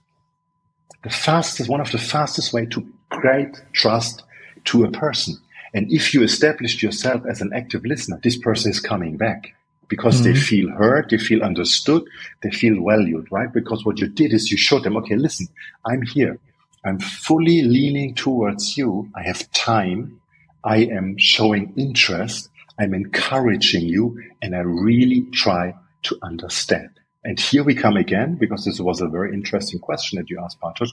The 1.03 1.09
fastest, 1.09 1.69
one 1.69 1.81
of 1.81 1.91
the 1.91 1.97
fastest 1.97 2.53
way 2.53 2.65
to 2.67 2.87
create 3.09 3.61
trust 3.73 4.23
to 4.65 4.83
a 4.83 4.91
person. 4.91 5.37
And 5.73 5.91
if 5.91 6.13
you 6.13 6.21
established 6.23 6.83
yourself 6.83 7.23
as 7.29 7.41
an 7.41 7.51
active 7.53 7.85
listener, 7.85 8.19
this 8.21 8.37
person 8.37 8.71
is 8.71 8.79
coming 8.79 9.17
back 9.17 9.53
because 9.91 10.21
mm-hmm. 10.21 10.31
they 10.31 10.39
feel 10.39 10.69
heard, 10.71 11.09
they 11.09 11.17
feel 11.17 11.43
understood, 11.43 12.01
they 12.41 12.49
feel 12.49 12.81
valued, 12.81 13.27
right? 13.29 13.51
Because 13.51 13.85
what 13.85 13.99
you 13.99 14.07
did 14.07 14.31
is 14.31 14.49
you 14.49 14.57
showed 14.57 14.83
them, 14.83 14.95
okay, 14.95 15.17
listen, 15.17 15.47
I'm 15.85 16.01
here. 16.01 16.39
I'm 16.85 16.97
fully 16.99 17.61
leaning 17.61 18.15
towards 18.15 18.77
you. 18.77 19.09
I 19.13 19.23
have 19.23 19.51
time. 19.51 20.21
I 20.63 20.77
am 20.77 21.17
showing 21.17 21.73
interest. 21.75 22.49
I'm 22.79 22.93
encouraging 22.93 23.85
you 23.85 24.23
and 24.41 24.55
I 24.55 24.59
really 24.59 25.23
try 25.33 25.75
to 26.03 26.17
understand. 26.23 26.91
And 27.25 27.37
here 27.37 27.63
we 27.65 27.75
come 27.75 27.97
again, 27.97 28.35
because 28.35 28.63
this 28.63 28.79
was 28.79 29.01
a 29.01 29.09
very 29.09 29.33
interesting 29.33 29.79
question 29.79 30.19
that 30.19 30.29
you 30.29 30.39
asked, 30.41 30.61
Bartosz. 30.61 30.91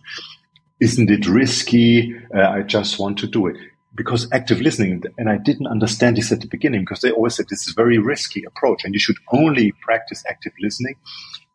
Isn't 0.81 1.09
it 1.09 1.29
risky? 1.29 2.17
Uh, 2.35 2.49
I 2.49 2.63
just 2.63 2.99
want 2.99 3.19
to 3.21 3.29
do 3.29 3.47
it 3.47 3.57
because 3.99 4.29
active 4.31 4.61
listening, 4.61 5.03
and 5.19 5.29
I 5.29 5.39
didn't 5.39 5.67
understand 5.67 6.17
this 6.17 6.31
at 6.31 6.41
the 6.41 6.47
beginning 6.47 6.83
because 6.83 7.01
they 7.01 7.11
always 7.11 7.35
said 7.35 7.47
this 7.51 7.67
is 7.67 7.73
a 7.73 7.75
very 7.75 7.99
risky 7.99 8.45
approach 8.45 8.85
and 8.85 8.95
you 8.95 9.01
should 9.01 9.17
only 9.33 9.73
practice 9.73 10.23
active 10.31 10.53
listening 10.63 10.95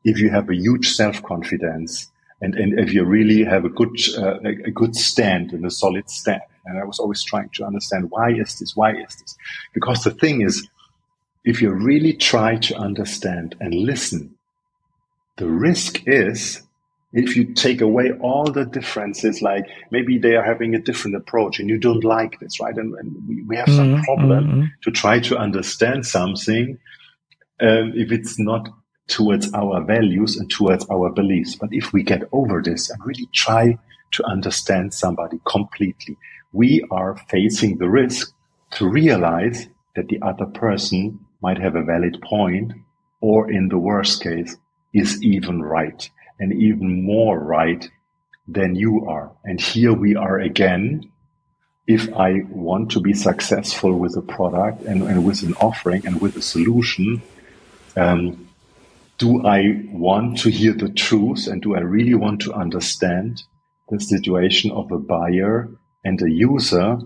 if 0.04 0.20
you 0.20 0.30
have 0.30 0.50
a 0.50 0.56
huge 0.56 0.90
self-confidence 0.90 2.12
and, 2.42 2.54
and 2.56 2.78
if 2.78 2.94
you 2.94 3.06
really 3.06 3.46
have 3.46 3.64
a 3.64 3.70
good, 3.70 3.98
uh, 4.18 4.40
a 4.44 4.72
good 4.72 4.94
stand 4.94 5.54
and 5.54 5.66
a 5.66 5.72
solid 5.72 6.10
stand. 6.10 6.42
And 6.66 6.78
I 6.78 6.84
was 6.84 7.00
always 7.00 7.24
trying 7.24 7.50
to 7.54 7.64
understand 7.64 8.12
why 8.12 8.34
is 8.34 8.60
this? 8.60 8.76
Why 8.76 8.92
is 8.92 9.16
this? 9.16 9.38
Because 9.74 10.04
the 10.04 10.12
thing 10.12 10.42
is, 10.42 10.68
if 11.46 11.62
you 11.62 11.72
really 11.72 12.12
try 12.12 12.58
to 12.58 12.76
understand 12.76 13.56
and 13.62 13.74
listen, 13.74 14.36
the 15.38 15.48
risk 15.48 16.02
is 16.06 16.62
if 17.14 17.36
you 17.36 17.54
take 17.54 17.80
away 17.80 18.12
all 18.20 18.46
the 18.46 18.66
differences, 18.66 19.42
like 19.42 19.66
maybe 19.92 20.18
they 20.18 20.36
are 20.36 20.44
having 20.44 20.74
a 20.74 20.80
different 20.80 21.16
approach 21.16 21.60
and 21.60 21.70
you 21.70 21.78
don't 21.78 22.04
like 22.04 22.40
this, 22.40 22.60
right? 22.60 22.76
And, 22.76 22.94
and 22.96 23.16
we, 23.28 23.44
we, 23.44 23.56
have 23.56 23.68
some 23.68 23.94
mm-hmm. 23.96 24.04
problem 24.04 24.46
mm-hmm. 24.46 24.64
to 24.82 24.92
try 24.92 25.20
to 25.20 25.38
understand 25.38 26.08
something 26.08 26.80
um, 27.62 27.94
if 27.96 28.12
it's 28.12 28.40
not 28.40 28.68
towards 29.08 29.54
our 29.54 29.84
values 29.84 30.38
and 30.38 30.50
towards 30.50 30.88
our 30.90 31.12
beliefs. 31.12 31.56
But 31.56 31.70
if 31.72 31.94
we 31.94 32.02
get 32.02 32.24
over 32.32 32.64
this 32.64 32.90
and 32.90 33.00
really 33.06 33.30
try 33.32 33.78
to 34.14 34.26
understand 34.26 34.94
somebody 34.94 35.40
completely, 35.46 36.18
we 36.52 36.84
are 36.90 37.16
facing 37.30 37.78
the 37.78 37.90
risk 37.90 38.34
to 38.72 38.90
realize 38.90 39.68
that 39.96 40.08
the 40.08 40.20
other 40.24 40.46
person 40.48 41.20
might 41.44 41.60
have 41.60 41.76
a 41.76 41.84
valid 41.84 42.20
point 42.24 42.74
or 43.22 43.52
in 43.52 43.70
the 43.70 43.78
worst 43.78 44.24
case 44.24 44.58
is 44.94 45.22
even 45.22 45.62
right 45.62 46.10
and 46.40 46.54
even 46.54 47.04
more 47.04 47.40
right 47.40 47.90
than 48.48 48.76
you 48.76 49.06
are. 49.08 49.32
And 49.44 49.60
here 49.60 49.94
we 49.94 50.16
are 50.16 50.40
again. 50.40 51.12
If 51.88 52.14
I 52.14 52.42
want 52.50 52.92
to 52.92 53.02
be 53.02 53.14
successful 53.14 53.98
with 53.98 54.16
a 54.16 54.22
product 54.22 54.84
and, 54.84 55.04
and 55.04 55.26
with 55.26 55.44
an 55.44 55.54
offering 55.56 56.06
and 56.06 56.22
with 56.22 56.36
a 56.38 56.42
solution, 56.42 57.22
um, 57.98 58.48
do 59.18 59.46
I 59.46 59.86
want 59.92 60.40
to 60.40 60.50
hear 60.50 60.74
the 60.74 60.90
truth 60.90 61.48
and 61.48 61.62
do 61.62 61.76
I 61.76 61.82
really 61.82 62.16
want 62.16 62.42
to 62.42 62.54
understand 62.54 63.44
the 63.90 64.00
situation 64.00 64.72
of 64.72 64.92
a 64.92 64.98
buyer 64.98 65.70
and 66.04 66.22
a 66.22 66.30
user? 66.30 67.00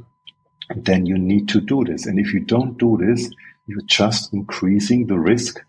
Then 0.75 1.05
you 1.05 1.17
need 1.17 1.49
to 1.49 1.61
do 1.61 1.83
this. 1.83 2.05
And 2.05 2.19
if 2.19 2.33
you 2.33 2.39
don't 2.39 2.77
do 2.77 2.97
this, 2.97 3.29
you're 3.67 3.81
just 3.81 4.33
increasing 4.33 5.07
the 5.07 5.19
risk 5.19 5.61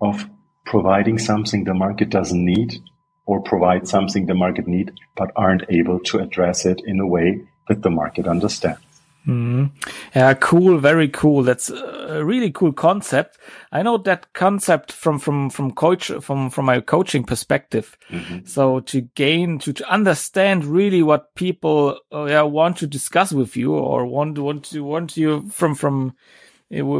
of 0.00 0.28
providing 0.64 1.18
something 1.18 1.64
the 1.64 1.74
market 1.74 2.10
doesn't 2.10 2.44
need 2.44 2.82
or 3.26 3.40
provide 3.40 3.88
something 3.88 4.26
the 4.26 4.34
market 4.34 4.66
need, 4.66 4.92
but 5.16 5.30
aren't 5.36 5.64
able 5.68 6.00
to 6.00 6.18
address 6.18 6.66
it 6.66 6.80
in 6.84 7.00
a 7.00 7.06
way 7.06 7.40
that 7.68 7.82
the 7.82 7.90
market 7.90 8.26
understands. 8.26 8.80
Mm. 9.26 9.70
Yeah, 10.14 10.34
cool, 10.34 10.76
very 10.78 11.08
cool. 11.08 11.44
That's 11.44 11.70
a 11.70 12.22
really 12.22 12.52
cool 12.52 12.74
concept. 12.74 13.38
I 13.72 13.82
know 13.82 13.96
that 13.98 14.34
concept 14.34 14.92
from 14.92 15.18
from 15.18 15.48
from 15.48 15.72
coach 15.72 16.12
from 16.20 16.50
from 16.50 16.66
my 16.66 16.80
coaching 16.80 17.24
perspective. 17.24 17.96
Mm-hmm. 18.10 18.44
So 18.44 18.80
to 18.80 19.00
gain 19.00 19.58
to, 19.60 19.72
to 19.72 19.90
understand 19.90 20.66
really 20.66 21.02
what 21.02 21.34
people 21.34 22.00
uh, 22.12 22.24
yeah, 22.24 22.42
want 22.42 22.76
to 22.78 22.86
discuss 22.86 23.32
with 23.32 23.56
you 23.56 23.72
or 23.72 24.04
want 24.04 24.38
want 24.38 24.64
to 24.66 24.84
want 24.84 25.16
you 25.16 25.48
from 25.48 25.74
from 25.74 26.14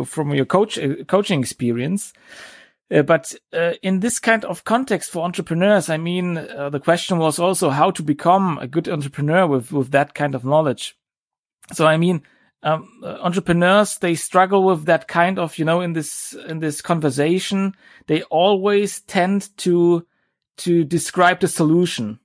from 0.06 0.34
your 0.34 0.46
coach 0.46 0.78
uh, 0.78 1.04
coaching 1.06 1.40
experience. 1.40 2.14
Uh, 2.94 3.02
but 3.02 3.34
uh, 3.52 3.72
in 3.82 4.00
this 4.00 4.20
kind 4.20 4.44
of 4.44 4.62
context 4.64 5.10
for 5.10 5.24
entrepreneurs, 5.24 5.90
I 5.90 5.96
mean, 5.96 6.38
uh, 6.38 6.70
the 6.70 6.78
question 6.78 7.18
was 7.18 7.38
also 7.40 7.70
how 7.70 7.90
to 7.90 8.02
become 8.02 8.58
a 8.58 8.68
good 8.68 8.88
entrepreneur 8.88 9.46
with 9.46 9.72
with 9.72 9.90
that 9.90 10.14
kind 10.14 10.34
of 10.34 10.44
knowledge. 10.44 10.96
So 11.72 11.86
I 11.86 11.96
mean, 11.96 12.22
um, 12.62 12.88
uh, 13.02 13.18
entrepreneurs 13.20 13.98
they 13.98 14.14
struggle 14.14 14.62
with 14.62 14.84
that 14.84 15.08
kind 15.08 15.38
of 15.38 15.58
you 15.58 15.64
know 15.64 15.80
in 15.80 15.94
this 15.94 16.34
in 16.48 16.60
this 16.60 16.80
conversation 16.80 17.74
they 18.06 18.22
always 18.24 19.00
tend 19.00 19.56
to 19.58 20.06
to 20.58 20.84
describe 20.84 21.40
the 21.40 21.48
solution, 21.48 22.20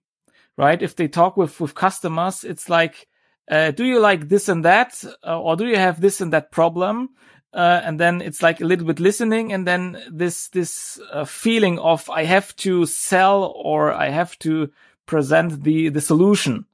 right? 0.55 0.81
If 0.81 0.95
they 0.95 1.07
talk 1.07 1.35
with 1.35 1.59
with 1.59 1.73
customers, 1.73 2.43
it's 2.43 2.69
like. 2.69 3.07
Uh, 3.51 3.71
do 3.71 3.83
you 3.83 3.99
like 3.99 4.29
this 4.29 4.47
and 4.47 4.63
that, 4.63 5.03
uh, 5.25 5.41
or 5.41 5.55
do 5.55 5.65
you 5.65 5.75
have 5.75 5.99
this 5.99 6.21
and 6.21 6.31
that 6.31 6.51
problem? 6.51 7.09
Uh, 7.53 7.81
and 7.83 7.99
then 7.99 8.21
it's 8.21 8.41
like 8.43 8.61
a 8.61 8.65
little 8.65 8.85
bit 8.85 8.99
listening 8.99 9.51
and 9.51 9.65
then 9.65 10.01
this 10.11 10.49
this 10.49 10.99
uh, 11.11 11.25
feeling 11.25 11.79
of 11.79 12.09
i 12.09 12.23
have 12.23 12.55
to 12.55 12.85
sell 12.85 13.53
or 13.55 13.91
i 13.91 14.09
have 14.09 14.37
to 14.39 14.69
present 15.05 15.63
the 15.63 15.89
the 15.89 16.01
solution 16.01 16.65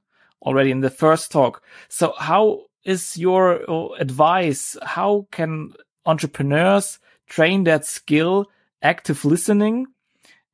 already 0.42 0.70
in 0.70 0.80
the 0.80 0.90
first 0.90 1.32
talk. 1.32 1.62
So 1.88 2.14
how 2.18 2.66
is 2.84 3.16
your 3.16 3.68
uh, 3.68 3.88
advice 3.98 4.76
how 4.82 5.26
can 5.32 5.72
entrepreneurs 6.06 7.00
train 7.26 7.64
that 7.64 7.84
skill 7.84 8.46
active 8.80 9.24
listening 9.24 9.86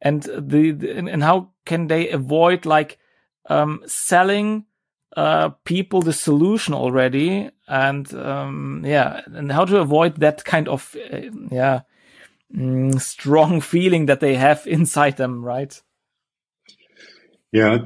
and 0.00 0.22
the, 0.22 0.72
the 0.72 0.96
and 0.96 1.22
how 1.22 1.50
can 1.66 1.88
they 1.88 2.08
avoid 2.08 2.64
like 2.64 2.98
um, 3.50 3.82
selling 3.86 4.64
uh, 5.16 5.50
people 5.64 6.02
the 6.02 6.12
solution 6.12 6.74
already 6.74 7.50
and 7.68 8.12
um, 8.14 8.82
yeah 8.84 9.20
and 9.26 9.52
how 9.52 9.64
to 9.64 9.78
avoid 9.78 10.16
that 10.16 10.44
kind 10.44 10.68
of 10.68 10.96
uh, 11.12 11.20
yeah 11.50 11.80
mm, 12.54 13.00
strong 13.00 13.60
feeling 13.60 14.06
that 14.06 14.20
they 14.20 14.34
have 14.36 14.66
inside 14.66 15.16
them 15.16 15.44
right? 15.44 15.82
Yeah 17.52 17.78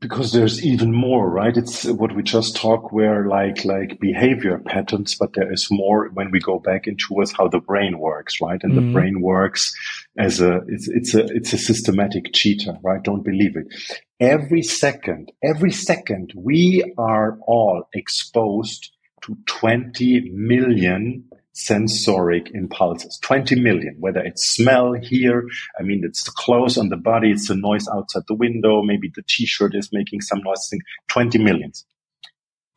because 0.00 0.32
there's 0.32 0.64
even 0.64 0.92
more 0.92 1.28
right 1.28 1.56
it's 1.56 1.84
what 1.84 2.14
we 2.14 2.22
just 2.22 2.56
talk 2.56 2.92
where 2.92 3.26
like 3.26 3.64
like 3.64 3.98
behavior 4.00 4.58
patterns 4.58 5.14
but 5.14 5.32
there 5.34 5.52
is 5.52 5.68
more 5.70 6.08
when 6.14 6.30
we 6.30 6.40
go 6.40 6.58
back 6.58 6.86
into 6.86 7.24
how 7.36 7.48
the 7.48 7.60
brain 7.60 7.98
works 7.98 8.40
right 8.40 8.62
and 8.62 8.72
mm. 8.72 8.76
the 8.76 8.80
mm-hmm. 8.80 8.92
brain 8.92 9.20
works 9.20 9.74
as 10.18 10.40
a 10.40 10.60
it's 10.68 10.88
it's 10.88 11.14
a 11.14 11.24
it's 11.26 11.52
a 11.52 11.58
systematic 11.58 12.32
cheater 12.32 12.76
right 12.82 13.02
don't 13.02 13.24
believe 13.24 13.56
it 13.56 13.66
every 14.20 14.62
second 14.62 15.32
every 15.42 15.72
second 15.72 16.32
we 16.36 16.82
are 16.98 17.38
all 17.46 17.88
exposed 17.94 18.92
to 19.22 19.36
20 19.46 20.30
million 20.30 21.24
sensoric 21.58 22.50
impulses. 22.52 23.18
20 23.22 23.60
million 23.60 23.96
whether 23.98 24.20
it's 24.20 24.44
smell 24.50 24.92
here 24.92 25.44
i 25.78 25.82
mean 25.82 26.02
it's 26.04 26.24
the 26.24 26.30
clothes 26.32 26.76
on 26.76 26.90
the 26.90 26.96
body 26.96 27.30
it's 27.30 27.48
the 27.48 27.56
noise 27.56 27.88
outside 27.94 28.22
the 28.28 28.34
window 28.34 28.82
maybe 28.82 29.10
the 29.14 29.22
t-shirt 29.26 29.74
is 29.74 29.88
making 29.90 30.20
some 30.20 30.40
noise 30.44 30.70
20 31.08 31.38
millions 31.38 31.86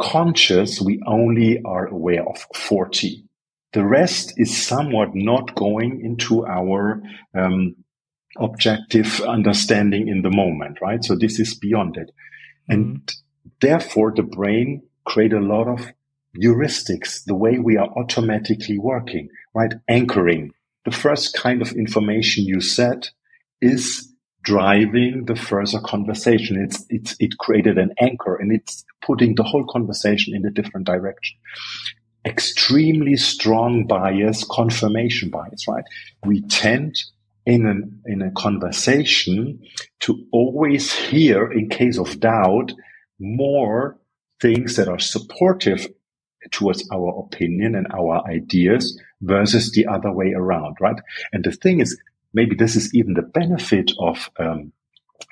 conscious 0.01 0.79
we 0.79 1.01
only 1.05 1.61
are 1.65 1.87
aware 1.87 2.25
of 2.25 2.37
40 2.55 3.25
the 3.73 3.85
rest 3.85 4.33
is 4.37 4.55
somewhat 4.55 5.09
not 5.13 5.55
going 5.55 6.01
into 6.03 6.45
our 6.45 7.03
um, 7.35 7.75
objective 8.37 9.21
understanding 9.21 10.07
in 10.07 10.21
the 10.21 10.31
moment 10.31 10.79
right? 10.81 11.03
So 11.03 11.15
this 11.15 11.39
is 11.39 11.55
beyond 11.55 11.97
it. 11.97 12.11
And 12.67 13.01
mm-hmm. 13.01 13.49
therefore 13.61 14.13
the 14.15 14.23
brain 14.23 14.83
create 15.05 15.33
a 15.33 15.39
lot 15.39 15.67
of 15.67 15.91
heuristics, 16.37 17.23
the 17.25 17.35
way 17.35 17.59
we 17.59 17.77
are 17.77 17.89
automatically 17.97 18.77
working, 18.77 19.29
right? 19.53 19.73
Anchoring. 19.87 20.51
The 20.85 20.91
first 20.91 21.33
kind 21.33 21.61
of 21.61 21.71
information 21.73 22.45
you 22.45 22.61
set 22.61 23.11
is 23.61 24.13
driving 24.41 25.25
the 25.25 25.35
further 25.35 25.79
conversation. 25.79 26.61
It's, 26.63 26.85
it's, 26.89 27.15
it 27.19 27.37
created 27.37 27.77
an 27.77 27.93
anchor 27.99 28.35
and 28.35 28.51
it's 28.51 28.85
putting 29.01 29.35
the 29.35 29.43
whole 29.43 29.65
conversation 29.65 30.35
in 30.35 30.45
a 30.45 30.51
different 30.51 30.87
direction. 30.87 31.37
Extremely 32.25 33.17
strong 33.17 33.85
bias, 33.85 34.43
confirmation 34.49 35.29
bias, 35.29 35.67
right? 35.67 35.83
We 36.25 36.41
tend 36.41 37.01
in 37.45 37.65
an, 37.65 38.01
in 38.05 38.21
a 38.21 38.31
conversation 38.31 39.61
to 40.01 40.25
always 40.31 40.93
hear 40.93 41.51
in 41.51 41.69
case 41.69 41.97
of 41.97 42.19
doubt 42.19 42.73
more 43.19 43.97
things 44.41 44.75
that 44.75 44.87
are 44.87 44.99
supportive 44.99 45.87
towards 46.51 46.87
our 46.91 47.19
opinion 47.19 47.75
and 47.75 47.87
our 47.93 48.25
ideas 48.27 48.99
versus 49.21 49.71
the 49.71 49.85
other 49.87 50.11
way 50.11 50.33
around, 50.33 50.77
right? 50.79 50.99
And 51.33 51.43
the 51.43 51.51
thing 51.51 51.79
is, 51.79 51.99
maybe 52.33 52.55
this 52.55 52.75
is 52.75 52.93
even 52.93 53.13
the 53.13 53.21
benefit 53.21 53.91
of 53.99 54.29
um, 54.39 54.71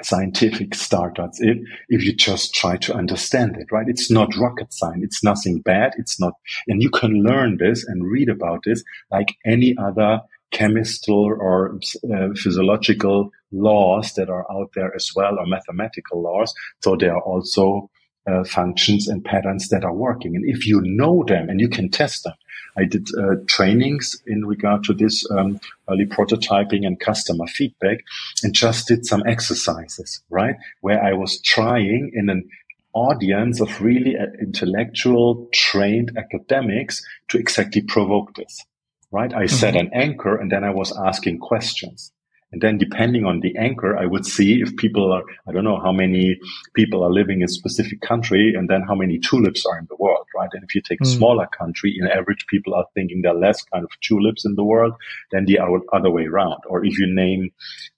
scientific 0.02 0.76
startups 0.76 1.40
if, 1.42 1.58
if 1.90 2.04
you 2.04 2.14
just 2.14 2.54
try 2.54 2.78
to 2.78 2.94
understand 2.94 3.56
it, 3.58 3.72
right? 3.72 3.88
It's 3.88 4.12
not 4.12 4.36
rocket 4.38 4.74
science. 4.74 5.04
It's 5.04 5.24
nothing 5.24 5.60
bad. 5.60 5.94
It's 5.98 6.20
not, 6.20 6.34
and 6.68 6.82
you 6.82 6.90
can 6.90 7.24
learn 7.24 7.58
this 7.58 7.86
and 7.86 8.10
read 8.10 8.30
about 8.30 8.62
this 8.66 8.84
like 9.12 9.36
any 9.46 9.76
other 9.78 10.22
chemical 10.52 11.26
or 11.40 11.80
uh, 12.14 12.30
physiological 12.36 13.30
laws 13.52 14.14
that 14.14 14.30
are 14.30 14.46
out 14.52 14.70
there 14.76 14.94
as 14.96 15.12
well, 15.16 15.38
or 15.40 15.46
mathematical 15.46 16.22
laws. 16.22 16.54
So 16.82 16.96
they 16.96 17.08
are 17.10 17.22
also 17.22 17.90
uh, 18.28 18.44
functions 18.44 19.08
and 19.08 19.24
patterns 19.24 19.70
that 19.70 19.84
are 19.84 19.94
working. 19.94 20.36
And 20.36 20.44
if 20.48 20.68
you 20.68 20.82
know 20.82 21.24
them 21.24 21.50
and 21.50 21.60
you 21.60 21.70
can 21.70 21.90
test 21.90 22.24
them, 22.24 22.34
I 22.78 22.86
did 22.86 23.08
uh, 23.18 23.36
trainings 23.48 24.22
in 24.28 24.46
regard 24.46 24.84
to 24.86 24.94
this 24.94 25.30
um, 25.32 25.60
early 25.90 26.06
prototyping 26.06 26.86
and 26.86 27.00
customer 27.00 27.48
feedback 27.48 28.04
and 28.44 28.54
just 28.54 28.88
did 28.88 29.06
some 29.06 29.24
exercises, 29.26 30.22
right? 30.30 30.56
Where 30.82 31.04
I 31.04 31.14
was 31.14 31.42
trying 31.42 32.12
in 32.14 32.30
an 32.30 32.48
audience 32.94 33.62
of 33.62 33.82
really 33.82 34.16
uh, 34.16 34.26
intellectual 34.40 35.48
trained 35.54 36.18
academics 36.18 37.04
to 37.30 37.38
exactly 37.38 37.82
provoke 37.82 38.36
this, 38.36 38.64
right? 39.12 39.34
I 39.34 39.44
mm-hmm. 39.44 39.56
set 39.56 39.76
an 39.76 39.90
anchor 39.94 40.36
and 40.36 40.52
then 40.52 40.64
I 40.64 40.70
was 40.70 40.96
asking 40.96 41.40
questions. 41.40 42.12
And 42.52 42.62
then 42.62 42.78
depending 42.78 43.26
on 43.26 43.42
the 43.42 43.58
anchor, 43.58 43.98
I 43.98 44.06
would 44.06 44.26
see 44.26 44.62
if 44.62 44.78
people 44.78 45.12
are, 45.12 45.24
I 45.48 45.52
don't 45.52 45.66
know 45.66 45.82
how 45.82 45.92
many 45.92 46.40
people 46.76 47.04
are 47.04 47.12
living 47.12 47.42
in 47.42 47.46
a 47.46 47.50
specific 47.50 48.00
country 48.00 48.54
and 48.56 48.70
then 48.70 48.84
how 48.88 48.96
many 48.96 49.20
tulips 49.20 49.66
are 49.66 49.78
in 49.78 49.86
the 49.90 49.98
world, 49.98 50.26
right? 50.34 50.50
And 50.54 50.64
if 50.64 50.74
you 50.74 50.82
take 50.82 51.00
mm. 51.00 51.06
a 51.06 51.10
hmm. 51.10 51.18
smaller 51.18 51.48
country, 51.48 51.94
in 52.00 52.08
average, 52.08 52.46
people 52.48 52.74
are 52.74 52.86
thinking 52.94 53.22
there 53.22 53.34
are 53.34 53.40
less 53.40 53.62
kind 53.64 53.84
of 53.84 53.92
tulips 54.00 54.46
in 54.46 54.56
the 54.56 54.64
world 54.64 54.94
than 55.32 55.46
the 55.46 55.60
other 55.60 56.10
way 56.10 56.26
around. 56.26 56.62
Or 56.70 56.86
if 56.86 56.98
you 56.98 57.14
name 57.14 57.52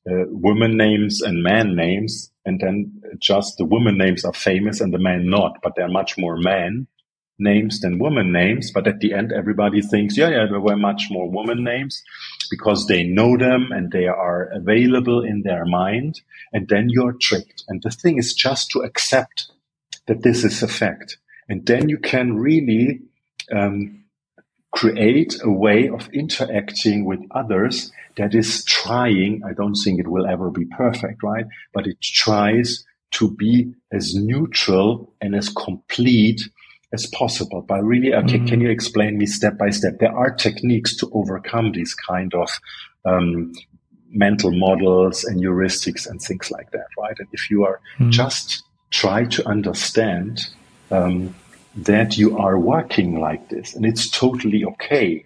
uh, 0.09 0.25
women 0.29 0.77
names 0.77 1.21
and 1.21 1.43
man 1.43 1.75
names, 1.75 2.31
and 2.45 2.59
then 2.59 3.01
just 3.19 3.57
the 3.57 3.65
women 3.65 3.99
names 3.99 4.25
are 4.25 4.33
famous 4.33 4.81
and 4.81 4.91
the 4.91 4.97
men 4.97 5.29
not, 5.29 5.59
but 5.61 5.73
there 5.75 5.85
are 5.85 5.91
much 5.91 6.17
more 6.17 6.37
men 6.37 6.87
names 7.37 7.81
than 7.81 7.99
woman 7.99 8.31
names. 8.31 8.71
But 8.71 8.87
at 8.87 8.99
the 8.99 9.13
end, 9.13 9.31
everybody 9.31 9.81
thinks, 9.81 10.17
yeah, 10.17 10.29
yeah, 10.29 10.45
there 10.49 10.59
were 10.59 10.75
much 10.75 11.07
more 11.11 11.29
woman 11.29 11.63
names 11.63 12.01
because 12.49 12.87
they 12.87 13.03
know 13.03 13.37
them 13.37 13.69
and 13.71 13.91
they 13.91 14.07
are 14.07 14.49
available 14.53 15.23
in 15.23 15.43
their 15.43 15.65
mind. 15.65 16.21
And 16.53 16.67
then 16.67 16.87
you're 16.89 17.15
tricked. 17.19 17.63
And 17.67 17.81
the 17.83 17.91
thing 17.91 18.17
is 18.17 18.33
just 18.33 18.69
to 18.71 18.79
accept 18.81 19.51
that 20.07 20.23
this 20.23 20.43
is 20.43 20.63
a 20.63 20.67
fact. 20.67 21.17
And 21.47 21.65
then 21.65 21.89
you 21.89 21.97
can 21.97 22.37
really 22.37 23.01
um, 23.51 24.03
create 24.71 25.35
a 25.43 25.51
way 25.51 25.89
of 25.89 26.09
interacting 26.13 27.05
with 27.05 27.19
others 27.31 27.91
that 28.17 28.35
is 28.35 28.63
trying. 28.65 29.41
I 29.47 29.53
don't 29.53 29.75
think 29.75 29.99
it 29.99 30.07
will 30.07 30.27
ever 30.27 30.49
be 30.51 30.65
perfect, 30.65 31.23
right? 31.23 31.45
But 31.73 31.87
it 31.87 32.01
tries 32.01 32.85
to 33.11 33.31
be 33.35 33.73
as 33.91 34.13
neutral 34.13 35.13
and 35.21 35.35
as 35.35 35.49
complete 35.49 36.41
as 36.91 37.05
possible 37.07 37.61
by 37.61 37.77
really 37.77 38.13
okay 38.13 38.39
mm. 38.39 38.47
can 38.47 38.61
you 38.61 38.69
explain 38.69 39.17
me 39.17 39.25
step 39.25 39.57
by 39.57 39.69
step 39.69 39.99
there 39.99 40.15
are 40.15 40.31
techniques 40.31 40.95
to 40.95 41.09
overcome 41.13 41.71
these 41.71 41.93
kind 41.93 42.33
of 42.33 42.49
um, 43.05 43.53
mental 44.11 44.51
models 44.51 45.23
and 45.23 45.39
heuristics 45.39 46.09
and 46.09 46.21
things 46.21 46.49
like 46.49 46.71
that 46.71 46.87
right 46.97 47.15
and 47.19 47.27
if 47.31 47.49
you 47.49 47.63
are 47.63 47.79
mm. 47.99 48.09
just 48.09 48.63
try 48.89 49.23
to 49.25 49.47
understand 49.47 50.47
um, 50.89 51.35
that 51.75 52.17
you 52.17 52.37
are 52.37 52.57
working 52.57 53.19
like 53.19 53.49
this 53.49 53.75
and 53.75 53.85
it's 53.85 54.09
totally 54.09 54.65
okay 54.65 55.23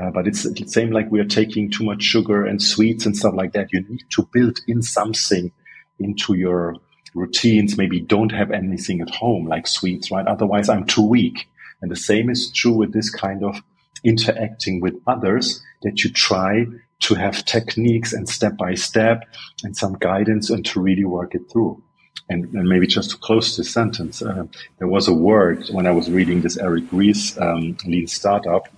uh, 0.00 0.10
but 0.10 0.26
it's 0.26 0.42
the 0.42 0.66
same 0.66 0.90
like 0.90 1.10
we 1.10 1.20
are 1.20 1.26
taking 1.26 1.70
too 1.70 1.84
much 1.84 2.02
sugar 2.02 2.44
and 2.44 2.62
sweets 2.62 3.04
and 3.04 3.16
stuff 3.16 3.34
like 3.34 3.52
that 3.52 3.72
you 3.72 3.80
need 3.82 4.02
to 4.08 4.28
build 4.32 4.58
in 4.66 4.82
something 4.82 5.52
into 6.00 6.34
your 6.34 6.74
routines, 7.14 7.78
maybe 7.78 8.00
don't 8.00 8.32
have 8.32 8.50
anything 8.50 9.00
at 9.00 9.10
home 9.10 9.46
like 9.46 9.66
sweets, 9.66 10.10
right? 10.10 10.26
Otherwise 10.26 10.68
I'm 10.68 10.84
too 10.84 11.06
weak. 11.06 11.48
And 11.80 11.90
the 11.90 11.96
same 11.96 12.30
is 12.30 12.50
true 12.50 12.72
with 12.72 12.92
this 12.92 13.10
kind 13.10 13.44
of 13.44 13.62
interacting 14.04 14.80
with 14.80 15.00
others 15.06 15.62
that 15.82 16.04
you 16.04 16.10
try 16.10 16.66
to 17.00 17.14
have 17.14 17.44
techniques 17.44 18.12
and 18.12 18.28
step 18.28 18.56
by 18.56 18.74
step 18.74 19.24
and 19.62 19.76
some 19.76 19.94
guidance 19.94 20.50
and 20.50 20.64
to 20.66 20.80
really 20.80 21.04
work 21.04 21.34
it 21.34 21.50
through. 21.50 21.82
And, 22.28 22.52
and 22.54 22.68
maybe 22.68 22.86
just 22.86 23.10
to 23.10 23.16
close 23.18 23.56
this 23.56 23.72
sentence, 23.72 24.22
uh, 24.22 24.44
there 24.78 24.88
was 24.88 25.08
a 25.08 25.12
word 25.12 25.66
when 25.70 25.86
I 25.86 25.90
was 25.90 26.10
reading 26.10 26.40
this 26.40 26.56
Eric 26.56 26.84
Ries 26.90 27.36
um, 27.38 27.76
lean 27.84 28.06
startup 28.06 28.68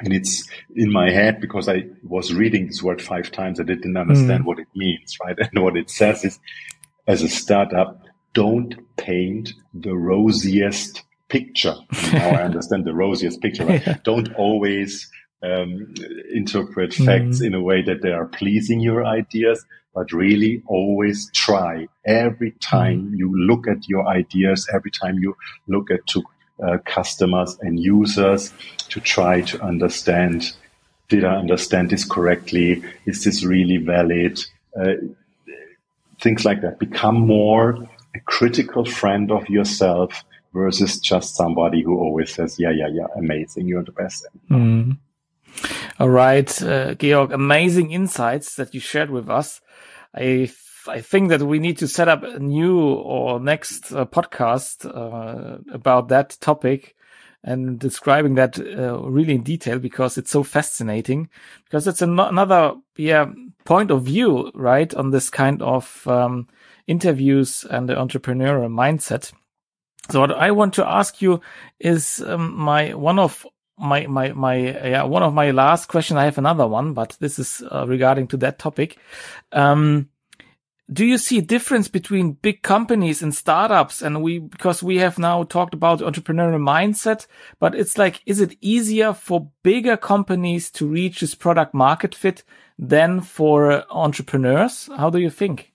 and 0.00 0.12
it's 0.12 0.46
in 0.74 0.92
my 0.92 1.10
head 1.10 1.40
because 1.40 1.68
I 1.68 1.86
was 2.02 2.34
reading 2.34 2.66
this 2.66 2.82
word 2.82 3.00
five 3.00 3.30
times. 3.30 3.58
I 3.58 3.62
didn't 3.62 3.96
understand 3.96 4.44
mm. 4.44 4.46
what 4.46 4.58
it 4.58 4.68
means, 4.74 5.16
right? 5.24 5.36
And 5.52 5.62
what 5.62 5.76
it 5.76 5.88
says 5.88 6.24
is 6.24 6.38
as 7.06 7.22
a 7.22 7.28
startup, 7.28 8.02
don't 8.34 8.74
paint 8.96 9.54
the 9.72 9.96
rosiest 9.96 11.02
picture. 11.28 11.74
Now 12.12 12.30
I 12.30 12.42
understand 12.42 12.84
the 12.84 12.94
rosiest 12.94 13.40
picture. 13.40 13.64
Right? 13.64 13.82
Yeah. 13.86 13.98
Don't 14.04 14.32
always 14.34 15.10
um, 15.42 15.94
interpret 16.32 16.94
facts 16.94 17.40
mm. 17.40 17.46
in 17.46 17.54
a 17.54 17.62
way 17.62 17.82
that 17.82 18.02
they 18.02 18.12
are 18.12 18.26
pleasing 18.26 18.80
your 18.80 19.04
ideas, 19.04 19.64
but 19.94 20.12
really 20.12 20.62
always 20.66 21.30
try 21.32 21.88
every 22.04 22.52
time 22.52 23.10
mm. 23.10 23.18
you 23.18 23.32
look 23.46 23.66
at 23.68 23.88
your 23.88 24.06
ideas, 24.08 24.68
every 24.74 24.90
time 24.90 25.18
you 25.18 25.36
look 25.68 25.90
at 25.90 26.06
to 26.08 26.22
uh, 26.64 26.78
customers 26.84 27.56
and 27.60 27.78
users 27.78 28.52
to 28.88 29.00
try 29.00 29.42
to 29.42 29.60
understand, 29.62 30.52
did 31.08 31.24
I 31.24 31.36
understand 31.36 31.90
this 31.90 32.04
correctly? 32.04 32.82
Is 33.04 33.24
this 33.24 33.44
really 33.44 33.76
valid? 33.76 34.40
Uh, 34.78 34.94
things 36.26 36.44
like 36.44 36.60
that. 36.62 36.80
Become 36.80 37.18
more 37.20 37.78
a 38.16 38.20
critical 38.26 38.84
friend 38.84 39.30
of 39.30 39.48
yourself 39.48 40.24
versus 40.52 40.98
just 40.98 41.36
somebody 41.36 41.82
who 41.82 41.94
always 41.98 42.34
says, 42.34 42.58
yeah, 42.58 42.70
yeah, 42.70 42.88
yeah, 42.88 43.06
amazing. 43.16 43.68
You're 43.68 43.84
the 43.84 43.92
best. 43.92 44.26
Mm. 44.50 44.98
All 46.00 46.10
right, 46.10 46.50
uh, 46.62 46.94
Georg, 46.94 47.32
amazing 47.32 47.92
insights 47.92 48.56
that 48.56 48.74
you 48.74 48.80
shared 48.80 49.10
with 49.10 49.30
us. 49.30 49.60
I 50.14 50.50
I 50.88 51.00
think 51.00 51.30
that 51.30 51.42
we 51.42 51.58
need 51.58 51.78
to 51.78 51.88
set 51.88 52.08
up 52.08 52.22
a 52.22 52.38
new 52.38 52.78
or 52.80 53.40
next 53.40 53.92
uh, 53.92 54.04
podcast 54.04 54.76
uh, 54.84 55.58
about 55.72 56.08
that 56.08 56.36
topic 56.40 56.96
and 57.46 57.78
describing 57.78 58.34
that 58.34 58.58
uh, 58.58 58.98
really 58.98 59.36
in 59.36 59.42
detail 59.42 59.78
because 59.78 60.18
it's 60.18 60.32
so 60.32 60.42
fascinating. 60.42 61.30
Because 61.64 61.86
it's 61.86 62.02
an- 62.02 62.18
another 62.18 62.74
yeah 62.96 63.26
point 63.64 63.90
of 63.90 64.02
view 64.02 64.50
right 64.54 64.92
on 64.94 65.10
this 65.10 65.30
kind 65.30 65.62
of 65.62 66.06
um, 66.06 66.48
interviews 66.86 67.64
and 67.70 67.88
the 67.88 67.94
entrepreneurial 67.94 68.70
mindset. 68.70 69.32
So 70.10 70.20
what 70.20 70.32
i 70.32 70.50
want 70.52 70.74
to 70.74 70.86
ask 70.86 71.20
you 71.22 71.40
is 71.80 72.22
um, 72.26 72.56
my 72.56 72.94
one 72.94 73.18
of 73.18 73.44
my 73.78 74.06
my 74.06 74.32
my 74.32 74.56
yeah 74.56 75.02
one 75.02 75.22
of 75.22 75.34
my 75.34 75.50
last 75.50 75.86
questions 75.88 76.16
i 76.16 76.24
have 76.24 76.38
another 76.38 76.66
one 76.66 76.94
but 76.94 77.16
this 77.20 77.38
is 77.38 77.62
uh, 77.72 77.84
regarding 77.86 78.26
to 78.28 78.36
that 78.38 78.58
topic. 78.58 78.98
Um 79.52 80.08
do 80.90 81.04
you 81.04 81.18
see 81.18 81.38
a 81.38 81.42
difference 81.42 81.88
between 81.88 82.32
big 82.32 82.62
companies 82.62 83.22
and 83.22 83.34
startups 83.34 84.02
and 84.02 84.22
we 84.22 84.38
because 84.38 84.82
we 84.82 84.98
have 84.98 85.18
now 85.18 85.42
talked 85.42 85.74
about 85.74 86.00
entrepreneurial 86.00 86.60
mindset 86.60 87.26
but 87.58 87.74
it's 87.74 87.98
like 87.98 88.22
is 88.26 88.40
it 88.40 88.56
easier 88.60 89.12
for 89.12 89.50
bigger 89.62 89.96
companies 89.96 90.70
to 90.70 90.86
reach 90.86 91.20
this 91.20 91.34
product 91.34 91.74
market 91.74 92.14
fit 92.14 92.44
than 92.78 93.20
for 93.20 93.84
entrepreneurs 93.90 94.88
how 94.96 95.10
do 95.10 95.18
you 95.18 95.30
think 95.30 95.72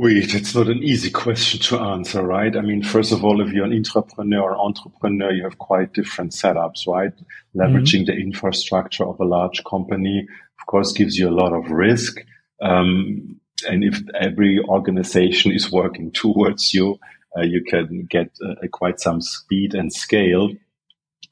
Wait, 0.00 0.32
it's 0.32 0.54
not 0.54 0.68
an 0.68 0.80
easy 0.80 1.10
question 1.10 1.58
to 1.58 1.76
answer, 1.76 2.22
right? 2.22 2.56
I 2.56 2.60
mean, 2.60 2.84
first 2.84 3.10
of 3.10 3.24
all, 3.24 3.40
if 3.40 3.52
you're 3.52 3.64
an 3.64 3.72
entrepreneur 3.72 4.54
or 4.54 4.56
entrepreneur, 4.56 5.32
you 5.32 5.42
have 5.42 5.58
quite 5.58 5.92
different 5.92 6.30
setups, 6.30 6.86
right? 6.86 7.12
Leveraging 7.56 8.02
mm 8.02 8.04
-hmm. 8.04 8.06
the 8.06 8.16
infrastructure 8.16 9.04
of 9.08 9.20
a 9.20 9.24
large 9.24 9.64
company, 9.64 10.28
of 10.60 10.66
course, 10.66 10.92
gives 10.92 11.18
you 11.18 11.28
a 11.28 11.38
lot 11.42 11.52
of 11.52 11.72
risk 11.72 12.24
um, 12.60 13.40
and 13.68 13.84
if 13.84 14.00
every 14.14 14.60
organization 14.60 15.52
is 15.52 15.72
working 15.72 16.12
towards 16.12 16.72
you, 16.72 16.98
uh, 17.36 17.42
you 17.42 17.62
can 17.64 18.06
get 18.08 18.30
uh, 18.44 18.54
quite 18.72 19.00
some 19.00 19.20
speed 19.20 19.74
and 19.74 19.92
scale. 19.92 20.50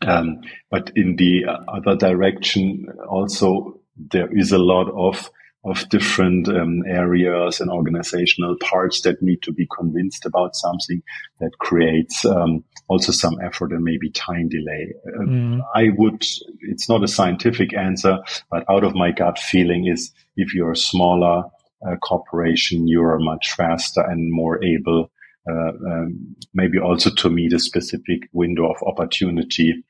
Um, 0.03 0.43
but 0.71 0.93
in 0.95 1.17
the 1.17 1.45
other 1.69 1.97
direction, 1.97 2.87
also 3.09 3.81
there 3.97 4.29
is 4.37 4.53
a 4.53 4.59
lot 4.59 4.91
of 4.91 5.31
of 5.67 5.89
different 5.89 6.49
um, 6.49 6.85
areas 6.87 7.61
and 7.61 7.71
organizational 7.71 8.57
parts 8.61 9.01
that 9.01 9.21
need 9.21 9.43
to 9.43 9.53
be 9.53 9.67
convinced 9.77 10.25
about 10.25 10.55
something 10.55 11.03
that 11.41 11.59
creates 11.59 12.25
um, 12.25 12.63
also 12.89 13.11
some 13.11 13.41
effort 13.43 13.73
and 13.73 13.83
maybe 13.83 14.09
time 14.11 14.49
delay. 14.49 14.95
Mm. 15.19 15.61
I 15.75 15.89
would, 15.97 16.25
it's 16.61 16.89
not 16.89 17.03
a 17.03 17.09
scientific 17.09 17.77
answer, 17.77 18.19
but 18.49 18.65
out 18.71 18.85
of 18.85 18.95
my 18.95 19.11
gut 19.11 19.41
feeling 19.41 19.89
is 19.89 20.13
if 20.37 20.55
you're 20.55 20.73
a 20.73 20.77
smaller 20.77 21.43
uh, 21.87 21.97
corporation, 21.97 22.87
you 22.87 23.03
are 23.03 23.19
much 23.19 23.53
faster 23.57 24.03
and 24.03 24.33
more 24.33 24.65
able 24.65 25.11
uh, 25.49 25.73
um, 25.87 26.37
maybe 26.55 26.79
also 26.79 27.11
to 27.11 27.29
meet 27.29 27.53
a 27.53 27.59
specific 27.59 28.29
window 28.33 28.71
of 28.71 28.77
opportunity 28.85 29.85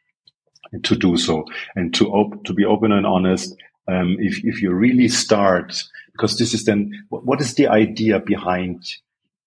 to 0.83 0.97
do 0.97 1.16
so 1.16 1.45
and 1.77 1.95
to 1.95 2.09
op- 2.09 2.45
to 2.45 2.53
be 2.53 2.64
open 2.64 2.93
and 2.93 3.07
honest 3.07 3.55
um, 3.89 4.16
if, 4.18 4.45
if 4.45 4.62
you 4.62 4.72
really 4.72 5.09
start, 5.09 5.82
because 6.12 6.39
this 6.39 6.55
is 6.55 6.64
then, 6.64 7.05
what 7.09 7.41
is 7.41 7.55
the 7.55 7.68
idea 7.68 8.18
behind 8.20 8.84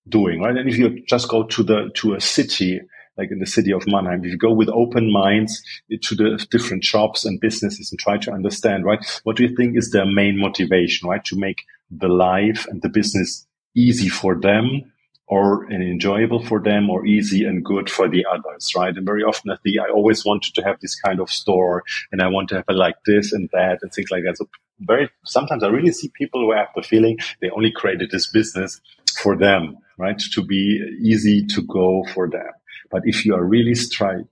doing, 0.07 0.41
right? 0.41 0.55
And 0.55 0.69
if 0.69 0.77
you 0.77 1.03
just 1.07 1.27
go 1.27 1.43
to 1.43 1.63
the, 1.63 1.91
to 1.95 2.13
a 2.13 2.21
city, 2.21 2.81
like 3.17 3.31
in 3.31 3.39
the 3.39 3.45
city 3.45 3.73
of 3.73 3.85
Mannheim, 3.87 4.23
if 4.23 4.31
you 4.31 4.37
go 4.37 4.53
with 4.53 4.69
open 4.69 5.11
minds 5.11 5.61
to 6.01 6.15
the 6.15 6.45
different 6.49 6.83
shops 6.83 7.25
and 7.25 7.39
businesses 7.39 7.91
and 7.91 7.99
try 7.99 8.17
to 8.17 8.31
understand, 8.31 8.85
right? 8.85 9.03
What 9.23 9.35
do 9.35 9.43
you 9.43 9.55
think 9.55 9.77
is 9.77 9.91
their 9.91 10.05
main 10.05 10.39
motivation, 10.39 11.09
right? 11.09 11.23
To 11.25 11.37
make 11.37 11.63
the 11.91 12.07
life 12.07 12.65
and 12.67 12.81
the 12.81 12.89
business 12.89 13.45
easy 13.75 14.09
for 14.09 14.39
them 14.39 14.91
or 15.29 15.71
enjoyable 15.71 16.43
for 16.43 16.59
them 16.59 16.89
or 16.89 17.05
easy 17.05 17.45
and 17.45 17.63
good 17.63 17.87
for 17.87 18.09
the 18.09 18.25
others, 18.25 18.73
right? 18.75 18.97
And 18.97 19.05
very 19.05 19.23
often 19.23 19.51
I 19.51 19.57
think 19.57 19.77
I 19.79 19.91
always 19.91 20.25
wanted 20.25 20.55
to 20.55 20.63
have 20.63 20.79
this 20.79 20.99
kind 20.99 21.19
of 21.19 21.29
store 21.29 21.83
and 22.11 22.19
I 22.19 22.27
want 22.27 22.49
to 22.49 22.55
have 22.55 22.65
it 22.67 22.75
like 22.75 22.95
this 23.05 23.31
and 23.31 23.47
that 23.53 23.77
and 23.83 23.93
things 23.93 24.09
like 24.09 24.23
that. 24.23 24.37
So 24.37 24.49
very, 24.79 25.07
sometimes 25.25 25.63
I 25.63 25.67
really 25.67 25.91
see 25.91 26.09
people 26.17 26.41
who 26.41 26.51
have 26.51 26.69
the 26.75 26.81
feeling 26.81 27.19
they 27.41 27.51
only 27.51 27.71
created 27.71 28.09
this 28.09 28.31
business 28.31 28.81
for 29.21 29.37
them, 29.37 29.77
right? 29.99 30.19
To 30.33 30.43
be 30.43 30.97
easy 30.99 31.45
to 31.45 31.61
go 31.61 32.03
for 32.11 32.27
them. 32.27 32.49
But 32.89 33.03
if 33.05 33.23
you 33.23 33.35
are 33.35 33.45
really 33.45 33.75
trying 33.75 34.27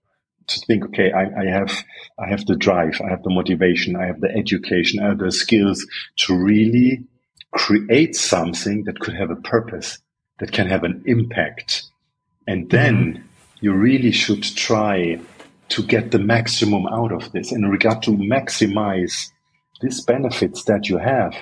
to 0.47 0.59
think, 0.61 0.83
okay, 0.85 1.11
I, 1.11 1.25
I, 1.41 1.45
have, 1.51 1.83
I 2.17 2.27
have 2.27 2.43
the 2.47 2.55
drive, 2.55 2.99
I 3.05 3.09
have 3.11 3.21
the 3.21 3.29
motivation, 3.29 3.95
I 3.95 4.07
have 4.07 4.19
the 4.19 4.35
education, 4.35 5.03
I 5.03 5.09
have 5.09 5.19
the 5.19 5.31
skills 5.31 5.85
to 6.25 6.35
really 6.35 7.03
create 7.51 8.15
something 8.15 8.85
that 8.85 8.99
could 8.99 9.13
have 9.13 9.29
a 9.29 9.35
purpose 9.35 9.99
that 10.39 10.51
can 10.51 10.67
have 10.67 10.83
an 10.83 11.03
impact. 11.05 11.83
And 12.47 12.69
then 12.69 12.95
mm-hmm. 12.95 13.23
you 13.61 13.73
really 13.73 14.11
should 14.11 14.43
try 14.43 15.19
to 15.69 15.83
get 15.83 16.11
the 16.11 16.19
maximum 16.19 16.87
out 16.87 17.11
of 17.11 17.31
this 17.31 17.51
in 17.51 17.65
regard 17.65 18.01
to 18.03 18.11
maximize 18.11 19.31
these 19.81 20.01
benefits 20.01 20.63
that 20.63 20.87
you 20.89 20.97
have. 20.97 21.35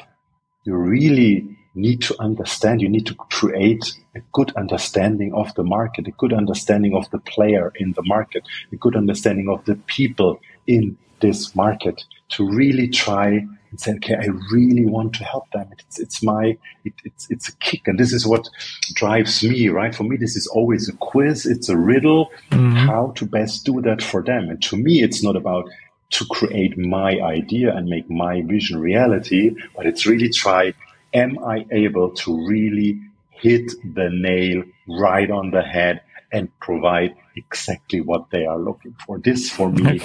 You 0.63 0.75
really 0.75 1.47
need 1.75 2.01
to 2.01 2.15
understand, 2.19 2.81
you 2.81 2.89
need 2.89 3.05
to 3.05 3.15
create 3.15 3.93
a 4.15 4.21
good 4.31 4.51
understanding 4.55 5.33
of 5.33 5.53
the 5.55 5.63
market, 5.63 6.07
a 6.07 6.11
good 6.11 6.33
understanding 6.33 6.95
of 6.95 7.09
the 7.11 7.19
player 7.19 7.71
in 7.75 7.91
the 7.93 8.03
market, 8.03 8.43
a 8.71 8.77
good 8.77 8.95
understanding 8.95 9.49
of 9.49 9.63
the 9.65 9.75
people 9.87 10.39
in 10.67 10.97
this 11.19 11.55
market 11.55 12.03
to 12.29 12.49
really 12.49 12.87
try 12.87 13.45
and 13.75 13.81
say, 13.81 13.93
okay, 13.95 14.15
I 14.15 14.27
really 14.53 14.85
want 14.85 15.13
to 15.15 15.25
help 15.25 15.51
them. 15.51 15.67
It's, 15.79 15.99
it's 15.99 16.23
my, 16.23 16.57
it, 16.85 16.93
it's, 17.03 17.29
it's 17.29 17.49
a 17.49 17.55
kick. 17.57 17.89
And 17.89 17.99
this 17.99 18.13
is 18.13 18.25
what 18.25 18.47
drives 18.93 19.43
me, 19.43 19.67
right? 19.67 19.93
For 19.93 20.03
me, 20.03 20.15
this 20.15 20.37
is 20.37 20.47
always 20.47 20.87
a 20.87 20.93
quiz. 20.93 21.45
It's 21.45 21.67
a 21.67 21.75
riddle, 21.75 22.31
mm-hmm. 22.51 22.75
how 22.75 23.11
to 23.17 23.25
best 23.25 23.65
do 23.65 23.81
that 23.81 24.01
for 24.01 24.23
them. 24.23 24.47
And 24.49 24.63
to 24.63 24.77
me, 24.77 25.03
it's 25.03 25.21
not 25.21 25.35
about 25.35 25.65
to 26.11 26.25
create 26.27 26.77
my 26.77 27.19
idea 27.19 27.75
and 27.75 27.89
make 27.89 28.09
my 28.09 28.43
vision 28.43 28.79
reality, 28.79 29.53
but 29.75 29.85
it's 29.85 30.05
really 30.05 30.29
try, 30.29 30.73
am 31.13 31.37
I 31.39 31.65
able 31.71 32.11
to 32.11 32.47
really 32.47 33.01
hit 33.31 33.73
the 33.93 34.09
nail 34.09 34.63
right 34.87 35.29
on 35.29 35.51
the 35.51 35.63
head 35.63 35.99
and 36.31 36.47
provide 36.61 37.13
exactly 37.35 37.99
what 37.99 38.29
they 38.29 38.45
are 38.45 38.57
looking 38.57 38.95
for? 39.05 39.19
This 39.19 39.49
for 39.49 39.69
me 39.69 39.99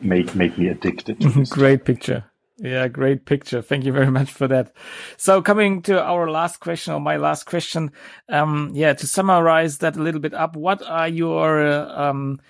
make 0.00 0.34
make 0.34 0.58
me 0.58 0.68
addicted 0.68 1.20
to 1.20 1.28
this. 1.28 1.48
Great 1.50 1.84
picture. 1.84 2.24
Yeah, 2.60 2.88
great 2.88 3.24
picture. 3.24 3.62
Thank 3.62 3.84
you 3.84 3.92
very 3.92 4.10
much 4.10 4.32
for 4.32 4.48
that. 4.48 4.72
So 5.16 5.40
coming 5.42 5.82
to 5.82 6.02
our 6.02 6.28
last 6.28 6.58
question 6.58 6.92
or 6.92 7.00
my 7.00 7.16
last 7.16 7.44
question. 7.44 7.92
Um, 8.28 8.72
yeah, 8.74 8.94
to 8.94 9.06
summarize 9.06 9.78
that 9.78 9.96
a 9.96 10.02
little 10.02 10.20
bit 10.20 10.34
up, 10.34 10.56
what 10.56 10.82
are 10.82 11.06
your, 11.06 11.64
uh, 11.64 12.08
um, 12.08 12.40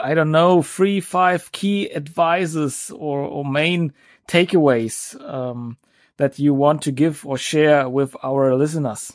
I 0.00 0.14
don't 0.14 0.30
know, 0.30 0.62
three, 0.62 1.00
five 1.00 1.50
key 1.50 1.92
advices 1.92 2.92
or, 2.94 3.20
or 3.20 3.44
main 3.44 3.92
takeaways, 4.28 5.20
um, 5.28 5.76
that 6.18 6.38
you 6.38 6.54
want 6.54 6.82
to 6.82 6.92
give 6.92 7.26
or 7.26 7.36
share 7.36 7.88
with 7.88 8.16
our 8.22 8.54
listeners? 8.54 9.12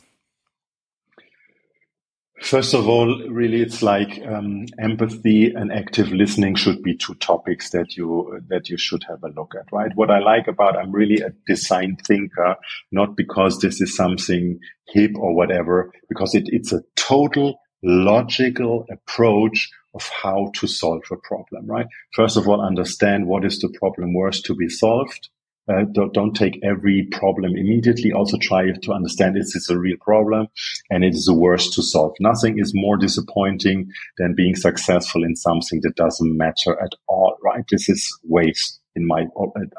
First 2.42 2.74
of 2.74 2.88
all, 2.88 3.22
really, 3.28 3.62
it's 3.62 3.82
like 3.82 4.20
um, 4.26 4.66
empathy 4.80 5.52
and 5.54 5.72
active 5.72 6.12
listening 6.12 6.56
should 6.56 6.82
be 6.82 6.96
two 6.96 7.14
topics 7.14 7.70
that 7.70 7.96
you 7.96 8.40
that 8.48 8.68
you 8.68 8.76
should 8.76 9.04
have 9.08 9.22
a 9.22 9.28
look 9.28 9.54
at, 9.58 9.66
right? 9.72 9.92
What 9.94 10.10
I 10.10 10.18
like 10.18 10.48
about 10.48 10.76
I'm 10.76 10.90
really 10.90 11.22
a 11.22 11.32
design 11.46 11.96
thinker, 12.04 12.56
not 12.90 13.16
because 13.16 13.60
this 13.60 13.80
is 13.80 13.94
something 13.94 14.58
hip 14.88 15.12
or 15.16 15.36
whatever, 15.36 15.92
because 16.08 16.34
it, 16.34 16.44
it's 16.46 16.72
a 16.72 16.82
total 16.96 17.60
logical 17.82 18.86
approach 18.90 19.70
of 19.94 20.08
how 20.22 20.50
to 20.56 20.66
solve 20.66 21.02
a 21.12 21.16
problem, 21.16 21.66
right? 21.66 21.86
First 22.12 22.36
of 22.36 22.48
all, 22.48 22.60
understand 22.60 23.26
what 23.26 23.44
is 23.44 23.60
the 23.60 23.72
problem 23.78 24.14
worst 24.14 24.44
to 24.46 24.56
be 24.56 24.68
solved 24.68 25.28
uh, 25.68 25.84
don't, 25.92 26.12
don't, 26.12 26.34
take 26.34 26.58
every 26.64 27.06
problem 27.12 27.52
immediately. 27.56 28.12
Also 28.12 28.36
try 28.38 28.70
to 28.70 28.92
understand 28.92 29.36
is 29.36 29.52
this 29.52 29.70
a 29.70 29.78
real 29.78 29.96
problem 30.00 30.48
and 30.90 31.04
it 31.04 31.14
is 31.14 31.26
the 31.26 31.34
worst 31.34 31.72
to 31.74 31.82
solve. 31.82 32.14
Nothing 32.20 32.58
is 32.58 32.72
more 32.74 32.96
disappointing 32.96 33.90
than 34.18 34.34
being 34.34 34.56
successful 34.56 35.22
in 35.22 35.36
something 35.36 35.80
that 35.82 35.94
doesn't 35.94 36.36
matter 36.36 36.80
at 36.82 36.92
all, 37.06 37.36
right? 37.44 37.64
This 37.70 37.88
is 37.88 38.08
waste 38.24 38.80
in 38.94 39.06
my 39.06 39.26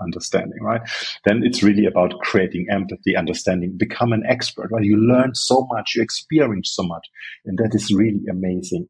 understanding, 0.02 0.62
right? 0.62 0.82
Then 1.26 1.42
it's 1.44 1.62
really 1.62 1.86
about 1.86 2.20
creating 2.22 2.68
empathy, 2.72 3.16
understanding, 3.16 3.78
become 3.78 4.14
an 4.14 4.24
expert, 4.28 4.70
right? 4.72 4.84
You 4.84 4.98
learn 4.98 5.36
so 5.36 5.68
much, 5.72 5.94
you 5.96 6.02
experience 6.02 6.74
so 6.74 6.84
much, 6.84 7.08
and 7.46 7.58
that 7.60 7.76
is 7.76 7.94
really 7.94 8.24
amazing. 8.30 8.88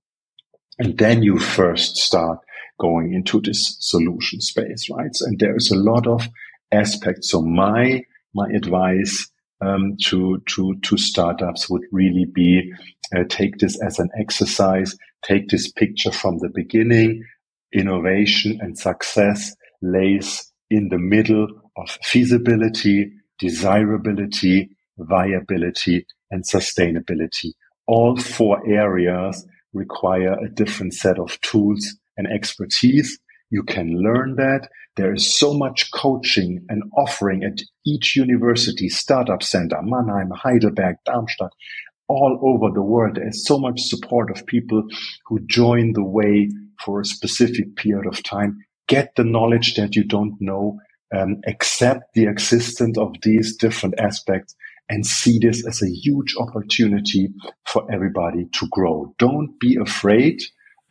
And 0.80 0.98
then 0.98 1.24
you 1.24 1.40
first 1.40 1.98
start 1.98 2.40
going 2.80 3.14
into 3.14 3.42
this 3.42 3.78
solution 3.80 4.42
space, 4.42 4.90
right? 4.90 5.16
And 5.22 5.40
there 5.40 5.56
is 5.56 5.72
a 5.72 5.78
lot 5.78 6.08
of 6.08 6.28
aspects. 6.74 7.30
So 7.32 7.42
my 7.42 8.04
my 8.36 8.48
advice 8.56 9.30
um, 9.62 9.98
to 10.06 10.42
to 10.48 10.76
to 10.82 10.98
startups 10.98 11.70
would 11.70 11.84
really 11.92 12.26
be 12.26 12.74
uh, 13.16 13.24
take 13.30 13.58
this 13.60 13.80
as 13.82 14.00
an 14.00 14.10
exercise. 14.20 14.96
Take 15.24 15.50
this 15.50 15.72
picture 15.72 16.12
from 16.12 16.40
the 16.40 16.50
beginning. 16.54 17.24
Innovation 17.74 18.60
and 18.62 18.78
success 18.78 19.56
lays 19.82 20.52
in 20.70 20.90
the 20.90 20.98
middle 20.98 21.48
of 21.78 21.90
feasibility, 22.04 23.12
desirability, 23.40 24.70
viability, 24.98 26.06
and 26.32 26.44
sustainability. 26.44 27.52
All 27.88 28.18
four 28.18 28.66
areas 28.70 29.46
require 29.74 30.34
a 30.34 30.50
different 30.50 30.94
set 30.94 31.20
of 31.20 31.40
tools 31.42 31.98
and 32.18 32.28
expertise. 32.28 33.20
You 33.54 33.62
can 33.62 34.02
learn 34.02 34.38
that. 34.38 34.68
There 34.96 35.14
is 35.14 35.38
so 35.38 35.54
much 35.54 35.92
coaching 35.92 36.66
and 36.70 36.82
offering 36.98 37.44
at 37.44 37.60
each 37.86 38.16
university, 38.16 38.90
startup 38.90 39.44
center, 39.44 39.78
Mannheim, 39.84 40.32
Heidelberg, 40.32 40.96
Darmstadt, 41.06 41.52
all 42.08 42.40
over 42.42 42.74
the 42.74 42.82
world. 42.82 43.18
There 43.18 43.28
is 43.28 43.46
so 43.46 43.60
much 43.60 43.80
support 43.80 44.32
of 44.32 44.48
people 44.48 44.82
who 45.28 45.40
join 45.46 45.94
the 45.94 46.04
way 46.04 46.50
for 46.84 47.00
a 47.00 47.06
specific 47.06 47.76
period 47.76 48.08
of 48.08 48.24
time. 48.24 48.58
Get 48.88 49.16
the 49.16 49.24
knowledge 49.24 49.76
that 49.76 49.96
you 49.96 50.04
don't 50.04 50.36
know, 50.40 50.80
um, 51.16 51.40
accept 51.46 52.16
the 52.16 52.26
existence 52.26 52.98
of 52.98 53.14
these 53.22 53.56
different 53.56 54.00
aspects 54.00 54.56
and 54.90 55.06
see 55.06 55.38
this 55.38 55.64
as 55.68 55.84
a 55.84 55.92
huge 55.92 56.34
opportunity 56.40 57.30
for 57.68 57.86
everybody 57.94 58.46
to 58.54 58.68
grow. 58.72 59.14
Don't 59.20 59.60
be 59.60 59.78
afraid 59.80 60.42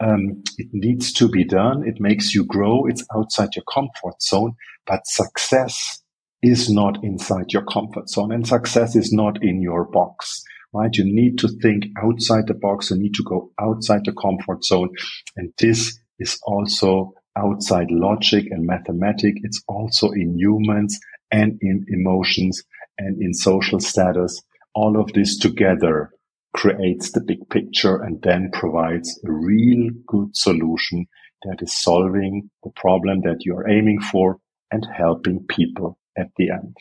um, 0.03 0.43
it 0.59 0.69
needs 0.73 1.13
to 1.15 1.29
be 1.29 1.45
done. 1.45 1.87
It 1.87 2.01
makes 2.01 2.35
you 2.35 2.45
grow. 2.45 2.87
It's 2.87 3.05
outside 3.15 3.55
your 3.55 3.65
comfort 3.73 4.21
zone, 4.21 4.55
but 4.87 5.07
success 5.07 6.03
is 6.43 6.69
not 6.69 7.03
inside 7.05 7.53
your 7.53 7.65
comfort 7.65 8.09
zone 8.09 8.33
and 8.33 8.47
success 8.47 8.97
is 8.97 9.13
not 9.13 9.43
in 9.45 9.63
your 9.63 9.85
box, 9.85 10.43
right? 10.75 10.95
You 10.97 11.05
need 11.05 11.39
to 11.39 11.49
think 11.49 11.85
outside 12.03 12.49
the 12.49 12.55
box. 12.55 12.91
You 12.91 12.99
need 12.99 13.15
to 13.15 13.23
go 13.23 13.53
outside 13.61 14.03
the 14.05 14.13
comfort 14.13 14.65
zone. 14.65 14.91
And 15.37 15.53
this 15.59 16.01
is 16.19 16.41
also 16.43 17.13
outside 17.37 17.91
logic 17.91 18.47
and 18.51 18.67
mathematics. 18.67 19.41
It's 19.45 19.63
also 19.69 20.11
in 20.11 20.37
humans 20.37 20.99
and 21.31 21.59
in 21.63 21.87
emotions 21.89 22.63
and 22.99 23.23
in 23.23 23.35
social 23.35 23.79
status. 23.79 24.43
All 24.75 25.01
of 25.01 25.13
this 25.13 25.39
together 25.39 26.11
creates 26.55 27.13
the 27.13 27.21
big 27.21 27.49
picture 27.49 27.97
and 28.03 28.21
then 28.23 28.51
provides 28.53 29.19
a 29.27 29.33
real 29.33 29.91
good 30.07 30.37
solution 30.37 31.07
that 31.45 31.59
is 31.61 31.83
solving 31.83 32.51
the 32.63 32.71
problem 32.77 33.23
that 33.23 33.39
you 33.45 33.57
are 33.57 33.69
aiming 33.69 34.01
for 34.01 34.39
and 34.71 34.87
helping 34.97 35.45
people 35.49 35.99
at 36.17 36.29
the 36.37 36.51
end. 36.51 36.77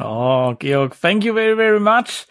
Oh, 0.00 0.54
Georg, 0.60 0.94
thank 0.94 1.24
you 1.24 1.32
very, 1.32 1.54
very 1.54 1.80
much. 1.80 2.26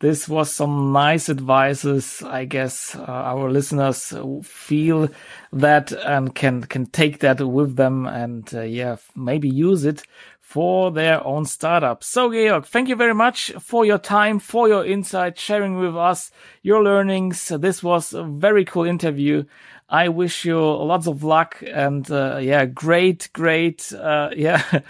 This 0.00 0.26
was 0.26 0.50
some 0.50 0.92
nice 0.92 1.28
advices. 1.28 2.22
I 2.22 2.46
guess 2.46 2.96
uh, 2.96 3.02
our 3.02 3.50
listeners 3.50 4.14
feel 4.42 5.10
that 5.52 5.92
and 5.92 6.34
can 6.34 6.62
can 6.62 6.86
take 6.86 7.18
that 7.18 7.46
with 7.46 7.76
them 7.76 8.06
and 8.06 8.50
uh, 8.54 8.62
yeah, 8.62 8.96
maybe 9.14 9.50
use 9.50 9.84
it 9.84 10.02
for 10.50 10.90
their 10.90 11.24
own 11.24 11.44
startup. 11.44 12.02
So 12.02 12.32
Georg, 12.32 12.66
thank 12.66 12.88
you 12.88 12.96
very 12.96 13.14
much 13.14 13.52
for 13.60 13.84
your 13.84 13.98
time, 13.98 14.40
for 14.40 14.66
your 14.66 14.84
insight, 14.84 15.38
sharing 15.38 15.76
with 15.76 15.96
us 15.96 16.32
your 16.62 16.82
learnings. 16.82 17.52
This 17.60 17.84
was 17.84 18.12
a 18.12 18.24
very 18.24 18.64
cool 18.64 18.82
interview. 18.82 19.44
I 19.88 20.08
wish 20.08 20.44
you 20.44 20.58
lots 20.58 21.06
of 21.06 21.22
luck 21.22 21.62
and 21.64 22.10
uh, 22.10 22.38
yeah, 22.42 22.64
great, 22.64 23.30
great, 23.32 23.92
uh, 23.92 24.30
yeah, 24.36 24.80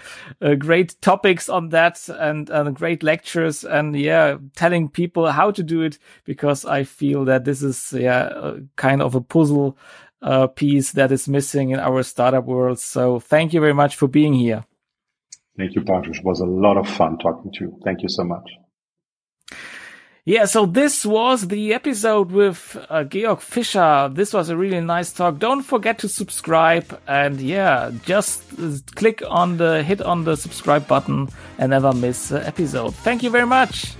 uh, 0.41 0.55
great 0.55 0.99
topics 0.99 1.47
on 1.47 1.69
that 1.69 2.09
and, 2.09 2.49
and 2.49 2.75
great 2.75 3.03
lectures 3.03 3.63
and 3.63 3.95
yeah, 3.95 4.37
telling 4.55 4.89
people 4.89 5.31
how 5.31 5.51
to 5.51 5.61
do 5.61 5.83
it 5.83 5.99
because 6.25 6.65
I 6.65 6.85
feel 6.85 7.23
that 7.25 7.45
this 7.45 7.61
is 7.61 7.93
yeah 7.93 8.55
kind 8.77 9.03
of 9.03 9.13
a 9.13 9.21
puzzle 9.21 9.77
uh, 10.23 10.47
piece 10.47 10.93
that 10.93 11.11
is 11.11 11.27
missing 11.27 11.69
in 11.69 11.79
our 11.79 12.01
startup 12.01 12.45
world. 12.45 12.79
So 12.79 13.19
thank 13.19 13.53
you 13.53 13.59
very 13.59 13.75
much 13.75 13.95
for 13.95 14.07
being 14.07 14.33
here. 14.33 14.65
Thank 15.61 15.75
you, 15.75 15.83
Patrick. 15.83 16.17
It 16.17 16.25
was 16.25 16.39
a 16.39 16.45
lot 16.45 16.75
of 16.75 16.89
fun 16.89 17.19
talking 17.19 17.51
to 17.51 17.65
you. 17.65 17.79
Thank 17.85 18.01
you 18.01 18.09
so 18.09 18.23
much. 18.23 18.49
Yeah, 20.25 20.45
so 20.45 20.65
this 20.65 21.05
was 21.05 21.49
the 21.49 21.75
episode 21.75 22.31
with 22.31 22.83
uh, 22.89 23.03
Georg 23.03 23.41
Fischer. 23.41 24.09
This 24.11 24.33
was 24.33 24.49
a 24.49 24.57
really 24.57 24.81
nice 24.81 25.13
talk. 25.13 25.37
Don't 25.37 25.61
forget 25.61 25.99
to 25.99 26.09
subscribe 26.09 26.99
and 27.07 27.39
yeah, 27.39 27.91
just 28.05 28.41
click 28.95 29.21
on 29.29 29.57
the 29.57 29.83
hit 29.83 30.01
on 30.01 30.23
the 30.23 30.35
subscribe 30.35 30.87
button 30.87 31.29
and 31.59 31.69
never 31.69 31.93
miss 31.93 32.31
an 32.31 32.41
episode. 32.41 32.95
Thank 32.95 33.21
you 33.21 33.29
very 33.29 33.45
much. 33.45 33.93